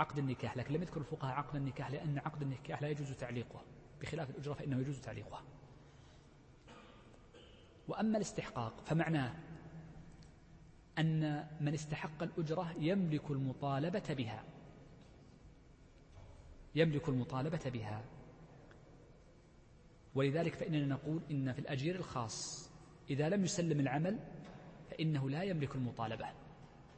عقد 0.00 0.18
النكاح 0.18 0.56
لكن 0.56 0.74
لم 0.74 0.82
يذكر 0.82 1.00
الفقهاء 1.00 1.34
عقد 1.34 1.56
النكاح 1.56 1.90
لأن 1.90 2.18
عقد 2.18 2.42
النكاح 2.42 2.82
لا 2.82 2.88
يجوز 2.88 3.12
تعليقه 3.12 3.62
بخلاف 4.00 4.30
الأجرة 4.30 4.52
فإنه 4.52 4.80
يجوز 4.80 5.00
تعليقها. 5.00 5.42
وأما 7.90 8.16
الاستحقاق 8.16 8.80
فمعناه 8.84 9.34
أن 10.98 11.46
من 11.60 11.74
استحق 11.74 12.22
الأجرة 12.22 12.74
يملك 12.78 13.30
المطالبة 13.30 14.14
بها. 14.14 14.44
يملك 16.74 17.08
المطالبة 17.08 17.70
بها. 17.70 18.04
ولذلك 20.14 20.54
فإننا 20.54 20.86
نقول 20.86 21.22
إن 21.30 21.52
في 21.52 21.58
الأجير 21.58 21.96
الخاص 21.96 22.70
إذا 23.10 23.28
لم 23.28 23.44
يسلم 23.44 23.80
العمل 23.80 24.18
فإنه 24.90 25.30
لا 25.30 25.42
يملك 25.42 25.74
المطالبة 25.74 26.26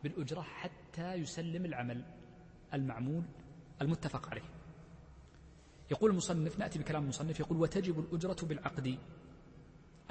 بالأجرة 0.02 0.40
حتى 0.40 1.14
يسلم 1.14 1.64
العمل 1.64 2.04
المعمول 2.74 3.24
المتفق 3.82 4.30
عليه. 4.30 4.48
يقول 5.90 6.10
المصنف 6.10 6.58
نأتي 6.58 6.78
بكلام 6.78 7.02
المصنف 7.02 7.40
يقول 7.40 7.58
وتجب 7.58 7.98
الأجرة 7.98 8.46
بالعقد. 8.46 8.98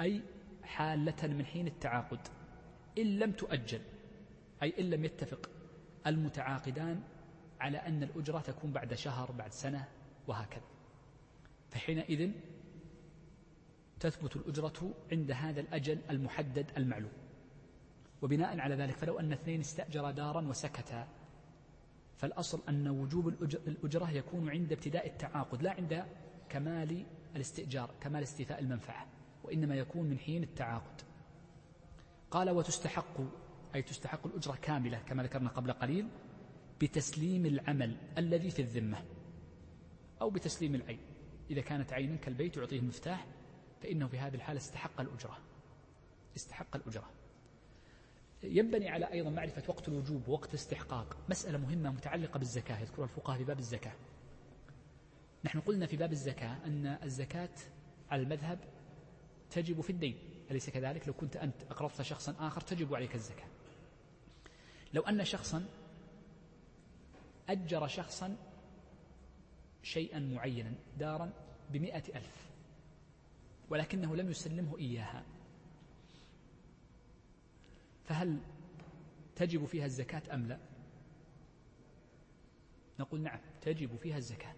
أي 0.00 0.22
حالة 0.64 1.26
من 1.26 1.44
حين 1.44 1.66
التعاقد 1.66 2.20
إن 2.98 3.18
لم 3.18 3.32
تؤجل 3.32 3.80
أي 4.62 4.74
إن 4.80 4.90
لم 4.90 5.04
يتفق 5.04 5.50
المتعاقدان 6.06 7.02
على 7.60 7.78
أن 7.78 8.02
الأجرة 8.02 8.38
تكون 8.38 8.72
بعد 8.72 8.94
شهر 8.94 9.32
بعد 9.32 9.52
سنة 9.52 9.88
وهكذا. 10.26 10.64
فحينئذ 11.70 12.30
تثبت 14.00 14.36
الأجرة 14.36 14.94
عند 15.12 15.30
هذا 15.30 15.60
الأجل 15.60 15.98
المحدد 16.10 16.70
المعلوم. 16.76 17.12
وبناء 18.22 18.58
على 18.58 18.74
ذلك 18.74 18.96
فلو 18.96 19.18
أن 19.18 19.32
اثنين 19.32 19.60
استأجرا 19.60 20.10
دارا 20.10 20.40
وسكتا 20.40 21.08
فالأصل 22.16 22.62
أن 22.68 22.88
وجوب 22.88 23.28
الأجرة 23.28 24.10
يكون 24.10 24.50
عند 24.50 24.72
ابتداء 24.72 25.06
التعاقد 25.06 25.62
لا 25.62 25.70
عند 25.70 26.04
كمال 26.48 27.06
الاستئجار 27.36 27.90
كمال 28.00 28.22
استيفاء 28.22 28.60
المنفعة. 28.60 29.06
وإنما 29.44 29.74
يكون 29.74 30.10
من 30.10 30.18
حين 30.18 30.42
التعاقد. 30.42 31.02
قال 32.30 32.50
وتستحق 32.50 33.20
أي 33.74 33.82
تستحق 33.82 34.26
الأجرة 34.26 34.58
كاملة 34.62 34.98
كما 34.98 35.22
ذكرنا 35.22 35.48
قبل 35.48 35.72
قليل 35.72 36.08
بتسليم 36.80 37.46
العمل 37.46 37.96
الذي 38.18 38.50
في 38.50 38.62
الذمة 38.62 39.04
أو 40.20 40.30
بتسليم 40.30 40.74
العين 40.74 41.00
إذا 41.50 41.60
كانت 41.60 41.92
عينا 41.92 42.16
كالبيت 42.16 42.56
يعطيه 42.56 42.78
المفتاح 42.78 43.26
فإنه 43.82 44.06
في 44.06 44.18
هذه 44.18 44.34
الحالة 44.34 44.58
استحق 44.58 45.00
الأجرة. 45.00 45.38
استحق 46.36 46.76
الأجرة. 46.76 47.10
ينبني 48.42 48.88
على 48.88 49.12
أيضا 49.12 49.30
معرفة 49.30 49.62
وقت 49.68 49.88
الوجوب 49.88 50.28
ووقت 50.28 50.48
الاستحقاق. 50.48 51.16
مسألة 51.28 51.58
مهمة 51.58 51.90
متعلقة 51.90 52.38
بالزكاة 52.38 52.80
يذكرها 52.80 53.04
الفقهاء 53.04 53.38
في 53.38 53.44
باب 53.44 53.58
الزكاة. 53.58 53.92
نحن 55.44 55.60
قلنا 55.60 55.86
في 55.86 55.96
باب 55.96 56.12
الزكاة 56.12 56.56
أن 56.66 56.86
الزكاة 57.02 57.50
على 58.10 58.22
المذهب 58.22 58.58
تجب 59.52 59.80
في 59.80 59.90
الدين. 59.90 60.18
أليس 60.50 60.70
كذلك؟ 60.70 61.08
لو 61.08 61.14
كنت 61.14 61.36
أنت 61.36 61.62
أقرضت 61.70 62.02
شخصا 62.02 62.34
آخر 62.38 62.60
تجب 62.60 62.94
عليك 62.94 63.14
الزكاة. 63.14 63.48
لو 64.94 65.02
أن 65.02 65.24
شخصا 65.24 65.64
أجر 67.48 67.86
شخصا 67.86 68.36
شيئا 69.82 70.18
معينا 70.18 70.74
دارا 70.98 71.32
بمئة 71.70 72.16
ألف 72.16 72.50
ولكنه 73.70 74.16
لم 74.16 74.30
يسلمه 74.30 74.78
إياها 74.78 75.24
فهل 78.04 78.38
تجب 79.36 79.64
فيها 79.64 79.86
الزكاة 79.86 80.34
أم 80.34 80.46
لا؟ 80.46 80.58
نقول 83.00 83.20
نعم 83.20 83.40
تجب 83.60 83.96
فيها 83.96 84.16
الزكاة 84.16 84.54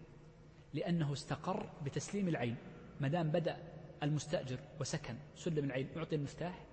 لأنه 0.75 1.13
استقر 1.13 1.71
بتسليم 1.85 2.29
العين. 2.29 2.57
ما 3.01 3.09
دام 3.09 3.31
بدأ 3.31 3.74
المستأجر 4.03 4.59
وسكن 4.81 5.15
سلم 5.35 5.65
العين 5.65 5.89
أعطي 5.97 6.17
المفتاح. 6.17 6.65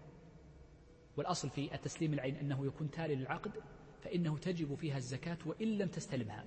والأصل 1.18 1.50
في 1.50 1.76
التسليم 1.76 2.14
العين 2.14 2.36
أنه 2.36 2.66
يكون 2.66 2.92
تالي 2.92 3.16
للعقد 3.16 3.52
فإنه 4.04 4.38
تجب 4.38 4.76
فيها 4.76 4.98
الزكاة 4.98 5.38
وإن 5.46 5.78
لم 5.78 5.88
تستلمها. 5.88 6.46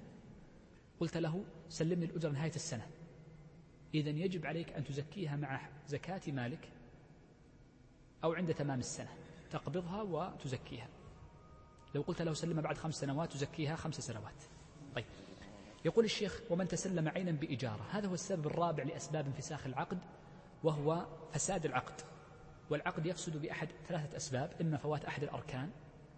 قلت 1.00 1.16
له 1.16 1.44
سلمني 1.68 2.04
الأجرة 2.04 2.30
نهاية 2.30 2.54
السنة. 2.54 2.86
إذا 3.94 4.10
يجب 4.10 4.46
عليك 4.46 4.72
أن 4.72 4.84
تزكيها 4.84 5.36
مع 5.36 5.68
زكاة 5.88 6.20
مالك 6.28 6.68
أو 8.24 8.32
عند 8.32 8.54
تمام 8.54 8.78
السنة. 8.78 9.10
تقبضها 9.50 10.02
وتزكيها. 10.02 10.88
لو 11.94 12.02
قلت 12.02 12.22
له 12.22 12.32
سلمها 12.32 12.62
بعد 12.62 12.76
خمس 12.76 12.94
سنوات 12.94 13.32
تزكيها 13.32 13.76
خمس 13.76 13.94
سنوات. 13.94 14.42
طيب. 14.94 15.04
يقول 15.84 16.04
الشيخ 16.04 16.40
ومن 16.50 16.68
تسلم 16.68 17.08
عينا 17.08 17.32
بإجارة. 17.32 17.86
هذا 17.90 18.08
هو 18.08 18.14
السبب 18.14 18.46
الرابع 18.46 18.82
لأسباب 18.82 19.26
انفساخ 19.26 19.66
العقد. 19.66 19.98
وهو 20.64 21.06
فساد 21.32 21.66
العقد. 21.66 22.00
والعقد 22.70 23.06
يفسد 23.06 23.36
بأحد 23.36 23.68
ثلاثة 23.88 24.16
أسباب 24.16 24.52
إما 24.60 24.76
فوات 24.76 25.04
أحد 25.04 25.22
الأركان 25.22 25.70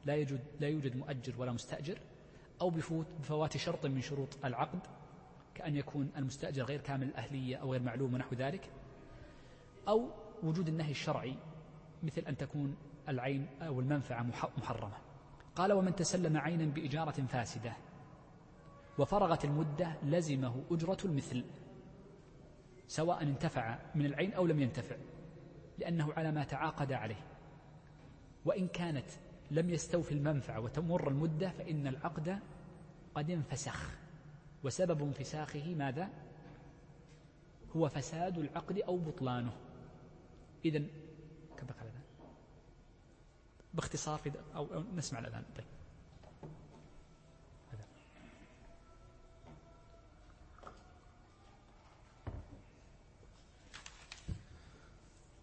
لا 0.05 0.15
يوجد 0.15 0.41
لا 0.61 0.69
يوجد 0.69 0.97
مؤجر 0.97 1.35
ولا 1.39 1.53
مستأجر 1.53 1.99
أو 2.61 2.71
بفوت 2.71 3.07
بفوات 3.21 3.57
شرط 3.57 3.87
من 3.87 4.01
شروط 4.01 4.45
العقد 4.45 4.79
كأن 5.55 5.77
يكون 5.77 6.11
المستأجر 6.17 6.63
غير 6.63 6.81
كامل 6.81 7.07
الأهلية 7.07 7.57
أو 7.57 7.73
غير 7.73 7.83
معلوم 7.83 8.15
ونحو 8.15 8.35
ذلك 8.35 8.71
أو 9.89 10.09
وجود 10.43 10.69
النهي 10.69 10.91
الشرعي 10.91 11.35
مثل 12.03 12.23
أن 12.29 12.37
تكون 12.37 12.77
العين 13.09 13.47
أو 13.63 13.81
المنفعة 13.81 14.27
محرمة. 14.59 14.97
قال 15.57 15.73
ومن 15.73 15.95
تسلم 15.95 16.37
عينا 16.37 16.65
بإجارة 16.65 17.27
فاسدة 17.29 17.73
وفرغت 18.99 19.45
المدة 19.45 19.93
لزمه 20.03 20.65
أجرة 20.71 20.99
المثل. 21.05 21.45
سواء 22.89 23.23
انتفع 23.23 23.79
من 23.95 24.07
العين 24.07 24.33
أو 24.33 24.47
لم 24.47 24.61
ينتفع 24.61 24.97
لأنه 25.79 26.13
على 26.13 26.33
ما 26.33 26.45
تعاقد 26.45 26.93
عليه. 26.93 27.27
وإن 28.45 28.69
كانت 28.69 29.07
لم 29.51 29.71
يستوفي 29.71 30.13
المنفعة 30.13 30.61
وتمر 30.61 31.09
المدة 31.09 31.51
فإن 31.51 31.87
العقد 31.87 32.39
قد 33.15 33.31
انفسخ. 33.31 33.91
وسبب 34.65 35.03
انفساخه 35.03 35.75
ماذا؟ 35.75 36.09
هو 37.77 37.89
فساد 37.89 38.39
العقد 38.39 38.79
أو 38.79 38.97
بطلانه. 38.99 39.53
إذا 40.65 40.79
كم 41.57 41.67
بقى 41.67 41.83
الأذان؟ 41.83 42.03
باختصار 43.75 44.19
في 44.19 44.33
أو, 44.55 44.85
نسمع 44.97 45.19
الأذان. 45.19 45.45
طيب 45.57 45.67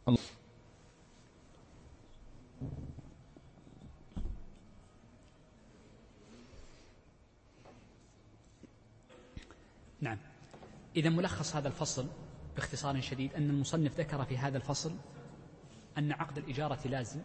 الله 0.07 0.19
نعم 10.01 10.17
إذا 10.95 11.09
ملخص 11.09 11.55
هذا 11.55 11.67
الفصل 11.67 12.07
باختصار 12.55 13.01
شديد 13.01 13.33
أن 13.33 13.49
المصنف 13.49 13.99
ذكر 13.99 14.25
في 14.25 14.37
هذا 14.37 14.57
الفصل 14.57 14.95
أن 15.97 16.11
عقد 16.11 16.37
الإجارة 16.37 16.87
لازم 16.87 17.19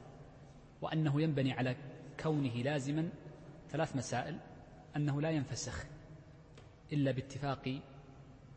وأنه 0.82 1.22
ينبني 1.22 1.52
على 1.52 1.76
كونه 2.20 2.54
لازما 2.54 3.08
ثلاث 3.70 3.96
مسائل 3.96 4.38
أنه 4.96 5.20
لا 5.20 5.30
ينفسخ 5.30 5.84
إلا 6.92 7.10
باتفاق 7.10 7.80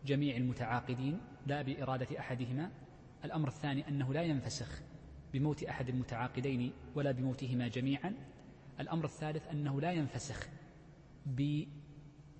جميع 0.05 0.35
المتعاقدين 0.35 1.19
لا 1.47 1.61
بإرادة 1.61 2.19
أحدهما 2.19 2.71
الأمر 3.25 3.47
الثاني 3.47 3.87
أنه 3.87 4.13
لا 4.13 4.21
ينفسخ 4.21 4.81
بموت 5.33 5.63
أحد 5.63 5.89
المتعاقدين 5.89 6.73
ولا 6.95 7.11
بموتهما 7.11 7.67
جميعا 7.67 8.13
الأمر 8.79 9.05
الثالث 9.05 9.47
أنه 9.47 9.81
لا 9.81 9.91
ينفسخ 9.91 10.47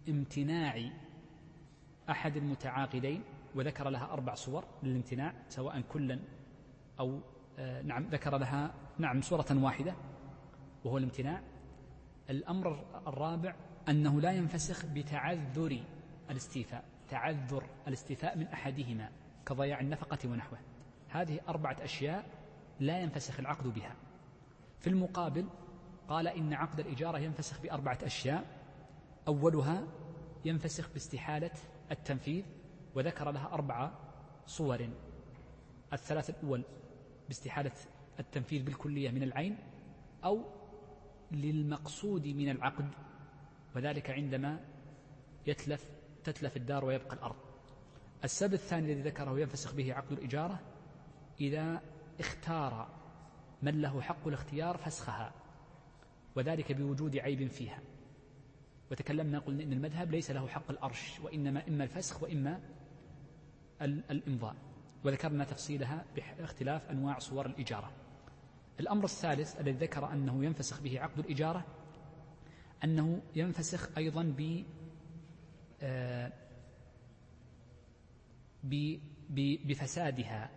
بامتناع 0.06 0.92
أحد 2.12 2.38
المتعاقدين 2.38 3.24
وذكر 3.56 3.90
لها 3.90 4.14
أربع 4.14 4.34
صور 4.34 4.64
للامتناع 4.84 5.34
سواء 5.50 5.82
كلا 5.82 6.20
أو 7.00 7.20
آه 7.60 7.82
نعم 7.82 8.04
ذكر 8.04 8.38
لها 8.38 8.74
نعم 8.98 9.22
صورة 9.22 9.46
واحدة 9.52 9.96
وهو 10.86 10.98
الامتناع. 10.98 11.42
الأمر 12.30 12.86
الرابع 13.08 13.56
أنه 13.90 14.22
لا 14.22 14.32
ينفسخ 14.32 14.86
بتعذر 14.86 15.80
الاستيفاء 16.30 16.84
تعذر 17.10 17.64
الاستيفاء 17.88 18.38
من 18.38 18.48
أحدهما 18.48 19.10
كضياع 19.46 19.80
النفقة 19.80 20.30
ونحوه. 20.30 20.60
هذه 21.10 21.40
أربعة 21.48 21.78
أشياء 21.82 22.26
لا 22.80 23.00
ينفسخ 23.00 23.40
العقد 23.40 23.68
بها. 23.68 23.96
في 24.80 24.88
المقابل 24.88 25.46
قال 26.08 26.28
إن 26.28 26.54
عقد 26.54 26.80
الإجارة 26.80 27.18
ينفسخ 27.18 27.62
بأربعة 27.62 27.98
أشياء. 28.04 28.46
أولها 29.28 29.88
ينفسخ 30.46 30.94
باستحالة 30.94 31.52
التنفيذ 31.92 32.44
وذكر 32.96 33.32
لها 33.32 33.54
أربع 33.54 33.92
صور. 34.46 34.90
الثلاث 35.94 36.30
الأول 36.30 36.64
باستحالة 37.28 37.72
التنفيذ 38.20 38.64
بالكلية 38.64 39.12
من 39.12 39.24
العين 39.24 39.58
أو 40.24 40.44
للمقصود 41.32 42.28
من 42.28 42.50
العقد 42.50 42.90
وذلك 43.76 44.10
عندما 44.10 44.60
يتلف 45.48 45.90
تتلف 46.24 46.58
الدار 46.58 46.86
ويبقى 46.86 47.16
الأرض. 47.16 47.36
السبب 48.24 48.54
الثاني 48.54 48.94
الذي 48.94 49.10
ذكره 49.10 49.40
ينفسخ 49.40 49.74
به 49.74 49.94
عقد 49.94 50.12
الإجارة 50.12 50.60
إذا 51.42 51.82
اختار 52.20 52.88
من 53.62 53.82
له 53.82 54.02
حق 54.02 54.28
الاختيار 54.28 54.78
فسخها 54.78 55.34
وذلك 56.36 56.72
بوجود 56.72 57.18
عيب 57.18 57.48
فيها. 57.48 57.80
وتكلمنا 58.92 59.40
قلنا 59.40 59.64
إن 59.64 59.74
المذهب 59.74 60.12
ليس 60.12 60.32
له 60.32 60.48
حق 60.48 60.72
الأرش 60.72 61.20
وإنما 61.20 61.68
إما 61.68 61.84
الفسخ 61.84 62.24
وإما 62.24 62.60
الإمضاء 63.82 64.56
وذكرنا 65.04 65.44
تفصيلها 65.44 66.06
باختلاف 66.16 66.90
أنواع 66.90 67.20
صور 67.20 67.46
الإجارة. 67.46 67.92
الأمر 68.80 69.04
الثالث 69.04 69.60
الذي 69.60 69.72
ذكر 69.86 70.14
أنه 70.14 70.46
ينفسخ 70.46 70.82
به 70.82 71.00
عقد 71.00 71.20
الإجارة 71.20 71.66
أنه 72.84 73.22
ينفسخ 73.36 73.98
أيضا 73.98 74.24
ب 74.24 74.64
آه، 75.82 76.32
بفسادها 79.66 80.50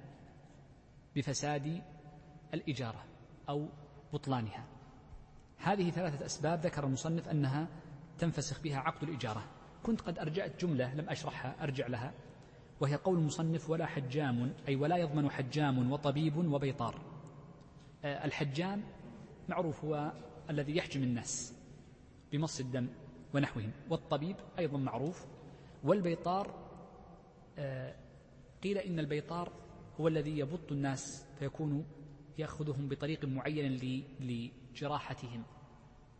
بفساد 1.16 1.82
الإجارة 2.54 3.04
أو 3.48 3.68
بطلانها. 4.12 4.64
هذه 5.56 5.90
ثلاثة 5.90 6.26
أسباب 6.26 6.60
ذكر 6.60 6.84
المصنف 6.84 7.28
أنها 7.28 7.68
تنفسخ 8.18 8.62
بها 8.62 8.78
عقد 8.78 9.02
الإجارة. 9.02 9.44
كنت 9.82 10.00
قد 10.00 10.18
أرجعت 10.18 10.64
جملة 10.64 10.94
لم 10.94 11.10
أشرحها 11.10 11.64
أرجع 11.64 11.86
لها. 11.86 12.14
وهي 12.80 12.94
قول 12.94 13.18
المصنف 13.18 13.70
ولا 13.70 13.86
حجام 13.86 14.54
أي 14.68 14.76
ولا 14.76 14.96
يضمن 14.96 15.30
حجام 15.30 15.92
وطبيب 15.92 16.36
وبيطار. 16.36 17.00
آه، 18.04 18.24
الحجام 18.24 18.82
معروف 19.48 19.84
هو 19.84 20.12
الذي 20.50 20.76
يحجم 20.76 21.02
الناس 21.02 21.54
بمص 22.32 22.60
الدم 22.60 22.88
ونحوهم. 23.34 23.72
والطبيب 23.90 24.36
أيضا 24.58 24.78
معروف. 24.78 25.26
والبيطار 25.84 26.54
آه، 27.58 27.94
قيل 28.62 28.78
إن 28.78 28.98
البيطار 28.98 29.52
هو 30.00 30.08
الذي 30.08 30.38
يبط 30.38 30.72
الناس 30.72 31.26
فيكون 31.38 31.86
يأخذهم 32.38 32.88
بطريق 32.88 33.24
معين 33.24 33.80
لجراحتهم. 34.20 35.42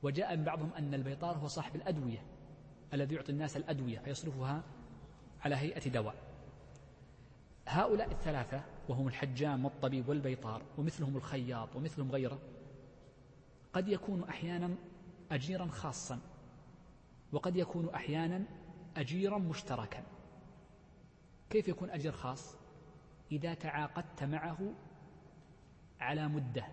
وجاء 0.04 0.36
من 0.36 0.44
بعضهم 0.44 0.70
أن 0.78 0.94
البيطار 0.94 1.36
هو 1.36 1.46
صاحب 1.46 1.76
الأدوية 1.76 2.22
الذي 2.92 3.14
يعطي 3.14 3.32
الناس 3.32 3.56
الأدوية 3.56 3.98
فيصرفها 3.98 4.62
على 5.44 5.56
هيئة 5.56 5.90
دواء. 5.90 6.14
هؤلاء 7.68 8.10
الثلاثة 8.10 8.62
وهم 8.88 9.08
الحجام 9.08 9.64
والطبيب 9.64 10.08
والبيطار 10.08 10.62
ومثلهم 10.78 11.16
الخياط 11.16 11.76
ومثلهم 11.76 12.10
غيره 12.10 12.38
قد 13.72 13.88
يكون 13.88 14.24
أحيانا 14.24 14.74
أجيرا 15.30 15.66
خاصا 15.66 16.20
وقد 17.32 17.56
يكون 17.56 17.88
أحيانا 17.88 18.44
أجيرا 18.96 19.38
مشتركا. 19.38 20.04
كيف 21.50 21.68
يكون 21.68 21.90
أجير 21.90 22.12
خاص؟ 22.12 22.56
إذا 23.32 23.54
تعاقدت 23.54 24.24
معه 24.24 24.74
على 26.00 26.28
مدة. 26.28 26.66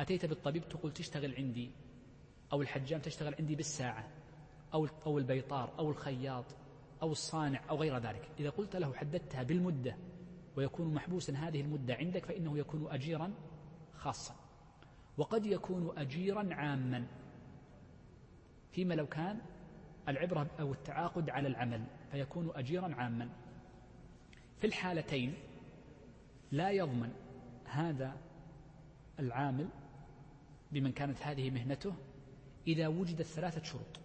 أتيت 0.00 0.26
بالطبيب 0.26 0.68
تقول 0.68 0.92
تشتغل 0.92 1.34
عندي. 1.34 1.70
أو 2.52 2.62
الحجام 2.62 3.00
تشتغل 3.00 3.34
عندي 3.38 3.54
بالساعة 3.54 4.08
أو 4.74 4.88
أو 5.06 5.18
البيطار 5.18 5.72
أو 5.78 5.90
الخياط 5.90 6.44
أو 7.02 7.12
الصانع 7.12 7.60
أو 7.70 7.76
غير 7.76 7.98
ذلك. 7.98 8.28
إذا 8.40 8.50
قلت 8.50 8.76
له 8.76 8.94
حددتها 8.94 9.42
بالمدة 9.42 9.96
ويكون 10.56 10.94
محبوسا 10.94 11.32
هذه 11.32 11.60
المدة 11.60 11.94
عندك 11.94 12.24
فإنه 12.24 12.58
يكون 12.58 12.90
أجيرا 12.90 13.32
خاصا. 13.94 14.34
وقد 15.18 15.46
يكون 15.46 15.98
أجيرا 15.98 16.54
عاما. 16.54 17.06
فيما 18.72 18.94
لو 18.94 19.06
كان 19.06 19.40
العبرة 20.08 20.46
أو 20.60 20.72
التعاقد 20.72 21.30
على 21.30 21.48
العمل 21.48 21.84
فيكون 22.10 22.50
أجيرا 22.54 22.94
عاما. 22.94 23.28
في 24.58 24.66
الحالتين 24.66 25.34
لا 26.52 26.70
يضمن 26.70 27.12
هذا 27.64 28.16
العامل 29.18 29.68
بمن 30.72 30.92
كانت 30.92 31.22
هذه 31.22 31.50
مهنته 31.50 31.94
إذا 32.68 32.88
وجدت 32.88 33.22
ثلاثة 33.22 33.62
شروط. 33.62 34.00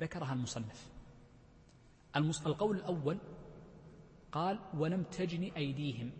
ذكرها 0.00 0.32
المصنف. 0.32 0.92
القول 2.46 2.76
الأول 2.76 3.18
قال 4.32 4.58
ولم 4.74 5.02
تجن 5.02 5.42
أيديهم 5.42 6.10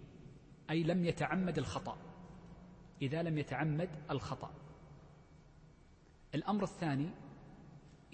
أي 0.71 0.83
لم 0.83 1.05
يتعمد 1.05 1.59
الخطأ. 1.59 1.97
إذا 3.03 3.23
لم 3.23 3.39
يتعمد 3.39 3.89
الخطأ. 4.11 4.51
الأمر 6.35 6.63
الثاني 6.63 7.11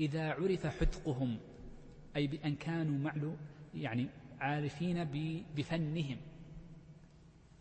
إذا 0.01 0.33
عرف 0.33 0.67
حذقهم 0.67 1.39
أي 2.17 2.27
بأن 2.27 2.55
كانوا 2.55 2.99
معلو 2.99 3.37
يعني 3.75 4.09
عارفين 4.41 5.05
بفنهم. 5.57 6.17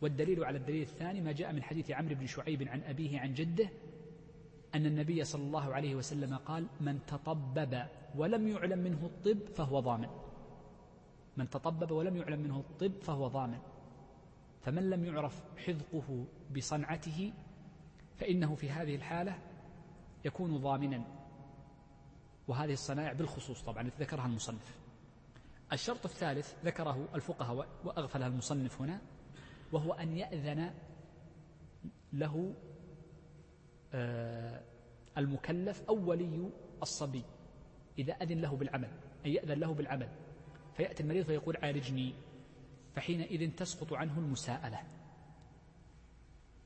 والدليل 0.01 0.43
على 0.43 0.57
الدليل 0.57 0.81
الثاني 0.81 1.21
ما 1.21 1.31
جاء 1.31 1.53
من 1.53 1.63
حديث 1.63 1.91
عمرو 1.91 2.15
بن 2.15 2.25
شعيب 2.25 2.67
عن 2.67 2.81
أبيه 2.81 3.19
عن 3.19 3.33
جده 3.33 3.69
أن 4.76 4.86
النبي 4.86 5.24
صلى 5.24 5.43
الله 5.43 5.74
عليه 5.74 5.95
وسلم 5.95 6.36
قال 6.36 6.68
من 6.82 6.99
تطبب 7.05 7.84
ولم 8.15 8.47
يعلم 8.47 8.80
منه 8.80 9.05
الطب 9.05 9.53
فهو 9.55 9.80
ضامن. 9.80 10.09
من 11.38 11.49
تطبب 11.49 11.91
ولم 11.91 12.18
يعلم 12.18 12.39
منه 12.39 12.59
الطب 12.59 13.01
فهو 13.01 13.28
ضامن. 13.28 13.59
فمن 14.61 14.89
لم 14.89 15.05
يعرف 15.05 15.43
حذقه 15.57 16.26
بصنعته 16.55 17.34
فإنه 18.15 18.55
في 18.55 18.70
هذه 18.70 18.95
الحالة 18.95 19.39
يكون 20.26 20.57
ضامنا. 20.57 21.03
وهذه 22.47 22.74
الصنائع 22.74 23.13
بالخصوص 23.13 23.61
طبعا 23.61 23.89
ذكرها 23.99 24.26
المصنف. 24.26 24.78
الشرط 25.74 26.05
الثالث 26.05 26.53
ذكره 26.65 27.07
الفقهاء 27.15 27.68
وأغفلها 27.86 28.28
المصنف 28.28 28.82
هنا 28.82 29.01
وهو 29.72 29.93
أن 29.93 30.18
يأذن 30.18 30.74
له 32.13 32.53
المكلف 35.18 35.84
أو 35.89 36.10
ولي 36.10 36.50
الصبي 36.82 37.24
إذا 38.00 38.14
أذن 38.14 38.41
له 38.41 38.56
بالعمل 38.56 38.89
أن 39.26 39.32
يأذن 39.32 39.60
له 39.60 39.74
بالعمل 39.74 40.10
فيأتي 40.74 41.04
المريض 41.04 41.26
فيقول 41.26 41.58
عالجني 41.58 42.14
فحينئذ 42.95 43.56
تسقط 43.56 43.93
عنه 43.93 44.20
المساءلة. 44.20 44.84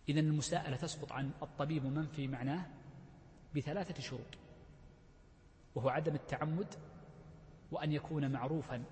إذا 0.09 0.19
المساءلة 0.19 0.77
تسقط 0.77 1.11
عن 1.11 1.31
الطبيب 1.41 1.85
ومن 1.85 2.07
في 2.07 2.27
معناه 2.27 2.65
بثلاثة 3.55 4.01
شروط 4.01 4.37
وهو 5.75 5.89
عدم 5.89 6.15
التعمد 6.15 6.75
وأن 7.71 7.91
يكون 7.91 8.31
معروفا 8.31 8.83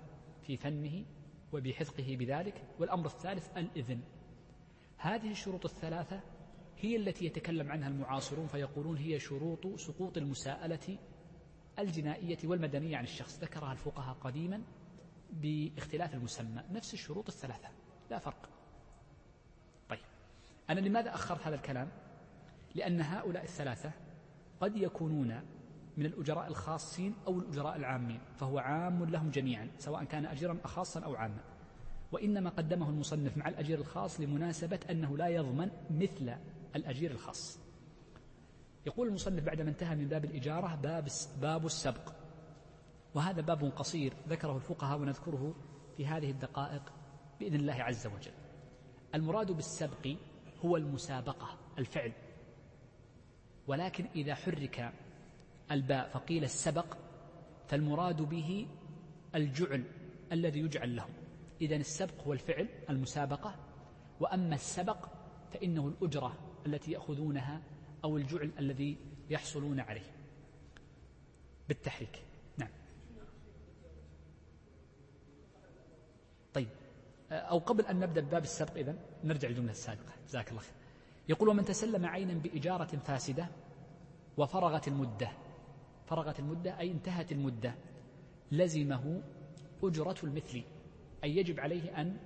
في 0.42 0.56
فنه 0.56 1.04
وبحذقه 1.52 2.16
بذلك 2.16 2.64
والأمر 2.78 3.06
الثالث 3.06 3.56
الإذن. 3.56 4.00
هذه 4.96 5.30
الشروط 5.30 5.64
الثلاثة 5.64 6.20
هي 6.80 6.96
التي 6.96 7.24
يتكلم 7.26 7.72
عنها 7.72 7.88
المعاصرون 7.88 8.46
فيقولون 8.46 8.96
هي 8.96 9.20
شروط 9.20 9.66
سقوط 9.76 10.16
المساءلة 10.16 10.98
الجنائية 11.78 12.38
والمدنية 12.44 12.96
عن 12.96 13.04
الشخص. 13.04 13.40
ذكرها 13.40 13.72
الفقهاء 13.72 14.14
قديما 14.14 14.62
باختلاف 15.30 16.14
المسمى. 16.14 16.62
نفس 16.72 16.94
الشروط 16.94 17.28
الثلاثة. 17.28 17.68
لا 18.10 18.18
فرق. 18.18 18.48
طيب. 19.88 19.98
أنا 20.70 20.80
لماذا 20.80 21.14
أخرت 21.14 21.46
هذا 21.46 21.54
الكلام؟ 21.54 21.88
لأن 22.74 23.00
هؤلاء 23.00 23.42
الثلاثة 23.42 23.92
قد 24.60 24.76
يكونون 24.76 25.40
من 25.96 26.06
الأجراء 26.06 26.46
الخاصين 26.46 27.14
أو 27.26 27.38
الأجراء 27.38 27.76
العامين 27.76 28.20
فهو 28.36 28.58
عام 28.58 29.04
لهم 29.04 29.30
جميعا 29.30 29.70
سواء 29.78 30.04
كان 30.04 30.26
أجيرا 30.26 30.58
خاصا 30.64 31.00
أو 31.00 31.14
عاما. 31.14 31.44
وإنما 32.12 32.50
قدمه 32.50 32.90
المصنف 32.90 33.36
مع 33.36 33.48
الأجير 33.48 33.78
الخاص 33.78 34.20
لمناسبة 34.20 34.80
أنه 34.90 35.16
لا 35.16 35.28
يضمن 35.28 35.70
مثل 35.90 36.34
الأجير 36.76 37.10
الخاص. 37.10 37.60
يقول 38.86 39.08
المصنف 39.08 39.44
بعدما 39.44 39.70
انتهى 39.70 39.96
من 39.96 40.08
باب 40.08 40.24
الإجارة 40.24 40.74
باب, 40.74 41.08
باب 41.40 41.66
السبق. 41.66 42.12
وهذا 43.14 43.40
باب 43.40 43.64
قصير 43.64 44.12
ذكره 44.28 44.56
الفقهاء 44.56 44.98
ونذكره 44.98 45.54
في 45.96 46.06
هذه 46.06 46.30
الدقائق 46.30 46.92
بإذن 47.40 47.54
الله 47.54 47.74
عز 47.74 48.06
وجل. 48.06 48.32
المراد 49.14 49.52
بالسبق 49.52 50.16
هو 50.64 50.76
المسابقة 50.76 51.58
الفعل. 51.78 52.12
ولكن 53.66 54.06
إذا 54.14 54.34
حرك 54.34 54.92
الباء 55.70 56.08
فقيل 56.08 56.44
السبق 56.44 56.96
فالمراد 57.68 58.22
به 58.22 58.66
الجعل 59.34 59.84
الذي 60.32 60.60
يجعل 60.60 60.96
لهم. 60.96 61.12
إذا 61.60 61.76
السبق 61.76 62.22
هو 62.26 62.32
الفعل 62.32 62.68
المسابقة. 62.90 63.54
وأما 64.20 64.54
السبق 64.54 65.08
فإنه 65.52 65.88
الأجرة 65.88 66.49
التي 66.66 66.92
يأخذونها 66.92 67.62
أو 68.04 68.16
الجعل 68.16 68.50
الذي 68.58 68.96
يحصلون 69.30 69.80
عليه. 69.80 70.10
بالتحريك. 71.68 72.22
نعم. 72.58 72.70
طيب. 76.54 76.68
أو 77.30 77.58
قبل 77.58 77.86
أن 77.86 78.00
نبدأ 78.00 78.20
بباب 78.20 78.42
السبق 78.42 78.76
إذن 78.76 78.98
نرجع 79.24 79.48
للجملة 79.48 79.70
السابقة. 79.70 80.12
جزاك 80.28 80.48
الله 80.48 80.60
خير. 80.60 80.74
يقول 81.28 81.48
ومن 81.48 81.64
تسلم 81.64 82.06
عينا 82.06 82.34
بإجارة 82.34 82.96
فاسدة 82.96 83.48
وفرغت 84.36 84.88
المدة. 84.88 85.30
فرغت 86.06 86.38
المدة 86.40 86.78
أي 86.78 86.90
انتهت 86.90 87.32
المدة. 87.32 87.74
لزمه 88.52 89.22
أجرة 89.82 90.16
المثل 90.24 90.62
أي 91.24 91.36
يجب 91.36 91.60
عليه 91.60 92.00
أن 92.00 92.16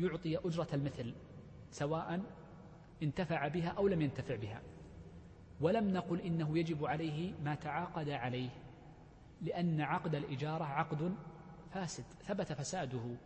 يعطي 0.00 0.36
أجرة 0.36 0.68
المثل 0.74 1.14
سواء 1.70 2.20
انتفع 3.02 3.48
بها 3.48 3.68
أو 3.68 3.88
لم 3.88 4.02
ينتفع 4.02 4.36
بها. 4.36 4.62
ولم 5.60 5.92
نقل 5.92 6.20
إنه 6.20 6.58
يجب 6.58 6.86
عليه 6.86 7.32
ما 7.44 7.54
تعاقد 7.54 8.08
عليه 8.08 8.50
لأن 9.42 9.80
عقد 9.80 10.14
الإجارة 10.14 10.64
عقد 10.64 11.14
فاسد 11.70 12.04
ثبت 12.24 12.52
فساده 12.52 13.16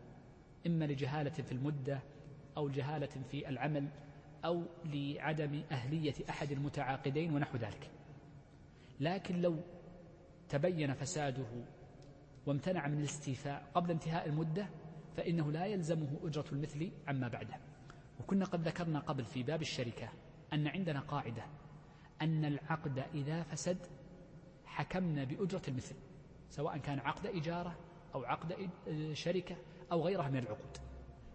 إما 0.67 0.85
لجهالة 0.85 1.31
في 1.31 1.53
المدة 1.53 2.01
أو 2.57 2.69
جهالة 2.69 3.09
في 3.31 3.49
العمل 3.49 3.89
أو 4.45 4.63
لعدم 4.85 5.63
أهلية 5.73 6.15
أحد 6.31 6.53
المتعاقدين 6.53 7.35
ونحو 7.35 7.59
ذلك. 7.59 7.91
لكن 9.01 9.41
لو 9.43 9.57
تبين 10.49 10.95
فساده 10.95 11.65
وامتنع 12.47 12.87
من 12.89 12.99
الاستيفاء 12.99 13.71
قبل 13.75 13.91
انتهاء 13.91 14.29
المدة 14.29 14.67
فإنه 15.17 15.53
لا 15.53 15.67
يلزمه 15.67 16.09
أجرة 16.23 16.45
المثل 16.53 16.91
عما 17.09 17.29
بعده. 17.29 17.70
وكنا 18.21 18.45
قد 18.45 18.69
ذكرنا 18.69 18.99
قبل 18.99 19.25
في 19.25 19.43
باب 19.43 19.63
الشركة 19.63 20.09
أن 20.53 20.67
عندنا 20.67 21.01
قاعدة 21.01 21.43
أن 22.23 22.45
العقد 22.45 22.99
إذا 23.15 23.43
فسد 23.43 23.79
حكمنا 24.65 25.25
بأجرة 25.25 25.63
المثل 25.69 25.95
سواء 26.51 26.79
كان 26.79 26.99
عقد 26.99 27.27
إجارة 27.27 27.77
أو 28.15 28.25
عقد 28.25 28.71
شركة 29.13 29.57
أو 29.93 30.07
غيرها 30.07 30.29
من 30.29 30.39
العقود. 30.39 30.77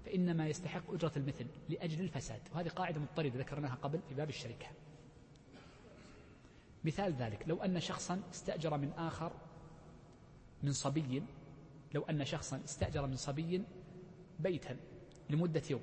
فإنما 0.06 0.48
يستحق 0.48 0.94
أجرة 0.94 1.12
المثل 1.18 1.48
لأجل 1.70 2.02
الفساد 2.04 2.42
وهذه 2.54 2.68
قاعدة 2.68 3.00
مضطردة 3.00 3.40
ذكرناها 3.40 3.76
قبل 3.76 4.00
في 4.10 4.16
باب 4.16 4.30
الشركة. 4.30 4.68
مثال 6.84 7.14
ذلك 7.14 7.48
لو 7.48 7.64
أن 7.64 7.80
شخصا 7.80 8.22
استأجر 8.32 8.78
من 8.78 8.92
آخر 8.92 9.32
من 10.64 10.72
صبي 10.72 11.24
لو 11.94 12.02
أن 12.02 12.26
شخصا 12.26 12.62
استأجر 12.66 13.08
من 13.08 13.16
صبي 13.16 13.64
بيتا 14.40 14.78
لمدة 15.30 15.62
يوم 15.70 15.82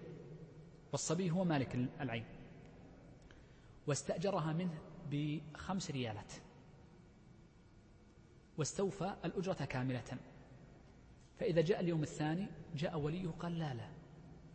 والصبي 0.92 1.30
هو 1.30 1.44
مالك 1.44 1.74
العين. 2.00 2.24
واستأجرها 3.86 4.52
منه 4.52 4.78
بخمس 5.10 5.90
ريالات. 5.90 6.32
واستوفى 8.58 9.14
الأجرة 9.24 9.64
كاملة. 9.64 10.18
فإذا 11.38 11.60
جاء 11.60 11.80
اليوم 11.80 12.02
الثاني 12.02 12.46
جاء 12.74 12.98
وليه 12.98 13.28
قال 13.28 13.58
لا 13.58 13.74
لا. 13.74 13.88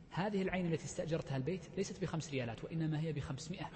هذه 0.10 0.42
العين 0.42 0.74
التي 0.74 0.86
استأجرتها 0.86 1.38
البيت 1.38 1.62
ليست 1.78 2.02
بخمس 2.02 2.30
ريالات 2.30 2.64
وإنما 2.64 3.00
هي 3.00 3.14
بخمسمائة. 3.14 3.70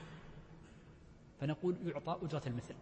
فنقول 1.39 1.87
يعطى 1.87 2.19
أجرة 2.25 2.43
المثل. 2.47 2.75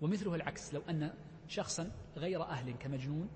ومثله 0.00 0.34
العكس 0.34 0.74
لو 0.74 0.82
أن 0.88 1.14
شخصا 1.48 1.92
غير 2.16 2.42
أهل 2.42 2.72
كمجنون 2.72 3.28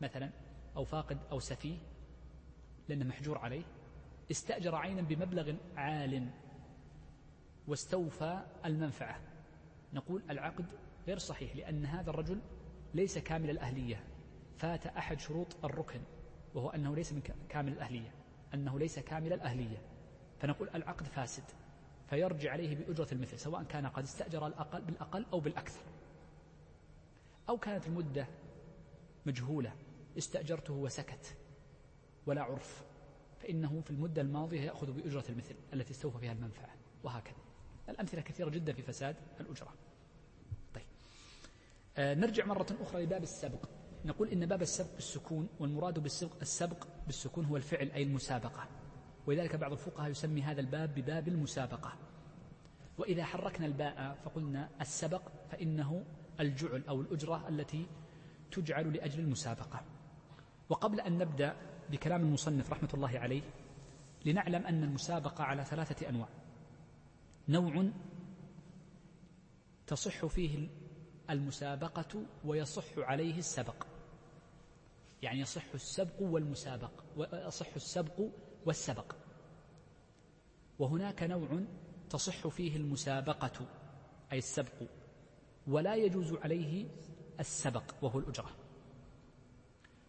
مثلا 0.00 0.30
أو 0.76 0.84
فاقد 0.84 1.18
أو 1.30 1.40
سفيه 1.40 1.76
لأنه 2.88 3.04
محجور 3.04 3.38
عليه 3.38 3.62
استأجر 4.32 4.74
عينا 4.74 5.02
بمبلغ 5.02 5.54
عال 5.76 6.28
واستوفى 7.68 8.42
المنفعة. 8.64 9.20
نقول 9.92 10.22
العقد 10.30 10.66
غير 11.06 11.18
صحيح 11.18 11.56
لأن 11.56 11.86
هذا 11.86 12.10
الرجل 12.10 12.40
ليس 12.94 13.18
كامل 13.18 13.50
الأهلية. 13.50 14.04
فات 14.56 14.86
أحد 14.86 15.20
شروط 15.20 15.64
الركن 15.64 16.00
وهو 16.54 16.70
أنه 16.70 16.94
ليس 16.94 17.12
من 17.12 17.22
كامل 17.48 17.72
الأهلية 17.72 18.14
أنه 18.54 18.78
ليس 18.78 18.98
كامل 18.98 19.32
الأهلية. 19.32 19.78
فنقول 20.40 20.68
العقد 20.74 21.06
فاسد 21.06 21.44
فيرجع 22.10 22.52
عليه 22.52 22.76
بأجرة 22.76 23.08
المثل 23.12 23.38
سواء 23.38 23.62
كان 23.62 23.86
قد 23.86 24.02
استأجر 24.02 24.46
الأقل 24.46 24.82
بالأقل 24.82 25.26
أو 25.32 25.40
بالأكثر. 25.40 25.82
أو 27.48 27.58
كانت 27.58 27.86
المدة 27.86 28.26
مجهولة 29.26 29.72
استأجرته 30.18 30.74
وسكت 30.74 31.36
ولا 32.26 32.42
عرف. 32.42 32.91
فإنه 33.42 33.80
في 33.80 33.90
المدة 33.90 34.22
الماضية 34.22 34.60
يأخذ 34.60 34.92
بأجرة 34.92 35.24
المثل 35.28 35.54
التي 35.72 35.90
استوفى 35.90 36.18
فيها 36.18 36.32
المنفعة 36.32 36.70
وهكذا. 37.04 37.36
الأمثلة 37.88 38.20
كثيرة 38.20 38.50
جدا 38.50 38.72
في 38.72 38.82
فساد 38.82 39.16
الأجرة. 39.40 39.74
طيب. 40.74 40.84
آه 41.96 42.14
نرجع 42.14 42.44
مرة 42.44 42.66
أخرى 42.80 43.02
لباب 43.02 43.22
السبق. 43.22 43.68
نقول 44.04 44.28
إن 44.28 44.46
باب 44.46 44.62
السبق 44.62 44.94
بالسكون 44.94 45.48
والمراد 45.60 45.98
بالسبق 45.98 46.40
السبق 46.40 46.86
بالسكون 47.06 47.44
هو 47.44 47.56
الفعل 47.56 47.90
أي 47.90 48.02
المسابقة. 48.02 48.68
ولذلك 49.26 49.56
بعض 49.56 49.72
الفقهاء 49.72 50.10
يسمي 50.10 50.42
هذا 50.42 50.60
الباب 50.60 50.94
بباب 50.94 51.28
المسابقة. 51.28 51.92
وإذا 52.98 53.24
حركنا 53.24 53.66
الباء 53.66 54.18
فقلنا 54.24 54.68
السبق 54.80 55.22
فإنه 55.50 56.04
الجعل 56.40 56.84
أو 56.88 57.00
الأجرة 57.00 57.48
التي 57.48 57.86
تجعل 58.50 58.92
لأجل 58.92 59.20
المسابقة. 59.20 59.82
وقبل 60.68 61.00
أن 61.00 61.18
نبدأ 61.18 61.56
بكلام 61.92 62.20
المصنف 62.20 62.70
رحمة 62.70 62.88
الله 62.94 63.18
عليه 63.18 63.42
لنعلم 64.24 64.66
أن 64.66 64.84
المسابقة 64.84 65.44
على 65.44 65.64
ثلاثة 65.64 66.08
أنواع. 66.08 66.28
نوع 67.48 67.90
تصح 69.86 70.26
فيه 70.26 70.68
المسابقة 71.30 72.26
ويصح 72.44 72.98
عليه 72.98 73.38
السبق. 73.38 73.86
يعني 75.22 75.40
يصح 75.40 75.64
السبق 75.74 76.20
والمسابق 76.22 76.90
ويصح 77.16 77.74
السبق 77.74 78.20
والسبق. 78.66 79.14
وهناك 80.78 81.22
نوع 81.22 81.60
تصح 82.10 82.48
فيه 82.48 82.76
المسابقة 82.76 83.66
أي 84.32 84.38
السبق 84.38 84.82
ولا 85.66 85.94
يجوز 85.94 86.32
عليه 86.32 86.88
السبق 87.40 87.84
وهو 88.02 88.18
الأجرة. 88.18 88.50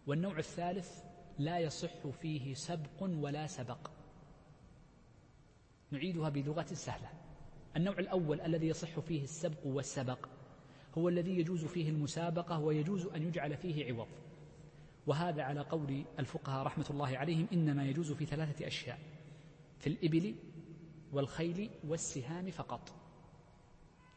والنوع 0.06 0.38
الثالث 0.38 1.03
لا 1.38 1.58
يصح 1.58 2.08
فيه 2.20 2.54
سبق 2.54 3.02
ولا 3.02 3.46
سبق. 3.46 3.90
نعيدها 5.90 6.28
بلغة 6.28 6.66
سهلة. 6.66 7.08
النوع 7.76 7.98
الأول 7.98 8.40
الذي 8.40 8.66
يصح 8.66 9.00
فيه 9.00 9.22
السبق 9.22 9.66
والسبق 9.66 10.28
هو 10.98 11.08
الذي 11.08 11.38
يجوز 11.38 11.64
فيه 11.64 11.88
المسابقة 11.88 12.58
ويجوز 12.58 13.06
أن 13.06 13.22
يجعل 13.22 13.56
فيه 13.56 13.92
عوض. 13.92 14.08
وهذا 15.06 15.42
على 15.42 15.60
قول 15.60 16.04
الفقهاء 16.18 16.66
رحمة 16.66 16.86
الله 16.90 17.18
عليهم 17.18 17.46
إنما 17.52 17.84
يجوز 17.84 18.12
في 18.12 18.26
ثلاثة 18.26 18.66
أشياء 18.66 18.98
في 19.78 19.86
الإبل 19.86 20.34
والخيل 21.12 21.70
والسهام 21.88 22.50
فقط. 22.50 22.92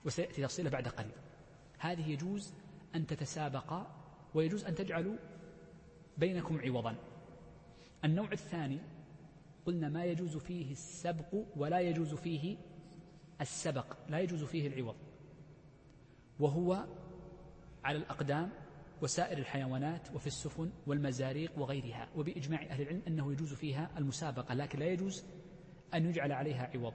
وسيأتي 0.05 0.41
تفصيله 0.41 0.69
بعد 0.69 0.87
قليل. 0.87 1.11
هذه 1.77 2.09
يجوز 2.11 2.53
أن 2.95 3.07
تتسابقا 3.07 3.95
ويجوز 4.35 4.65
أن 4.65 4.75
تجعلوا 4.75 5.17
بينكم 6.17 6.59
عوضا. 6.59 6.95
النوع 8.05 8.31
الثاني 8.31 8.79
قلنا 9.65 9.89
ما 9.89 10.05
يجوز 10.05 10.37
فيه 10.37 10.71
السبق 10.71 11.35
ولا 11.55 11.79
يجوز 11.79 12.13
فيه 12.13 12.57
السبق 13.41 13.97
لا 14.09 14.19
يجوز 14.19 14.43
فيه 14.43 14.67
العوض. 14.67 14.95
وهو 16.39 16.85
على 17.83 17.97
الأقدام 17.97 18.49
وسائر 19.01 19.37
الحيوانات 19.37 20.15
وفي 20.15 20.27
السفن 20.27 20.71
والمزاريق 20.87 21.59
وغيرها 21.59 22.07
وبإجماع 22.15 22.61
أهل 22.61 22.81
العلم 22.81 23.01
أنه 23.07 23.31
يجوز 23.31 23.53
فيها 23.53 23.89
المسابقة 23.97 24.53
لكن 24.53 24.79
لا 24.79 24.85
يجوز 24.85 25.23
أن 25.93 26.05
يجعل 26.05 26.31
عليها 26.31 26.71
عوض. 26.75 26.93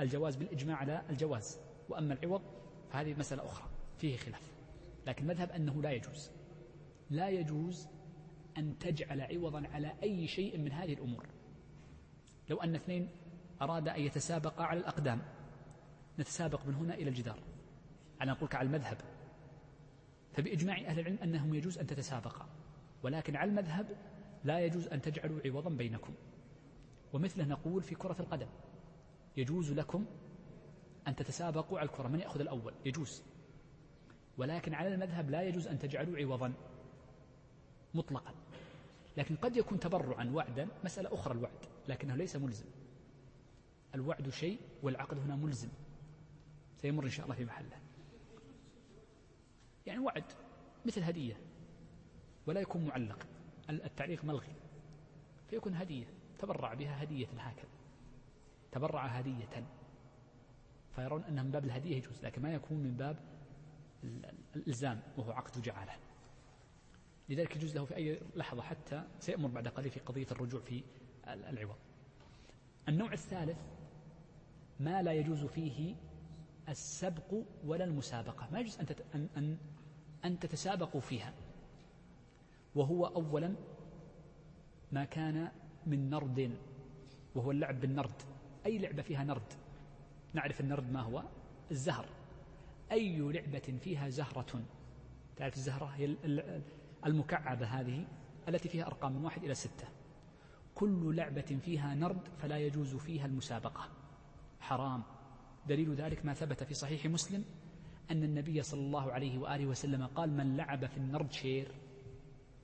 الجواز 0.00 0.36
بالإجماع 0.36 0.76
على 0.76 1.02
الجواز 1.10 1.58
وأما 1.88 2.14
العوض 2.14 2.42
فهذه 2.90 3.14
مسألة 3.18 3.44
أخرى 3.44 3.68
فيه 3.98 4.16
خلاف 4.16 4.52
لكن 5.06 5.26
مذهب 5.26 5.50
أنه 5.50 5.82
لا 5.82 5.90
يجوز 5.90 6.30
لا 7.10 7.28
يجوز 7.28 7.88
أن 8.58 8.78
تجعل 8.78 9.20
عوضا 9.20 9.66
على 9.66 9.92
أي 10.02 10.26
شيء 10.26 10.58
من 10.58 10.72
هذه 10.72 10.92
الأمور. 10.92 11.26
لو 12.50 12.56
أن 12.56 12.74
اثنين 12.74 13.08
أراد 13.62 13.88
أن 13.88 14.00
يتسابقا 14.00 14.64
على 14.64 14.80
الأقدام 14.80 15.22
نتسابق 16.18 16.66
من 16.66 16.74
هنا 16.74 16.94
إلى 16.94 17.08
الجدار. 17.08 17.38
أنا 18.22 18.32
أقولك 18.32 18.54
على 18.54 18.66
المذهب. 18.66 18.96
فبإجماع 20.32 20.76
أهل 20.76 21.00
العلم 21.00 21.18
أنهم 21.22 21.54
يجوز 21.54 21.78
أن 21.78 21.86
تتسابقا 21.86 22.48
ولكن 23.02 23.36
على 23.36 23.50
المذهب 23.50 23.86
لا 24.44 24.60
يجوز 24.60 24.88
أن 24.88 25.00
تجعلوا 25.02 25.40
عوضا 25.44 25.70
بينكم. 25.70 26.14
ومثله 27.12 27.44
نقول 27.44 27.82
في 27.82 27.94
كرة 27.94 28.16
القدم. 28.20 28.48
يجوز 29.36 29.72
لكم 29.72 30.06
أن 31.08 31.16
تتسابقوا 31.16 31.78
على 31.78 31.88
الكرة 31.88 32.08
من 32.08 32.20
يأخذ 32.20 32.40
الأول؟ 32.40 32.74
يجوز. 32.84 33.22
ولكن 34.38 34.74
على 34.74 34.94
المذهب 34.94 35.30
لا 35.30 35.42
يجوز 35.42 35.66
أن 35.66 35.78
تجعلوا 35.78 36.18
عوضا 36.18 36.52
مطلقا. 37.94 38.34
لكن 39.18 39.36
قد 39.36 39.56
يكون 39.56 39.80
تبرعا 39.80 40.30
وعدا 40.34 40.68
مسألة 40.84 41.14
أخرى 41.14 41.34
الوعد 41.34 41.64
لكنه 41.88 42.14
ليس 42.16 42.36
ملزم. 42.36 42.66
الوعد 43.94 44.28
شيء 44.28 44.60
والعقد 44.82 45.18
هنا 45.18 45.36
ملزم. 45.36 45.68
سيمر 46.76 47.04
إن 47.04 47.10
شاء 47.10 47.24
الله 47.24 47.36
في 47.36 47.44
محله. 47.44 47.76
يعني 49.86 49.98
وعد 49.98 50.24
مثل 50.86 51.02
هدية 51.02 51.36
ولا 52.46 52.60
يكون 52.60 52.84
معلق. 52.84 53.26
التعليق 53.70 54.24
ملغي. 54.24 54.54
فيكون 55.50 55.74
هدية 55.74 56.06
تبرع 56.38 56.74
بها 56.74 57.02
هدية 57.02 57.26
هكذا. 57.26 57.68
تبرع 58.72 59.06
هدية. 59.06 59.66
فيرون 60.90 61.24
أنها 61.24 61.42
من 61.42 61.50
باب 61.50 61.64
الهدية 61.64 61.96
يجوز 61.96 62.24
لكن 62.24 62.42
ما 62.42 62.54
يكون 62.54 62.78
من 62.78 62.96
باب 62.96 63.16
الإلزام 64.56 65.02
وهو 65.16 65.32
عقد 65.32 65.62
جعالة. 65.62 66.07
لذلك 67.28 67.56
يجوز 67.56 67.76
له 67.76 67.84
في 67.84 67.96
أي 67.96 68.20
لحظة 68.36 68.62
حتى 68.62 69.04
سيأمر 69.20 69.48
بعد 69.48 69.68
قليل 69.68 69.90
في 69.90 70.00
قضية 70.00 70.26
الرجوع 70.30 70.60
في 70.60 70.82
العوض. 71.28 71.76
النوع 72.88 73.12
الثالث 73.12 73.58
ما 74.80 75.02
لا 75.02 75.12
يجوز 75.12 75.44
فيه 75.44 75.94
السبق 76.68 77.34
ولا 77.64 77.84
المسابقة. 77.84 78.48
ما 78.52 78.60
يجوز 78.60 78.78
أن, 79.14 79.28
أن, 79.36 79.58
أن, 80.24 80.38
تتسابقوا 80.38 81.00
فيها. 81.00 81.34
وهو 82.74 83.06
أولا 83.06 83.54
ما 84.92 85.04
كان 85.04 85.50
من 85.86 86.10
نرد 86.10 86.58
وهو 87.34 87.50
اللعب 87.50 87.80
بالنرد. 87.80 88.22
أي 88.66 88.78
لعبة 88.78 89.02
فيها 89.02 89.24
نرد؟ 89.24 89.52
نعرف 90.34 90.60
النرد 90.60 90.92
ما 90.92 91.00
هو؟ 91.00 91.22
الزهر. 91.70 92.06
أي 92.92 93.18
لعبة 93.18 93.78
فيها 93.80 94.08
زهرة؟ 94.08 94.62
تعرف 95.36 95.56
الزهرة؟ 95.56 95.84
هي 95.86 96.16
المكعبة 97.08 97.66
هذه 97.66 98.06
التي 98.48 98.68
فيها 98.68 98.86
أرقام 98.86 99.12
من 99.12 99.24
واحد 99.24 99.44
إلى 99.44 99.54
ستة. 99.54 99.88
كل 100.74 101.16
لعبة 101.16 101.58
فيها 101.64 101.94
نرد 101.94 102.28
فلا 102.38 102.58
يجوز 102.58 102.96
فيها 102.96 103.26
المسابقة. 103.26 103.88
حرام. 104.60 105.02
دليل 105.68 105.94
ذلك 105.94 106.24
ما 106.24 106.34
ثبت 106.34 106.62
في 106.62 106.74
صحيح 106.74 107.06
مسلم 107.06 107.44
أن 108.10 108.22
النبي 108.24 108.62
صلى 108.62 108.80
الله 108.80 109.12
عليه 109.12 109.38
وآله 109.38 109.66
وسلم 109.66 110.06
قال 110.06 110.30
من 110.30 110.56
لعب 110.56 110.86
في 110.86 110.96
النرد 110.96 111.32
شير 111.32 111.74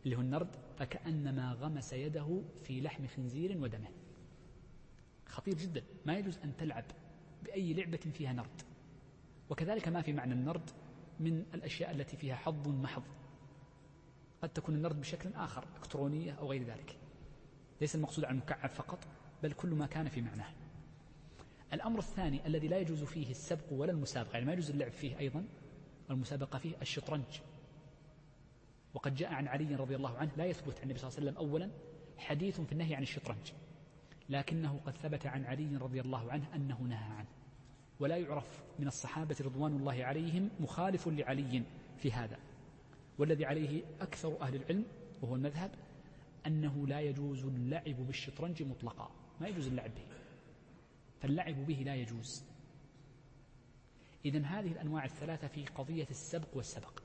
اللي 0.05 0.17
هو 0.17 0.21
النرد 0.21 0.57
فكأنما 0.77 1.53
غمس 1.53 1.93
يده 1.93 2.43
في 2.63 2.81
لحم 2.81 3.07
خنزير 3.07 3.59
ودمه. 3.59 3.89
خطير 5.27 5.55
جدا. 5.55 5.83
ما 6.07 6.19
يجوز 6.19 6.39
أن 6.39 6.57
تلعب 6.57 6.85
بأي 7.45 7.75
لعبة 7.75 7.97
فيها 7.97 8.33
نرد. 8.33 8.63
وكذلك 9.51 9.89
ما 9.89 10.03
في 10.03 10.13
معنى 10.13 10.33
النرد 10.33 10.71
من 11.21 11.45
الأشياء 11.55 11.91
التي 11.91 12.17
فيها 12.17 12.37
حظ 12.37 12.69
محض. 12.69 13.03
قد 14.45 14.51
تكون 14.51 14.75
النرد 14.75 15.01
بشكل 15.01 15.31
آخر 15.35 15.65
إلكترونية 15.77 16.33
أو 16.33 16.51
غير 16.51 16.63
ذلك. 16.63 16.97
ليس 17.81 17.95
المقصود 17.95 18.25
عن 18.25 18.35
المكعب 18.35 18.71
فقط 18.71 18.99
بل 19.43 19.53
كل 19.53 19.69
ما 19.69 19.87
كان 19.87 20.09
في 20.09 20.21
معناه. 20.21 20.51
الأمر 21.73 21.99
الثاني 21.99 22.47
الذي 22.47 22.69
لا 22.69 22.79
يجوز 22.79 23.05
فيه 23.05 23.31
السبق 23.31 23.73
ولا 23.73 23.93
المسابقة 23.93 24.33
يعني 24.33 24.47
ما 24.47 24.53
يجوز 24.53 24.71
اللعب 24.71 24.93
فيه 24.93 25.19
أيضا 25.19 25.45
المسابقة 26.11 26.59
فيه 26.59 26.75
الشطرنج. 26.83 27.41
وقد 28.95 29.15
جاء 29.15 29.33
عن 29.33 29.49
علي 29.49 29.75
رضي 29.75 29.97
الله 29.97 30.19
عنه 30.19 30.31
لا 30.37 30.45
يثبت 30.45 30.77
عن 30.77 30.83
النبي 30.83 30.99
صلى 30.99 31.09
الله 31.09 31.21
عليه 31.21 31.31
وسلم 31.31 31.51
أولا 31.51 31.71
حديث 32.19 32.61
في 32.61 32.73
النهي 32.73 32.95
عن 32.95 33.03
الشطرنج. 33.03 33.53
لكنه 34.29 34.81
قد 34.87 34.93
ثبت 34.93 35.27
عن 35.27 35.45
علي 35.45 35.77
رضي 35.77 36.01
الله 36.01 36.33
عنه 36.33 36.55
أنه 36.55 36.81
نهى 36.81 37.13
عنه. 37.13 37.29
ولا 38.01 38.17
يعرف 38.17 38.63
من 38.79 38.87
الصحابة 38.87 39.37
رضوان 39.41 39.77
الله 39.77 40.05
عليهم 40.05 40.51
مخالف 40.61 41.09
لعلي 41.09 41.63
في 41.99 42.13
هذا. 42.13 42.39
والذي 43.19 43.45
عليه 43.45 43.83
أكثر 44.01 44.41
أهل 44.41 44.55
العلم 44.55 44.85
وهو 45.23 45.35
المذهب 45.35 45.71
أنه 46.47 46.87
لا 46.87 47.01
يجوز 47.01 47.45
اللعب 47.45 48.07
بالشطرنج 48.07 48.63
مطلقا. 48.63 49.11
ما 49.41 49.49
يجوز 49.49 49.67
اللعب 49.67 49.95
به. 49.95 50.07
فاللعب 51.21 51.67
به 51.67 51.83
لا 51.87 51.95
يجوز. 51.95 52.45
إذا 54.25 54.39
هذه 54.39 54.73
الأنواع 54.73 55.05
الثلاثة 55.05 55.49
في 55.49 55.67
قضية 55.67 56.07
السبق 56.11 56.49
والسبق. 56.55 57.03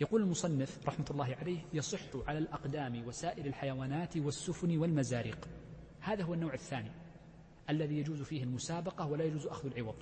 يقول 0.00 0.22
المصنف 0.22 0.88
رحمة 0.88 1.06
الله 1.10 1.36
عليه 1.36 1.60
يصح 1.72 2.00
على 2.26 2.38
الأقدام 2.38 3.06
وسائر 3.06 3.46
الحيوانات 3.46 4.16
والسفن 4.16 4.78
والمزارق. 4.78 5.48
هذا 6.00 6.24
هو 6.24 6.34
النوع 6.34 6.54
الثاني 6.54 6.90
الذي 7.70 7.98
يجوز 7.98 8.22
فيه 8.22 8.42
المسابقة 8.42 9.06
ولا 9.06 9.24
يجوز 9.24 9.46
أخذ 9.46 9.66
العوض. 9.66 9.96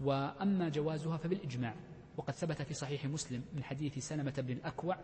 وأما 0.00 0.68
جوازها 0.68 1.16
فبالإجماع. 1.16 1.74
وقد 2.16 2.34
ثبت 2.34 2.62
في 2.62 2.74
صحيح 2.74 3.04
مسلم 3.04 3.44
من 3.52 3.64
حديث 3.64 3.98
سلمة 3.98 4.34
بن 4.38 4.52
الأكوع 4.52 4.98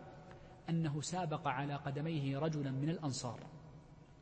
أنه 0.69 1.01
سابق 1.01 1.47
على 1.47 1.75
قدميه 1.75 2.39
رجلا 2.39 2.71
من 2.71 2.89
الأنصار 2.89 3.39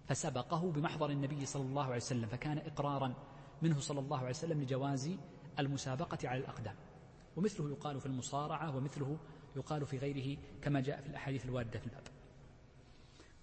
فسبقه 0.07 0.71
بمحضر 0.71 1.09
النبي 1.09 1.45
صلى 1.45 1.63
الله 1.63 1.83
عليه 1.83 1.95
وسلم 1.95 2.27
فكان 2.27 2.57
إقرارا 2.57 3.13
منه 3.61 3.79
صلى 3.79 3.99
الله 3.99 4.17
عليه 4.17 4.29
وسلم 4.29 4.61
لجواز 4.61 5.09
المسابقة 5.59 6.29
على 6.29 6.39
الأقدام. 6.39 6.75
ومثله 7.35 7.69
يقال 7.69 7.99
في 7.99 8.05
المصارعة 8.05 8.77
ومثله 8.77 9.17
يقال 9.55 9.85
في 9.85 9.97
غيره 9.97 10.37
كما 10.61 10.79
جاء 10.79 11.01
في 11.01 11.07
الأحاديث 11.07 11.45
الواردة 11.45 11.79
في 11.79 11.85
الباب. 11.85 12.03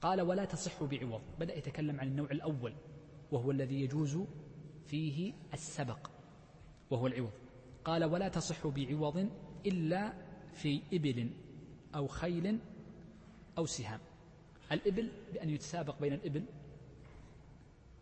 قال 0.01 0.21
ولا 0.21 0.45
تصح 0.45 0.83
بعوض. 0.83 1.21
بدأ 1.39 1.59
يتكلم 1.59 2.01
عن 2.01 2.07
النوع 2.09 2.31
الأول 2.31 2.75
وهو 3.33 3.51
الذي 3.51 3.81
يجوز 3.81 4.19
فيه 4.87 5.33
السبق 5.53 6.11
وهو 6.91 7.07
العوض. 7.07 7.33
قال 7.87 8.05
ولا 8.05 8.29
تصح 8.29 8.67
بعوض 8.67 9.31
إلا 9.67 10.13
في 10.53 10.83
إبل 10.93 11.31
أو 11.95 12.07
خيل 12.07 12.59
أو 13.59 13.67
سهام. 13.67 14.01
الإبل 14.73 15.11
بأن 15.33 15.51
يتسابق 15.51 16.01
بين 16.01 16.13
الإبل 16.13 16.45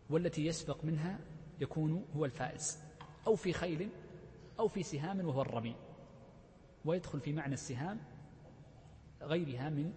والتي 0.09 0.45
يسبق 0.45 0.85
منها 0.85 1.19
يكون 1.59 2.05
هو 2.15 2.25
الفائز 2.25 2.83
أو 3.27 3.35
في 3.35 3.53
خيل 3.53 3.89
أو 4.59 4.67
في 4.67 4.83
سهام 4.83 5.25
وهو 5.25 5.41
الرمي 5.41 5.75
ويدخل 6.85 7.19
في 7.19 7.33
معنى 7.33 7.53
السهام 7.53 7.99
غيرها 9.21 9.69
من 9.69 9.93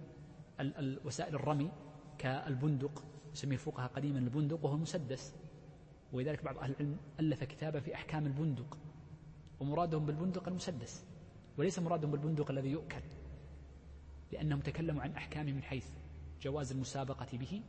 وسائل 1.04 1.34
الرمي 1.34 1.70
كالبندق 2.18 3.04
يسميه 3.32 3.54
الفقهاء 3.54 3.88
قديما 3.88 4.18
البندق 4.18 4.64
وهو 4.64 4.74
المسدس 4.74 5.34
ولذلك 6.12 6.44
بعض 6.44 6.58
أهل 6.58 6.70
العلم 6.70 6.96
ألف 7.20 7.44
كتابا 7.44 7.80
في 7.80 7.94
أحكام 7.94 8.26
البندق. 8.26 8.78
ومرادهم 9.60 10.06
بالبندق 10.06 10.48
المسدس 10.48 11.04
وليس 11.58 11.78
مرادهم 11.78 12.10
بالبندق 12.10 12.50
الذي 12.50 12.70
يؤكل 12.70 13.02
لأنهم 14.32 14.60
تكلموا 14.60 15.02
عن 15.02 15.12
أحكامه 15.12 15.52
من 15.52 15.62
حيث 15.62 15.86
جواز 16.42 16.72
المسابقة 16.72 17.38
به 17.38 17.62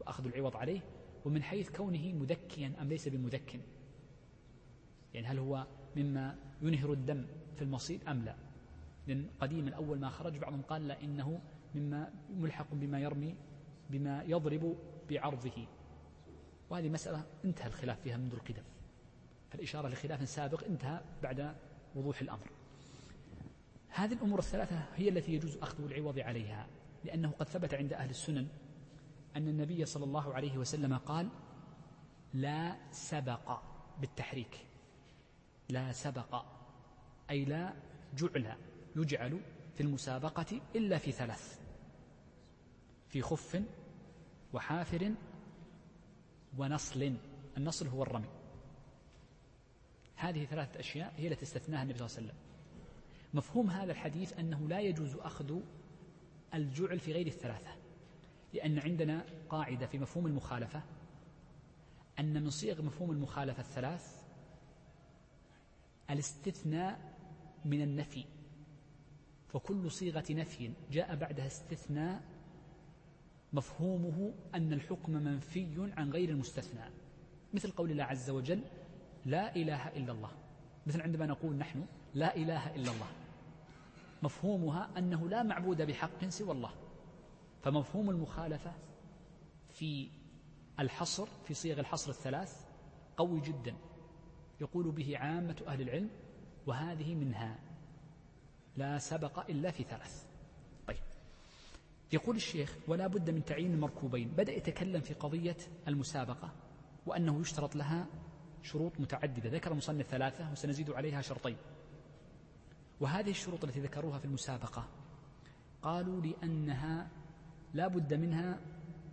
وأخذ 0.00 0.26
العوض 0.26 0.56
عليه 0.56 0.80
ومن 1.24 1.42
حيث 1.42 1.70
كونه 1.70 2.12
مذكيا 2.12 2.72
أم 2.80 2.88
ليس 2.88 3.08
بمذك. 3.08 3.60
يعني 5.14 5.26
هل 5.26 5.38
هو 5.38 5.66
مما 5.96 6.38
ينهر 6.62 6.92
الدم 6.92 7.26
في 7.56 7.62
المصيد 7.62 8.08
أم 8.08 8.24
لا؟ 8.24 8.36
لأن 9.06 9.26
قديما 9.40 9.74
أول 9.74 9.98
ما 9.98 10.08
خرج 10.08 10.38
بعضهم 10.38 10.62
قال 10.62 10.88
لا 10.88 11.02
إنه 11.02 11.40
مما 11.74 12.12
ملحق 12.30 12.74
بما 12.74 13.00
يرمي 13.00 13.34
بما 13.90 14.22
يضرب 14.22 14.76
بعرضه. 15.10 15.66
وهذه 16.70 16.88
مسألة 16.88 17.26
انتهى 17.44 17.66
الخلاف 17.66 18.00
فيها 18.00 18.16
منذ 18.16 18.32
القدم. 18.32 18.62
فالإشارة 19.54 19.88
لخلاف 19.88 20.28
سابق 20.28 20.64
انتهى 20.64 21.00
بعد 21.22 21.54
وضوح 21.94 22.20
الأمر. 22.20 22.50
هذه 23.88 24.12
الأمور 24.12 24.38
الثلاثة 24.38 24.86
هي 24.96 25.08
التي 25.08 25.34
يجوز 25.34 25.56
أخذ 25.56 25.84
العوض 25.84 26.18
عليها 26.18 26.66
لأنه 27.04 27.30
قد 27.30 27.48
ثبت 27.48 27.74
عند 27.74 27.92
أهل 27.92 28.10
السنن 28.10 28.48
أن 29.36 29.48
النبي 29.48 29.84
صلى 29.84 30.04
الله 30.04 30.34
عليه 30.34 30.58
وسلم 30.58 30.96
قال 30.96 31.28
لا 32.34 32.76
سبق 32.90 33.60
بالتحريك 34.00 34.66
لا 35.68 35.92
سبق 35.92 36.44
أي 37.30 37.44
لا 37.44 37.74
جعل 38.16 38.56
يجعل 38.96 39.40
في 39.74 39.80
المسابقة 39.80 40.60
إلا 40.76 40.98
في 40.98 41.12
ثلاث 41.12 41.60
في 43.08 43.22
خف 43.22 43.62
وحافر 44.52 45.14
ونصل 46.58 47.16
النصل 47.56 47.86
هو 47.86 48.02
الرمي. 48.02 48.43
هذه 50.16 50.44
ثلاثة 50.44 50.80
أشياء 50.80 51.14
هي 51.16 51.28
التي 51.28 51.42
استثناها 51.42 51.82
النبي 51.82 51.98
صلى 51.98 52.06
الله 52.06 52.16
عليه 52.16 52.28
وسلم. 52.28 52.40
مفهوم 53.34 53.70
هذا 53.70 53.92
الحديث 53.92 54.38
أنه 54.38 54.68
لا 54.68 54.80
يجوز 54.80 55.16
أخذ 55.16 55.58
الجعل 56.54 56.98
في 56.98 57.12
غير 57.12 57.26
الثلاثة 57.26 57.70
لأن 58.54 58.78
عندنا 58.78 59.24
قاعدة 59.48 59.86
في 59.86 59.98
مفهوم 59.98 60.26
المخالفة 60.26 60.82
أن 62.18 62.42
من 62.42 62.50
صيغ 62.50 62.82
مفهوم 62.82 63.10
المخالفة 63.10 63.60
الثلاث 63.60 64.24
الاستثناء 66.10 67.14
من 67.64 67.82
النفي. 67.82 68.24
فكل 69.48 69.90
صيغة 69.90 70.24
نفي 70.30 70.70
جاء 70.92 71.16
بعدها 71.16 71.46
استثناء 71.46 72.22
مفهومه 73.52 74.34
أن 74.54 74.72
الحكم 74.72 75.12
منفي 75.12 75.92
عن 75.96 76.10
غير 76.10 76.28
المستثنى 76.28 76.84
مثل 77.54 77.70
قول 77.70 77.90
الله 77.90 78.04
عز 78.04 78.30
وجل 78.30 78.60
لا 79.24 79.56
إله 79.56 79.88
إلا 79.88 80.12
الله. 80.12 80.30
مثل 80.86 81.00
عندما 81.02 81.26
نقول 81.26 81.56
نحن 81.56 81.86
لا 82.14 82.36
إله 82.36 82.74
إلا 82.74 82.90
الله. 82.92 83.06
مفهومها 84.22 84.90
أنه 84.98 85.28
لا 85.28 85.42
معبود 85.42 85.82
بحق 85.82 86.24
سوى 86.28 86.52
الله. 86.52 86.70
فمفهوم 87.62 88.10
المخالفة 88.10 88.72
في 89.70 90.08
الحصر 90.80 91.26
في 91.44 91.54
صيغ 91.54 91.80
الحصر 91.80 92.10
الثلاث 92.10 92.66
قوي 93.16 93.40
جدا. 93.40 93.74
يقول 94.60 94.90
به 94.90 95.18
عامة 95.18 95.56
أهل 95.66 95.80
العلم 95.80 96.10
وهذه 96.66 97.14
منها. 97.14 97.58
لا 98.76 98.98
سبق 98.98 99.50
إلا 99.50 99.70
في 99.70 99.82
ثلاث. 99.82 100.26
طيب. 100.86 101.02
يقول 102.12 102.36
الشيخ 102.36 102.76
ولا 102.88 103.06
بد 103.06 103.30
من 103.30 103.44
تعيين 103.44 103.72
المركوبين 103.72 104.28
بدأ 104.28 104.52
يتكلم 104.52 105.00
في 105.00 105.14
قضية 105.14 105.56
المسابقة 105.88 106.52
وأنه 107.06 107.40
يشترط 107.40 107.76
لها 107.76 108.06
شروط 108.64 109.00
متعددة. 109.00 109.50
ذكر 109.50 109.72
المصنف 109.72 110.06
ثلاثة 110.06 110.52
وسنزيد 110.52 110.90
عليها 110.90 111.20
شرطين. 111.20 111.56
وهذه 113.00 113.30
الشروط 113.30 113.64
التي 113.64 113.80
ذكروها 113.80 114.18
في 114.18 114.24
المسابقة 114.24 114.88
قالوا 115.82 116.20
لأنها 116.20 117.08
لا 117.74 117.88
بد 117.88 118.14
منها 118.14 118.58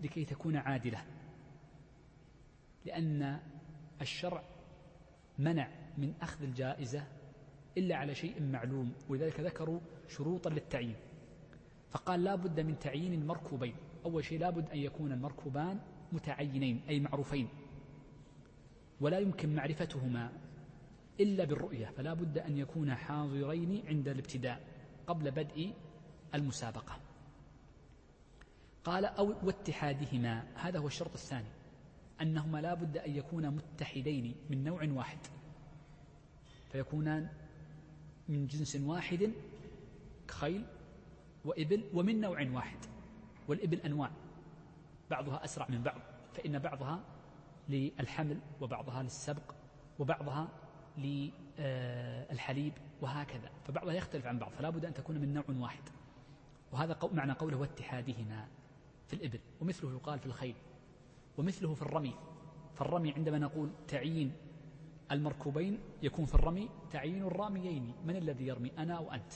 لكي 0.04 0.26
تكون 0.26 0.56
عادلة. 0.56 1.04
لأن 2.86 3.40
الشرع 4.02 4.44
منع 5.40 5.68
من 5.98 6.14
أخذ 6.22 6.44
الجائزة 6.44 7.08
إلا 7.78 7.96
على 7.96 8.16
شيء 8.16 8.44
معلوم 8.44 8.94
ولذلك 9.10 9.40
ذكروا 9.40 9.80
شروطا 10.08 10.50
للتعيين. 10.50 10.96
فقال 11.90 12.24
لا 12.24 12.36
بد 12.36 12.60
من 12.60 12.80
تعيين 12.80 13.14
المركوبين 13.14 13.76
أول 14.06 14.24
شيء 14.26 14.40
لا 14.40 14.50
بد 14.50 14.70
أن 14.70 14.78
يكون 14.78 15.12
المركوبان 15.12 15.80
متعينين 16.12 16.82
أي 16.90 17.00
معروفين. 17.00 17.48
ولا 19.02 19.20
يمكن 19.20 19.56
معرفتهما 19.56 20.32
إلا 21.20 21.46
بالرؤية 21.46 21.86
فلا 21.86 22.14
بد 22.14 22.38
أن 22.38 22.58
يكونا 22.58 22.96
حاضرين 22.96 23.84
عند 23.88 24.08
الابتداء 24.08 24.62
قبل 25.08 25.32
بدء 25.32 25.74
المسابقة. 26.36 27.00
قال 28.84 29.06
أو 29.06 29.36
واتحادهما 29.44 30.44
هذا 30.56 30.80
هو 30.80 30.88
الشرط 30.88 31.14
الثاني 31.14 31.48
أنهما 32.22 32.62
لا 32.62 32.74
بد 32.74 32.98
أن 32.98 33.16
يكونا 33.16 33.50
متحدين 33.50 34.36
من 34.50 34.64
نوع 34.64 34.88
واحد 34.92 35.20
فيكونان 36.72 37.30
من 38.30 38.48
جنس 38.48 38.76
واحد 38.76 39.32
كخيل 40.28 40.66
وإبل 41.46 41.84
ومن 41.94 42.22
نوع 42.22 42.48
واحد 42.54 42.78
والإبل 43.48 43.78
أنواع 43.78 44.12
بعضها 45.10 45.44
أسرع 45.44 45.68
من 45.70 45.84
بعض 45.84 46.02
فإن 46.34 46.60
بعضها 46.60 47.04
للحمل 47.70 48.40
وبعضها 48.62 49.04
للسبق 49.04 49.56
وبعضها 50.00 50.48
للحليب 50.98 52.74
وهكذا. 53.02 53.50
فبعضها 53.66 53.94
يختلف 53.94 54.26
عن 54.26 54.40
بعض 54.40 54.52
فلا 54.52 54.70
بد 54.70 54.86
أن 54.86 54.94
تكون 54.94 55.18
من 55.18 55.34
نوع 55.34 55.44
واحد. 55.50 55.84
وهذا 56.72 56.98
معنى 57.14 57.32
قوله 57.32 57.58
واتحادهما 57.58 58.48
في 59.08 59.14
الإبل 59.14 59.40
ومثله 59.62 59.92
يقال 59.92 60.20
في 60.20 60.26
الخيل 60.26 60.56
ومثله 61.38 61.74
في 61.74 61.82
الرمي. 61.82 62.16
فالرمي 62.76 63.14
عندما 63.14 63.38
نقول 63.38 63.70
تعيين 63.88 64.34
المركوبين 65.12 65.80
يكون 66.02 66.26
في 66.26 66.36
الرمي 66.36 66.70
تعيين 66.92 67.24
الراميين 67.24 67.94
من 68.06 68.16
الذي 68.16 68.48
يرمي 68.48 68.72
أنا 68.78 68.98
أو 68.98 69.12
أنت؟ 69.12 69.34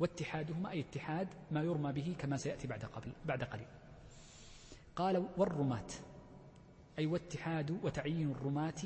واتحادهما 0.00 0.70
أي 0.70 0.80
اتحاد 0.80 1.28
ما 1.50 1.62
يرمى 1.62 1.92
به 1.92 2.14
كما 2.18 2.36
سيأتي 2.36 2.66
بعد 2.66 2.84
قبل 2.84 3.12
بعد 3.24 3.44
قليل. 3.44 3.66
قال 4.96 5.26
والرماة. 5.36 5.86
أي 7.00 7.06
واتحاد 7.06 7.70
وتعيين 7.70 8.30
الرماة 8.30 8.82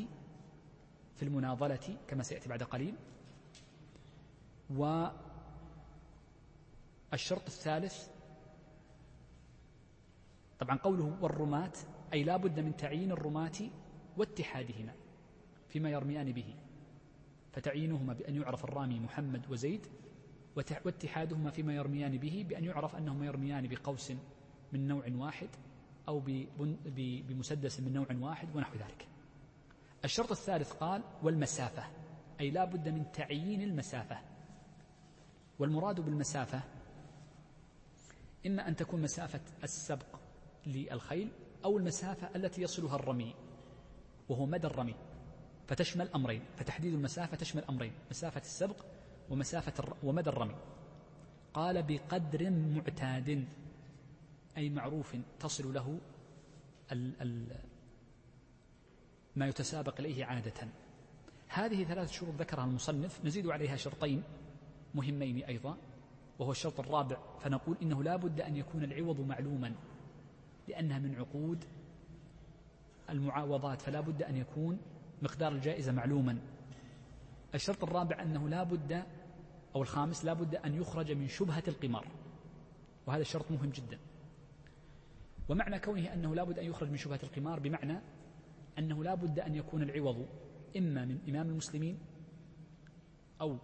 في 1.16 1.22
المناضلة 1.22 1.96
كما 2.08 2.22
سيأتي 2.22 2.48
بعد 2.48 2.62
قليل. 2.62 2.94
والشرط 4.70 5.16
الثالث 7.46 8.08
طبعا 10.58 10.78
قوله 10.78 11.18
والرماة 11.20 11.72
أي 12.12 12.24
لا 12.24 12.36
بد 12.36 12.60
من 12.60 12.76
تعيين 12.76 13.12
الرماة 13.12 13.52
واتحادهما 14.16 14.94
فيما 15.68 15.90
يرميان 15.90 16.32
به 16.32 16.54
فتعيينهما 17.52 18.12
بأن 18.12 18.36
يعرف 18.36 18.64
الرامي 18.64 19.00
محمد 19.00 19.50
وزيد 19.50 19.86
واتحادهما 20.56 21.50
فيما 21.50 21.74
يرميان 21.74 22.18
به 22.18 22.46
بأن 22.48 22.64
يعرف 22.64 22.96
أنهما 22.96 23.26
يرميان 23.26 23.68
بقوس 23.68 24.12
من 24.72 24.88
نوع 24.88 25.04
واحد. 25.14 25.48
أو 26.08 26.22
بمسدس 27.28 27.80
من 27.80 27.92
نوع 27.92 28.06
واحد 28.30 28.56
ونحو 28.56 28.74
ذلك. 28.74 29.08
الشرط 30.04 30.30
الثالث 30.30 30.72
قال 30.72 31.02
والمسافة. 31.22 31.84
أي 32.40 32.50
لا 32.50 32.64
بد 32.64 32.88
من 32.88 33.12
تعيين 33.12 33.62
المسافة. 33.62 34.18
والمراد 35.58 36.00
بالمسافة 36.00 36.60
إما 38.46 38.68
أن 38.68 38.76
تكون 38.76 39.02
مسافة 39.02 39.40
السبق 39.64 40.06
للخيل 40.66 41.28
أو 41.64 41.78
المسافة 41.78 42.36
التي 42.36 42.62
يصلها 42.62 42.96
الرمي 42.96 43.34
وهو 44.28 44.46
مدى 44.46 44.66
الرمي. 44.66 44.94
فتشمل 45.68 46.08
أمرين 46.14 46.42
فتحديد 46.56 46.94
المسافة 46.94 47.36
تشمل 47.36 47.64
أمرين 47.64 47.92
مسافة 48.10 48.40
السبق 48.40 48.84
ومسافة 49.30 49.96
ومدى 50.02 50.30
الرمي. 50.30 50.56
قال 51.54 51.82
بقدر 51.82 52.50
معتاد. 52.50 53.44
أي 54.56 54.70
معروف 54.70 55.16
تصل 55.40 55.74
له 55.74 55.98
ال 56.92 57.22
ال 57.22 57.56
ما 59.36 59.46
يتسابق 59.46 60.00
إليه 60.00 60.24
عادة. 60.24 60.68
هذه 61.48 61.84
ثلاث 61.84 62.10
شروط 62.10 62.34
ذكرها 62.34 62.64
المصنف 62.64 63.24
نزيد 63.24 63.46
عليها 63.46 63.76
شرطين 63.76 64.22
مهمين 64.94 65.44
أيضا 65.44 65.76
وهو 66.38 66.50
الشرط 66.50 66.80
الرابع 66.80 67.16
فنقول 67.40 67.76
إنه 67.82 68.02
لا 68.02 68.16
بد 68.16 68.40
أن 68.40 68.56
يكون 68.56 68.84
العوض 68.84 69.20
معلوما 69.20 69.74
لأنها 70.68 70.98
من 70.98 71.14
عقود 71.14 71.64
المعاوضات 73.10 73.82
فلا 73.82 74.00
بد 74.00 74.22
أن 74.22 74.36
يكون 74.36 74.78
مقدار 75.22 75.52
الجائزة 75.52 75.92
معلوما. 75.92 76.38
الشرط 77.54 77.84
الرابع 77.84 78.22
أنه 78.22 78.48
لا 78.48 78.62
بد 78.62 79.02
أو 79.74 79.82
الخامس 79.82 80.24
لا 80.24 80.32
بد 80.32 80.54
أن 80.54 80.74
يخرج 80.74 81.12
من 81.12 81.28
شبهة 81.28 81.62
القمار 81.68 82.06
وهذا 83.06 83.22
الشرط 83.22 83.50
مهم 83.50 83.70
جدا. 83.70 83.98
ومعنى 85.48 85.78
كونه 85.78 86.12
أنه 86.12 86.34
لا 86.34 86.44
بد 86.44 86.58
أن 86.58 86.66
يخرج 86.66 86.90
من 86.90 86.96
شبهة 86.96 87.20
القمار 87.22 87.60
بمعنى 87.60 88.00
أنه 88.78 89.04
لا 89.04 89.14
بد 89.14 89.40
أن 89.40 89.54
يكون 89.54 89.82
العوض 89.82 90.28
إما 90.76 91.04
من 91.04 91.18
إمام 91.28 91.48
المسلمين 91.48 91.98
أو 93.40 93.58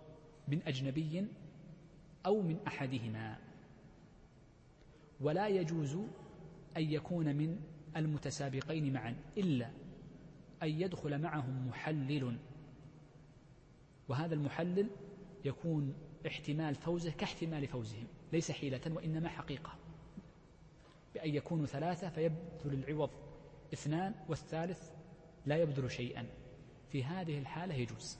من 0.49 0.63
أجنبي 0.67 1.27
أو 2.27 2.43
من 2.43 2.59
أحدهما. 2.67 3.39
ولا 5.21 5.49
يجوز 5.49 5.95
أن 6.77 6.83
يكون 6.83 7.37
من 7.37 7.61
المتسابقين 7.97 8.93
معا 8.93 9.17
إلا 9.39 9.71
أن 10.63 10.69
يدخل 10.69 11.19
معهم 11.19 11.69
محلل. 11.69 12.39
وهذا 14.09 14.35
المحلل 14.35 14.91
يكون 15.45 15.95
احتمال 16.27 16.75
فوزه 16.75 17.11
كاحتمال 17.11 17.67
فوزهم 17.67 18.07
ليس 18.33 18.51
حيلة 18.51 18.81
وإنما 18.87 19.29
حقيقة. 19.29 19.80
بأن 21.15 21.35
يكونوا 21.35 21.67
ثلاثة 21.67 22.09
فيبذل 22.09 22.85
العوض. 22.89 23.11
اثنان 23.73 24.15
والثالث 24.29 24.91
لا 25.47 25.57
يبذل 25.57 25.91
شيئا. 25.91 26.27
في 26.89 27.05
هذه 27.05 27.39
الحالة 27.39 27.75
يجوز. 27.75 28.19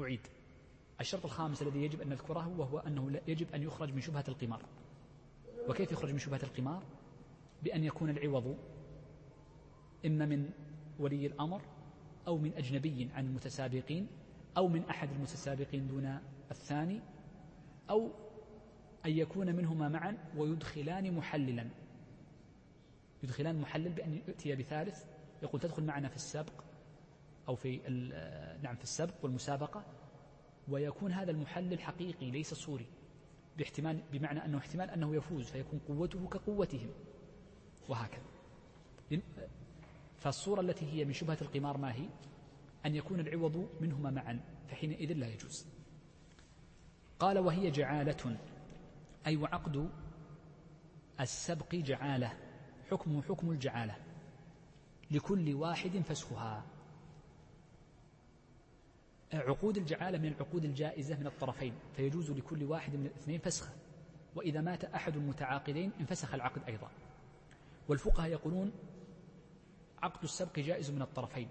أعيد. 0.00 0.20
الشرط 1.00 1.24
الخامس 1.24 1.62
الذي 1.62 1.82
يجب 1.82 2.00
أن 2.00 2.08
نذكره 2.08 2.48
وهو 2.58 2.78
أنه 2.78 3.20
يجب 3.28 3.54
أن 3.54 3.62
يخرج 3.62 3.92
من 3.92 4.00
شبهة 4.00 4.24
القمار. 4.28 4.62
وكيف 5.68 5.92
يخرج 5.92 6.10
من 6.10 6.18
شبهة 6.18 6.40
القمار؟ 6.42 6.82
بأن 7.62 7.84
يكون 7.84 8.10
العوض 8.10 8.56
إما 10.06 10.26
من 10.26 10.50
ولي 10.98 11.26
الأمر 11.26 11.62
أو 12.26 12.38
من 12.38 12.52
أجنبي 12.56 13.08
عن 13.14 13.26
المتسابقين 13.26 14.06
أو 14.56 14.68
من 14.68 14.84
أحد 14.84 15.10
المتسابقين 15.10 15.88
دون 15.88 16.18
الثاني 16.50 17.00
أو 17.90 18.10
أن 19.06 19.10
يكون 19.10 19.54
منهما 19.54 19.88
معا 19.88 20.18
ويدخلان 20.36 21.14
محللا. 21.14 21.68
يدخلان 23.22 23.60
محلل 23.60 23.92
بأن 23.92 24.14
يأتي 24.28 24.54
بثالث 24.54 25.04
يقول 25.42 25.60
تدخل 25.60 25.84
معنا 25.84 26.08
في 26.08 26.16
السبق 26.16 26.64
أو 27.48 27.54
في 27.54 27.76
نعم 28.62 28.76
في 28.76 28.82
السبق 28.82 29.14
والمسابقة. 29.22 29.84
ويكون 30.68 31.12
هذا 31.12 31.30
المحلل 31.30 31.80
حقيقي 31.80 32.30
ليس 32.30 32.54
صوري 32.54 32.86
باحتمال 33.58 34.02
بمعنى 34.12 34.44
أنه 34.44 34.58
احتمال 34.58 34.90
أنه 34.90 35.16
يفوز 35.16 35.46
فيكون 35.50 35.80
قوته 35.88 36.28
كقوتهم. 36.28 36.90
وهكذا. 37.88 38.24
فالصورة 40.18 40.60
التي 40.60 40.92
هي 40.92 41.04
من 41.04 41.12
شبهة 41.12 41.38
القمار 41.42 41.76
ما 41.76 41.92
هي؟ 41.94 42.08
أن 42.86 42.94
يكون 42.94 43.20
العوض 43.20 43.68
منهما 43.80 44.10
معا 44.10 44.40
فحينئذ 44.68 45.12
لا 45.12 45.26
يجوز. 45.26 45.66
قال 47.18 47.38
وهي 47.38 47.70
جعالة. 47.70 48.36
أي 49.26 49.36
وعقد 49.36 49.90
السبق 51.20 51.74
جعالة 51.74 52.32
حكمه 52.90 53.22
حكم 53.22 53.50
الجعالة. 53.50 53.96
لكل 55.10 55.54
واحد 55.54 55.98
فسخها. 55.98 56.64
عقود 59.32 59.76
الجعالة 59.76 60.18
من 60.18 60.28
العقود 60.28 60.64
الجائزة 60.64 61.16
من 61.20 61.26
الطرفين 61.26 61.74
فيجوز 61.96 62.30
لكل 62.30 62.64
واحد 62.64 62.96
من 62.96 63.06
الاثنين 63.06 63.38
فسخه. 63.38 63.72
وإذا 64.34 64.60
مات 64.60 64.84
أحد 64.84 65.16
المتعاقدين 65.16 65.92
انفسخ 66.00 66.34
العقد 66.34 66.62
أيضا. 66.68 66.90
والفقهاء 67.88 68.30
يقولون 68.30 68.72
عقد 70.02 70.22
السبق 70.24 70.58
جائز 70.58 70.90
من 70.90 71.02
الطرفين 71.02 71.48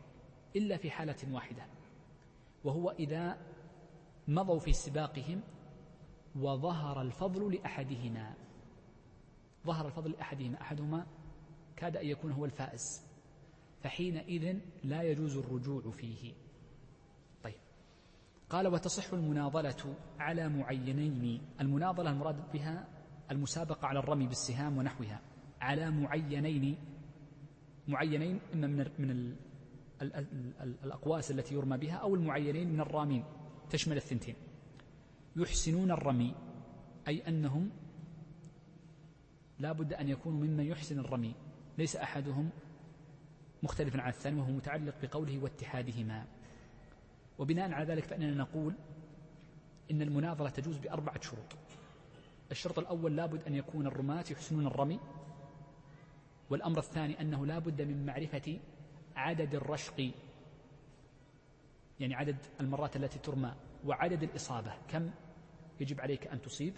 إلا 0.56 0.78
في 0.78 0.92
حالة 0.92 1.16
واحدة 1.32 1.66
وهو 2.64 2.90
إذا 2.90 3.38
مضوا 4.28 4.60
في 4.60 4.74
سباقهم 4.74 5.42
وظهر 6.36 7.02
الفضل 7.02 7.54
لأحدهما. 7.56 8.34
ظهر 9.66 9.88
الفضل 9.88 10.12
لأحدهما. 10.12 10.62
أحدهما 10.62 11.06
كاد 11.76 11.98
أن 11.98 12.06
يكون 12.06 12.32
هو 12.32 12.46
الفائز. 12.46 13.06
فحينئذ 13.84 14.58
لا 14.84 15.02
يجوز 15.02 15.38
الرجوع 15.38 15.92
فيه. 15.92 16.34
طيب. 17.44 17.56
قال 18.50 18.68
وتصح 18.68 19.14
المناضلة 19.14 19.96
على 20.20 20.50
معينين. 20.50 21.42
المناضلة 21.62 22.12
المراد 22.12 22.52
بها 22.52 22.88
المسابقة 23.32 23.88
على 23.88 24.00
الرمي 24.00 24.28
بالسهام 24.28 24.78
ونحوها. 24.78 25.22
على 25.62 25.92
معينين. 25.92 26.78
معينين 27.88 28.40
إما 28.54 28.68
من 28.68 28.92
من 29.00 29.12
ال 29.12 29.36
ال 30.02 30.16
ال 30.62 30.76
الأقواس 30.84 31.32
التي 31.32 31.56
يرمى 31.56 31.78
بها 31.78 31.96
أو 31.96 32.16
المعينين 32.16 32.74
من 32.74 32.80
الرامين. 32.80 33.24
تشمل 33.70 33.98
الثنتين. 33.98 34.36
يحسنون 35.36 35.92
الرمي 35.92 36.36
أي 37.08 37.28
أنهم 37.28 37.70
لا 39.60 39.72
بد 39.72 39.94
أن 39.94 40.10
يكونوا 40.10 40.46
ممن 40.46 40.66
يحسن 40.66 41.00
الرمي. 41.00 41.34
ليس 41.78 41.96
أحدهم 41.96 42.50
مختلفا 43.64 44.02
عن 44.02 44.10
الثاني 44.10 44.40
وهو 44.40 44.52
متعلق 44.52 44.96
بقوله 45.02 45.44
واتحادهما. 45.44 46.26
وبناء 47.40 47.72
على 47.72 47.86
ذلك 47.86 48.04
فإننا 48.04 48.36
نقول 48.36 48.74
إن 49.92 50.02
المناظرة 50.02 50.50
تجوز 50.50 50.78
بأربعة 50.78 51.22
شروط. 51.22 51.56
الشرط 52.52 52.80
الأول 52.80 53.16
لابد 53.16 53.44
أن 53.44 53.56
يكون 53.56 53.88
الرماة 53.88 54.26
يحسنون 54.32 54.68
الرمي 54.68 55.00
والأمر 56.50 56.80
الثاني 56.80 57.22
أنه 57.22 57.46
لا 57.46 57.60
بد 57.60 57.82
من 57.82 58.06
معرفة 58.06 58.60
عدد 59.16 59.56
الرشق 59.56 60.12
يعني 62.00 62.16
عدد 62.16 62.38
المرات 62.62 62.96
التي 62.96 63.20
ترمى 63.20 63.54
وعدد 63.86 64.24
الإصابة. 64.24 64.74
كم؟ 64.88 65.12
يجب 65.84 66.02
عليك 66.02 66.28
أن 66.28 66.42
تصيب. 66.42 66.74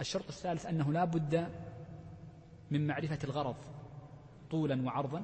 الشرط 0.00 0.28
الثالث 0.28 0.66
أنه 0.66 0.92
لا 0.92 1.04
بد 1.04 1.48
من 2.70 2.86
معرفة 2.86 3.18
الغرض 3.24 3.56
طولا 4.50 4.82
وعرضا 4.82 5.22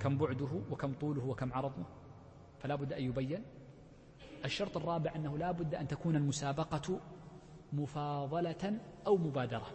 كم 0.00 0.18
بعده 0.18 0.62
وكم 0.70 0.92
طوله 0.94 1.24
وكم 1.24 1.52
عرضه 1.52 1.84
فلا 2.58 2.74
بد 2.74 2.92
أن 2.92 3.02
يبين. 3.02 3.42
الشرط 4.44 4.76
الرابع 4.76 5.14
أنه 5.16 5.38
لا 5.38 5.52
بد 5.52 5.74
أن 5.74 5.88
تكون 5.88 6.16
المسابقة 6.16 7.00
مفاضلة 7.72 8.80
أو 9.06 9.16
مبادرة. 9.16 9.66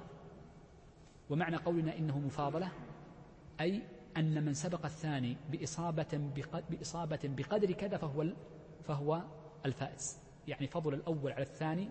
ومعنى 1.29 1.55
قولنا 1.55 1.97
إنه 1.97 2.19
مفاضلة 2.19 2.71
أي 3.61 3.81
أن 4.17 4.45
من 4.45 4.53
سبق 4.53 4.85
الثاني 4.85 5.37
بإصابة 5.51 6.31
بإصابة 6.69 7.19
بقدر 7.23 7.71
كذا 7.71 7.97
فهو 7.97 8.25
فهو 8.83 9.21
الفائز. 9.65 10.22
يعني 10.47 10.67
فضل 10.67 10.93
الأول 10.93 11.31
على 11.31 11.43
الثاني 11.43 11.89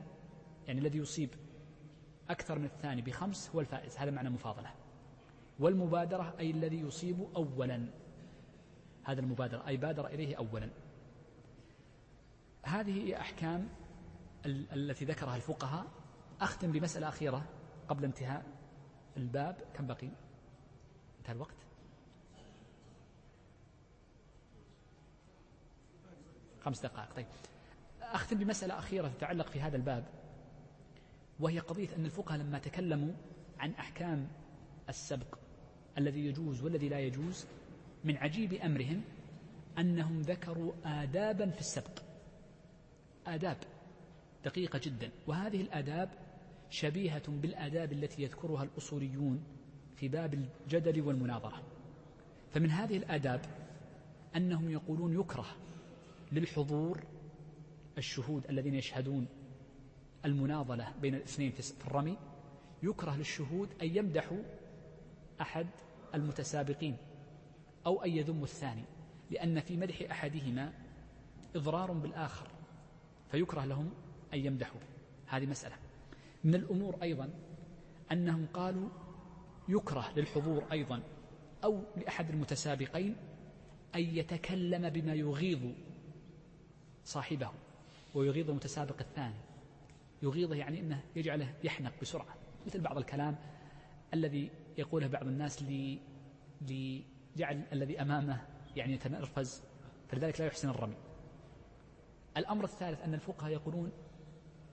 يعني 0.66 0.81
الذي 0.81 0.99
يصيب 0.99 1.31
أكثر 2.31 2.59
من 2.59 2.65
الثاني 2.65 3.03
بخمس 3.03 3.51
هو 3.55 3.61
الفائز 3.61 3.99
هذا 3.99 4.11
معنى 4.11 4.31
مفاضلة 4.31 4.70
والمبادرة 5.59 6.35
أي 6.39 6.51
الذي 6.51 6.81
يصيب 6.81 7.29
أولا 7.37 7.87
هذا 9.05 9.20
المبادرة 9.20 9.66
أي 9.66 9.77
بادر 9.77 10.07
إليه 10.07 10.37
أولا. 10.37 10.70
هذه 12.62 13.05
هي 13.05 13.20
أحكام 13.20 13.69
التي 14.47 15.05
ذكرها 15.05 15.37
الفقهاء. 15.37 15.87
أختم 16.41 16.73
بمسألة 16.73 17.09
أخيرة 17.09 17.45
قبل 17.89 18.05
انتهاء 18.05 18.45
الباب. 19.16 19.57
كم 19.74 19.87
بقي؟ 19.87 20.09
انتهى 21.19 21.33
الوقت. 21.33 21.57
خمس 26.61 26.83
دقائق. 26.83 27.15
طيب. 27.15 27.27
أختم 28.03 28.39
بمسألة 28.39 28.79
أخيرة 28.79 29.09
تتعلق 29.09 29.49
في 29.49 29.61
هذا 29.61 29.77
الباب 29.77 30.05
وهي 31.41 31.59
قضية 31.59 31.89
أن 31.97 32.05
الفقهاء 32.05 32.39
لما 32.39 32.59
تكلموا 32.59 33.12
عن 33.59 33.70
أحكام 33.70 34.29
السبق 34.89 35.39
الذي 35.99 36.27
يجوز 36.27 36.62
والذي 36.62 36.89
لا 36.89 37.01
يجوز 37.01 37.47
من 38.05 38.16
عجيب 38.16 38.53
أمرهم 38.53 39.03
أنهم 39.79 40.20
ذكروا 40.20 40.73
آدابا 40.85 41.51
في 41.51 41.61
السبق. 41.61 41.99
آداب 43.27 43.57
دقيقة 44.45 44.81
جدا. 44.85 45.11
وهذه 45.27 45.61
الآداب 45.61 46.09
شبيهة 46.70 47.23
بالآداب 47.29 47.93
التي 47.93 48.23
يذكرها 48.23 48.62
الأصوليون 48.62 49.45
في 49.97 50.09
باب 50.09 50.35
الجدل 50.35 51.01
والمناظرة. 51.01 51.62
فمن 52.51 52.70
هذه 52.70 52.97
الآداب 52.97 53.41
أنهم 54.37 54.70
يقولون 54.70 55.20
يكره 55.20 55.47
للحضور 56.33 57.01
الشهود 57.98 58.47
الذين 58.51 58.74
يشهدون 58.74 59.27
المناضلة 60.24 60.93
بين 61.01 61.14
الاثنين 61.14 61.51
في 61.51 61.86
الرمي 61.86 62.16
يكره 62.82 63.16
للشهود 63.16 63.69
أن 63.82 63.97
يمدحوا 63.97 64.43
أحد 65.40 65.66
المتسابقين 66.14 66.97
أو 67.86 68.05
أن 68.05 68.10
يذموا 68.10 68.44
الثاني 68.44 68.85
لأن 69.31 69.60
في 69.60 69.77
مدح 69.77 70.10
أحدهما 70.10 70.73
إضرار 71.56 71.93
بالآخر 71.93 72.48
فيكره 73.31 73.64
لهم 73.64 73.90
أن 74.35 74.39
يمدحوا. 74.39 74.81
هذه 75.27 75.47
مسألة. 75.47 75.74
من 76.44 76.55
الأمور 76.55 77.02
أيضا 77.02 77.31
أنهم 78.12 78.47
قالوا 78.55 78.89
يكره 79.69 80.12
للحضور 80.16 80.64
أيضا 80.73 81.02
أو 81.64 81.82
لأحد 81.97 82.31
المتسابقين 82.31 83.16
أن 83.94 84.01
يتكلم 84.01 84.89
بما 84.89 85.14
يغيظ 85.14 85.73
صاحبه. 87.05 87.51
ويغيظ 88.14 88.51
المتسابق 88.51 89.01
الثاني. 89.01 89.34
يغيظه 90.22 90.55
يعني 90.55 90.80
أنه 90.80 91.02
يجعله 91.16 91.55
يحنق 91.64 91.93
بسرعة 92.02 92.34
مثل 92.66 92.80
بعض 92.80 92.98
الكلام 92.98 93.36
الذي 94.14 94.51
يقوله 94.78 95.06
بعض 95.06 95.26
الناس 95.26 95.62
لجعل 96.60 97.62
الذي 97.72 98.02
أمامه 98.02 98.47
يعني 98.76 98.93
يتنرفز 98.93 99.62
فلذلك 100.09 100.40
لا 100.40 100.47
يحسن 100.47 100.68
الرمي. 100.68 100.97
الأمر 102.36 102.64
الثالث 102.64 103.02
أن 103.02 103.14
الفقهاء 103.14 103.52
يقولون 103.52 103.93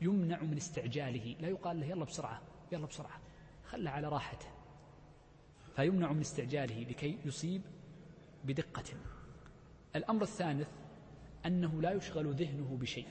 يمنع 0.02 0.44
من 0.44 0.58
استعجاله 0.58 1.36
لا 1.40 1.48
يقال 1.48 1.80
له 1.80 1.86
يلا 1.86 2.06
بسرعة 2.06 2.42
يلا 2.72 2.86
بسرعة 2.86 3.20
خله 3.66 3.90
على 3.90 4.08
راحته. 4.10 4.48
فيمنع 5.76 6.12
من 6.12 6.22
استعجاله 6.22 6.84
لكي 6.84 7.18
يصيب 7.26 7.62
بدقة. 8.44 8.84
الأمر 9.96 10.22
الثالث 10.22 10.70
أنه 11.46 11.82
لا 11.82 11.92
يشغل 11.92 12.34
ذهنه 12.34 12.78
بشيء. 12.82 13.08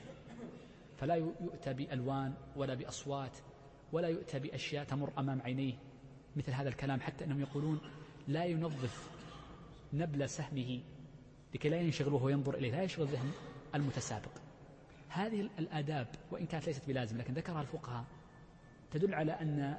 فلا 0.99 1.15
يؤتى 1.15 1.73
بألوان 1.73 2.33
ولا 2.55 2.73
بأصوات 2.73 3.37
ولا 3.91 4.07
يؤتى 4.07 4.39
بأشياء 4.39 4.83
تمر 4.83 5.11
أمام 5.17 5.41
عينيه. 5.41 5.73
مثل 6.35 6.51
هذا 6.51 6.69
الكلام 6.69 7.01
حتى 7.01 7.25
أنهم 7.25 7.41
يقولون 7.41 7.79
لا 8.27 8.45
ينظف 8.45 9.09
نبل 9.93 10.29
سهمه 10.29 10.79
لكي 11.53 11.69
لا 11.69 11.81
ينشغل 11.81 12.13
وهو 12.13 12.29
ينظر 12.29 12.53
إليه 12.53 12.71
لا 12.71 12.83
يشغل 12.83 13.07
ذهن 13.07 13.31
المتسابق. 13.75 14.31
هذه 15.09 15.49
الآداب 15.59 16.07
وإن 16.31 16.45
كانت 16.45 16.67
ليست 16.67 16.87
بلازم 16.87 17.17
لكن 17.17 17.33
ذكرها 17.33 17.61
الفقهاء 17.61 18.05
تدل 18.91 19.13
على 19.13 19.31
أن 19.31 19.77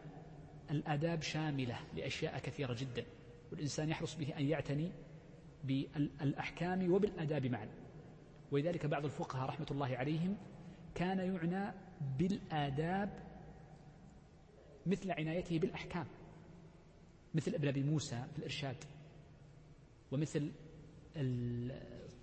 الآداب 0.71 1.23
شاملة 1.23 1.77
لأشياء 1.97 2.39
كثيرة 2.39 2.77
جدا 2.81 3.05
والإنسان 3.53 3.89
يحرص 3.89 4.17
به 4.17 4.39
أن 4.39 4.47
يعتني 4.47 4.93
بالأحكام 5.65 6.93
وبالآداب 6.93 7.47
معا. 7.47 7.69
ولذلك 8.53 8.87
بعض 8.87 9.05
الفقهاء 9.05 9.49
رحمة 9.49 9.67
الله 9.71 9.97
عليهم 9.97 10.37
كان 10.95 11.19
يعنى 11.19 11.75
بالآداب 12.19 13.11
مثل 14.87 15.11
عنايته 15.11 15.59
بالأحكام 15.59 16.07
مثل 17.35 17.55
ابن 17.55 17.69
أبي 17.69 17.83
موسى 17.83 18.25
في 18.33 18.39
الإرشاد 18.39 18.77
ومثل 20.13 20.53